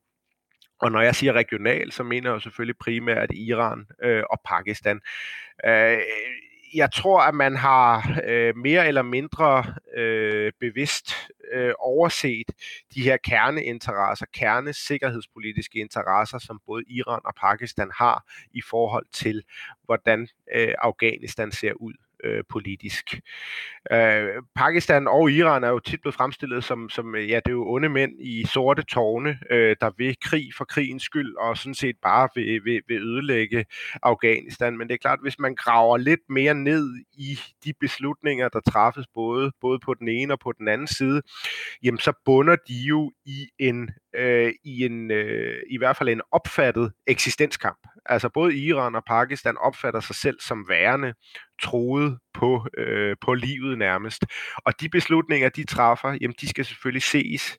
Og 0.80 0.92
når 0.92 1.00
jeg 1.00 1.14
siger 1.14 1.32
regional, 1.32 1.92
så 1.92 2.02
mener 2.02 2.32
jeg 2.32 2.42
selvfølgelig 2.42 2.78
primært 2.78 3.30
Iran 3.34 3.86
øh, 4.02 4.22
og 4.30 4.40
Pakistan. 4.44 5.00
Øh, 5.66 5.98
jeg 6.74 6.92
tror, 6.92 7.20
at 7.20 7.34
man 7.34 7.56
har 7.56 8.20
øh, 8.24 8.56
mere 8.56 8.88
eller 8.88 9.02
mindre 9.02 9.64
øh, 9.96 10.52
bevidst 10.60 11.14
øh, 11.52 11.72
overset 11.78 12.46
de 12.94 13.02
her 13.02 13.16
kerneinteresser, 13.16 14.26
kernesikkerhedspolitiske 14.34 15.78
interesser, 15.78 16.38
som 16.38 16.60
både 16.66 16.84
Iran 16.88 17.20
og 17.24 17.34
Pakistan 17.34 17.90
har 17.94 18.24
i 18.52 18.62
forhold 18.70 19.06
til, 19.12 19.42
hvordan 19.84 20.28
øh, 20.54 20.74
Afghanistan 20.78 21.52
ser 21.52 21.72
ud 21.72 21.94
øh, 22.24 22.44
politisk. 22.48 23.20
Øh, 23.92 24.28
Pakistan 24.54 25.08
og 25.08 25.30
Iran 25.30 25.64
er 25.64 25.68
jo 25.68 25.78
tit 25.78 26.00
blevet 26.00 26.14
fremstillet 26.14 26.64
som, 26.64 26.88
som 26.88 27.14
øh, 27.14 27.30
ja, 27.30 27.36
det 27.36 27.48
er 27.48 27.52
jo 27.52 27.70
onde 27.70 27.88
mænd 27.88 28.12
i 28.20 28.44
sorte 28.44 28.82
tårne, 28.82 29.38
øh, 29.50 29.76
der 29.80 29.90
vil 29.98 30.16
krig 30.20 30.50
for 30.56 30.64
krigens 30.64 31.02
skyld, 31.02 31.36
og 31.36 31.58
sådan 31.58 31.74
set 31.74 31.96
bare 32.02 32.28
vil, 32.34 32.64
vil, 32.64 32.80
vil 32.88 33.02
ødelægge 33.02 33.64
Afghanistan. 34.02 34.78
Men 34.78 34.88
det 34.88 34.94
er 34.94 34.98
klart, 34.98 35.18
hvis 35.22 35.38
man 35.38 35.54
graver 35.54 35.96
lidt 35.96 36.20
mere 36.28 36.54
ned 36.54 37.04
i 37.12 37.38
de 37.64 37.72
beslutninger, 37.80 38.48
der 38.48 38.60
træffes 38.60 39.06
både, 39.14 39.52
både 39.60 39.78
på 39.84 39.94
den 39.94 40.08
ene 40.08 40.32
og 40.32 40.40
på 40.40 40.52
den 40.58 40.68
anden 40.68 40.86
side, 40.86 41.22
jamen 41.82 41.98
så 41.98 42.12
bunder 42.24 42.56
de 42.68 42.74
jo 42.88 43.12
i 43.26 43.48
en 43.58 43.90
øh, 44.18 44.52
i 44.64 44.84
en 44.84 45.10
øh, 45.10 45.62
i 45.70 45.78
hvert 45.78 45.96
fald 45.96 46.08
en 46.08 46.20
opfattet 46.32 46.92
eksistenskamp. 47.06 47.78
Altså 48.06 48.28
både 48.28 48.56
Iran 48.56 48.94
og 48.94 49.02
Pakistan 49.06 49.56
opfatter 49.58 50.00
sig 50.00 50.16
selv 50.16 50.40
som 50.40 50.68
værende 50.68 51.14
troet 51.62 52.18
på, 52.34 52.66
øh, 52.78 53.16
på 53.20 53.34
livet 53.34 53.78
nærmest. 53.78 54.24
Og 54.56 54.80
de 54.80 54.88
beslutninger, 54.88 55.48
de 55.48 55.64
træffer, 55.64 56.18
jamen 56.20 56.34
de 56.40 56.48
skal 56.48 56.64
selvfølgelig 56.64 57.02
ses 57.02 57.58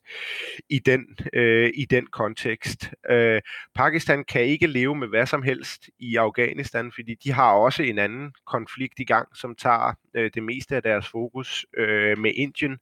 i 0.70 0.78
den, 0.78 1.04
øh, 1.32 1.70
i 1.74 1.84
den 1.84 2.06
kontekst. 2.06 2.90
Øh, 3.10 3.40
Pakistan 3.74 4.24
kan 4.24 4.42
ikke 4.42 4.66
leve 4.66 4.94
med 4.94 5.08
hvad 5.08 5.26
som 5.26 5.42
helst 5.42 5.88
i 5.98 6.16
Afghanistan, 6.16 6.92
fordi 6.94 7.14
de 7.24 7.32
har 7.32 7.52
også 7.52 7.82
en 7.82 7.98
anden 7.98 8.32
konflikt 8.46 8.98
i 8.98 9.04
gang, 9.04 9.36
som 9.36 9.54
tager 9.54 9.94
øh, 10.14 10.30
det 10.34 10.42
meste 10.42 10.76
af 10.76 10.82
deres 10.82 11.08
fokus 11.08 11.66
øh, 11.76 12.18
med 12.18 12.32
Indien. 12.34 12.78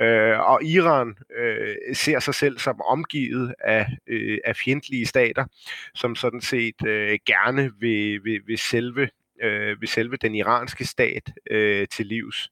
Øh, 0.00 0.38
og 0.40 0.64
Iran 0.64 1.16
øh, 1.38 1.76
ser 1.92 2.18
sig 2.18 2.34
selv 2.34 2.58
som 2.58 2.80
omgivet 2.80 3.54
af, 3.58 3.86
øh, 4.06 4.38
af 4.44 4.56
fjendtlige 4.56 5.06
stater, 5.06 5.44
som 5.94 6.14
sådan 6.14 6.40
set 6.40 6.86
øh, 6.86 7.18
gerne 7.26 7.72
vil, 7.80 8.24
vil, 8.24 8.40
vil 8.46 8.58
selve 8.58 9.08
øh, 9.42 9.80
ved 9.80 9.88
selve 9.88 10.16
den 10.16 10.34
iranske 10.34 10.84
stat 10.84 11.32
øh, 11.50 11.86
til 11.88 12.06
livs. 12.06 12.50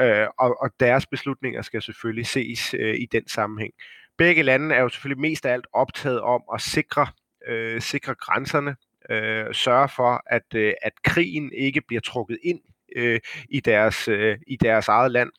Øh, 0.00 0.26
og, 0.38 0.62
og 0.62 0.70
deres 0.80 1.06
beslutninger 1.06 1.62
skal 1.62 1.82
selvfølgelig 1.82 2.26
ses 2.26 2.74
øh, 2.74 2.94
i 2.94 3.06
den 3.12 3.28
sammenhæng. 3.28 3.74
Begge 4.18 4.42
lande 4.42 4.74
er 4.74 4.80
jo 4.80 4.88
selvfølgelig 4.88 5.20
mest 5.20 5.46
af 5.46 5.52
alt 5.52 5.66
optaget 5.72 6.20
om 6.20 6.42
at 6.54 6.60
sikre, 6.60 7.06
øh, 7.48 7.80
sikre 7.80 8.14
grænserne, 8.14 8.76
øh, 9.10 9.54
sørge 9.54 9.88
for, 9.88 10.22
at, 10.26 10.54
øh, 10.54 10.72
at 10.82 10.92
krigen 11.02 11.52
ikke 11.52 11.80
bliver 11.80 12.00
trukket 12.00 12.38
ind 12.42 12.60
øh, 12.96 13.20
i, 13.50 13.60
deres, 13.60 14.08
øh, 14.08 14.38
i 14.46 14.56
deres 14.56 14.88
eget 14.88 15.10
land, 15.10 15.30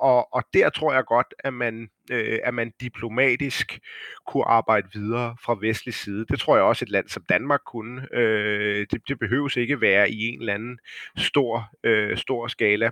og, 0.00 0.34
og 0.34 0.42
der 0.54 0.70
tror 0.70 0.92
jeg 0.92 1.04
godt, 1.04 1.34
at 1.38 1.54
man, 1.54 1.88
øh, 2.10 2.38
at 2.44 2.54
man 2.54 2.72
diplomatisk 2.80 3.78
kunne 4.26 4.44
arbejde 4.44 4.88
videre 4.92 5.36
fra 5.44 5.56
vestlig 5.60 5.94
side. 5.94 6.26
Det 6.28 6.40
tror 6.40 6.56
jeg 6.56 6.64
også 6.64 6.84
et 6.84 6.90
land 6.90 7.08
som 7.08 7.24
Danmark 7.28 7.60
kunne. 7.66 8.14
Øh, 8.14 8.86
det, 8.90 9.08
det 9.08 9.18
behøves 9.18 9.56
ikke 9.56 9.80
være 9.80 10.10
i 10.10 10.28
en 10.28 10.40
eller 10.40 10.54
anden 10.54 10.78
stor, 11.16 11.70
øh, 11.84 12.16
stor 12.16 12.46
skala. 12.48 12.90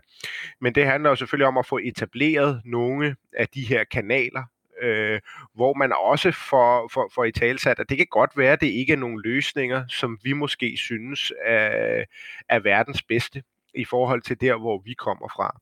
Men 0.60 0.74
det 0.74 0.86
handler 0.86 1.10
jo 1.10 1.16
selvfølgelig 1.16 1.46
om 1.46 1.58
at 1.58 1.66
få 1.66 1.78
etableret 1.82 2.62
nogle 2.64 3.16
af 3.32 3.48
de 3.48 3.62
her 3.62 3.84
kanaler, 3.84 4.42
øh, 4.82 5.20
hvor 5.54 5.74
man 5.74 5.92
også 5.92 6.30
får, 6.30 6.90
får, 6.92 7.10
får 7.14 7.24
i 7.24 7.32
talsat, 7.32 7.78
at 7.78 7.88
det 7.88 7.96
kan 7.96 8.06
godt 8.10 8.30
være, 8.36 8.52
at 8.52 8.60
det 8.60 8.66
ikke 8.66 8.92
er 8.92 8.96
nogle 8.96 9.22
løsninger, 9.22 9.84
som 9.88 10.18
vi 10.22 10.32
måske 10.32 10.76
synes 10.76 11.32
er, 11.44 12.04
er 12.48 12.58
verdens 12.58 13.02
bedste 13.02 13.42
i 13.74 13.84
forhold 13.84 14.22
til 14.22 14.40
der, 14.40 14.56
hvor 14.56 14.82
vi 14.84 14.94
kommer 14.94 15.28
fra. 15.28 15.60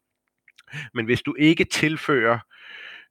Men 0.95 1.05
hvis 1.05 1.23
du 1.23 1.35
ikke 1.39 1.65
tilfører 1.65 2.39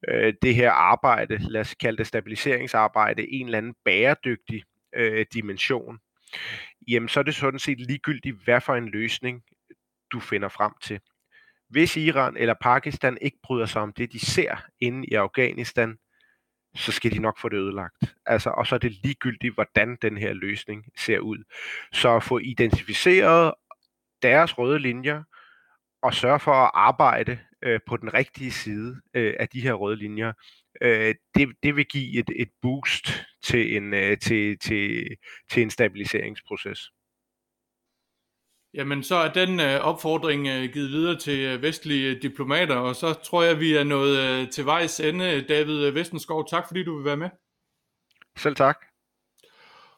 øh, 0.08 0.34
det 0.42 0.56
her 0.56 0.72
arbejde, 0.72 1.38
lad 1.38 1.62
os 1.62 1.76
kalde 1.76 1.98
det 1.98 2.08
stabiliseringsarbejde, 2.08 3.34
en 3.34 3.46
eller 3.46 3.58
anden 3.58 3.76
bæredygtig 3.86 4.64
øh, 4.96 5.26
dimension, 5.34 6.00
jamen 6.88 7.10
så 7.10 7.20
er 7.20 7.24
det 7.24 7.36
sådan 7.36 7.60
set 7.60 7.80
ligegyldigt, 7.80 8.44
hvad 8.44 8.62
for 8.62 8.76
en 8.76 8.90
løsning 8.90 9.44
du 10.12 10.20
finder 10.20 10.50
frem 10.50 10.72
til. 10.82 11.00
Hvis 11.70 11.98
Iran 11.98 12.38
eller 12.38 12.54
Pakistan 12.62 13.18
ikke 13.22 13.38
bryder 13.44 13.66
sig 13.66 13.82
om 13.82 13.94
det, 13.94 14.12
de 14.12 14.20
ser 14.26 14.66
inde 14.80 15.08
i 15.08 15.14
Afghanistan, 15.14 15.98
så 16.76 16.92
skal 16.92 17.12
de 17.12 17.20
nok 17.20 17.40
få 17.40 17.50
det 17.50 17.58
ødelagt. 17.58 18.16
Altså, 18.26 18.50
og 18.50 18.68
så 18.68 18.76
er 18.76 18.80
det 18.80 18.92
ligegyldigt, 19.04 19.54
hvordan 19.54 19.98
den 20.02 20.18
her 20.18 20.34
løsning 20.34 20.86
ser 20.98 21.20
ud. 21.20 21.44
Så 21.92 22.16
at 22.16 22.24
få 22.24 22.38
identificeret 22.38 23.54
deres 24.28 24.58
røde 24.58 24.80
linjer, 24.80 25.24
og 26.02 26.14
sørge 26.14 26.40
for 26.40 26.52
at 26.52 26.72
arbejde 26.74 27.40
øh, 27.64 27.80
på 27.88 27.98
den 27.98 28.14
rigtige 28.14 28.52
side 28.52 29.02
øh, 29.14 29.34
af 29.40 29.48
de 29.50 29.62
her 29.62 29.74
røde 29.74 29.96
linjer, 29.96 30.34
øh, 30.82 31.16
det, 31.36 31.56
det 31.64 31.76
vil 31.76 31.86
give 31.86 32.20
et, 32.20 32.30
et 32.36 32.50
boost 32.62 33.08
til 33.44 33.78
en, 33.78 33.94
øh, 33.94 34.18
til, 34.18 34.60
til, 34.60 35.08
til 35.52 35.64
en 35.64 35.70
stabiliseringsproces. 35.70 36.80
Jamen, 38.74 39.04
så 39.04 39.16
er 39.16 39.34
den 39.34 39.60
øh, 39.60 39.80
opfordring 39.82 40.48
øh, 40.48 40.70
givet 40.74 40.90
videre 40.90 41.20
til 41.20 41.40
øh, 41.40 41.62
vestlige 41.62 42.20
diplomater, 42.20 42.76
og 42.76 42.96
så 42.96 43.14
tror 43.14 43.44
jeg, 43.44 43.60
vi 43.60 43.74
er 43.76 43.84
nået 43.84 44.18
øh, 44.18 44.50
til 44.50 44.66
vejs 44.66 45.00
ende. 45.00 45.42
David 45.42 45.92
Vestenskov, 45.92 46.48
tak 46.48 46.68
fordi 46.68 46.84
du 46.84 46.96
vil 46.96 47.06
være 47.06 47.18
med. 47.18 47.30
Selv 48.38 48.56
tak. 48.56 48.86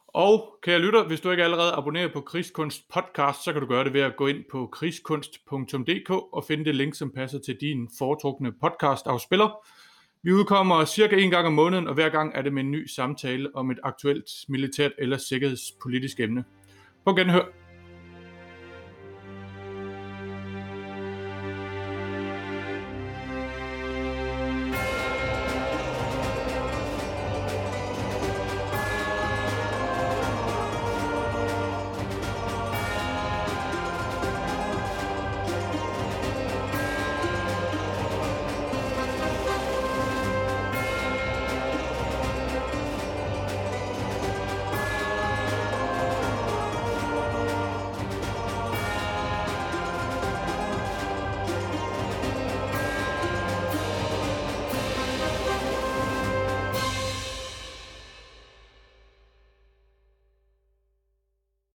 Og 0.08 0.58
kære 0.62 0.78
lytter, 0.78 1.04
hvis 1.04 1.20
du 1.20 1.30
ikke 1.30 1.44
allerede 1.44 1.72
abonnerer 1.72 2.08
på 2.12 2.20
Krigskunst 2.20 2.82
podcast, 2.94 3.44
så 3.44 3.52
kan 3.52 3.62
du 3.62 3.68
gøre 3.68 3.84
det 3.84 3.92
ved 3.92 4.00
at 4.00 4.16
gå 4.16 4.26
ind 4.26 4.44
på 4.50 4.66
krigskunst.dk 4.66 6.10
og 6.10 6.44
finde 6.44 6.64
det 6.64 6.74
link, 6.74 6.94
som 6.94 7.10
passer 7.10 7.38
til 7.38 7.56
din 7.60 7.88
foretrukne 7.98 8.52
podcast 8.52 9.06
afspiller. 9.06 9.66
Vi 10.22 10.32
udkommer 10.32 10.84
cirka 10.84 11.16
en 11.16 11.30
gang 11.30 11.46
om 11.46 11.52
måneden, 11.52 11.88
og 11.88 11.94
hver 11.94 12.08
gang 12.08 12.32
er 12.34 12.42
det 12.42 12.52
med 12.52 12.62
en 12.62 12.70
ny 12.70 12.86
samtale 12.86 13.56
om 13.56 13.70
et 13.70 13.78
aktuelt 13.82 14.30
militært 14.48 14.92
eller 14.98 15.16
sikkerhedspolitisk 15.16 16.20
emne. 16.20 16.44
På 17.04 17.14
genhør. 17.14 17.57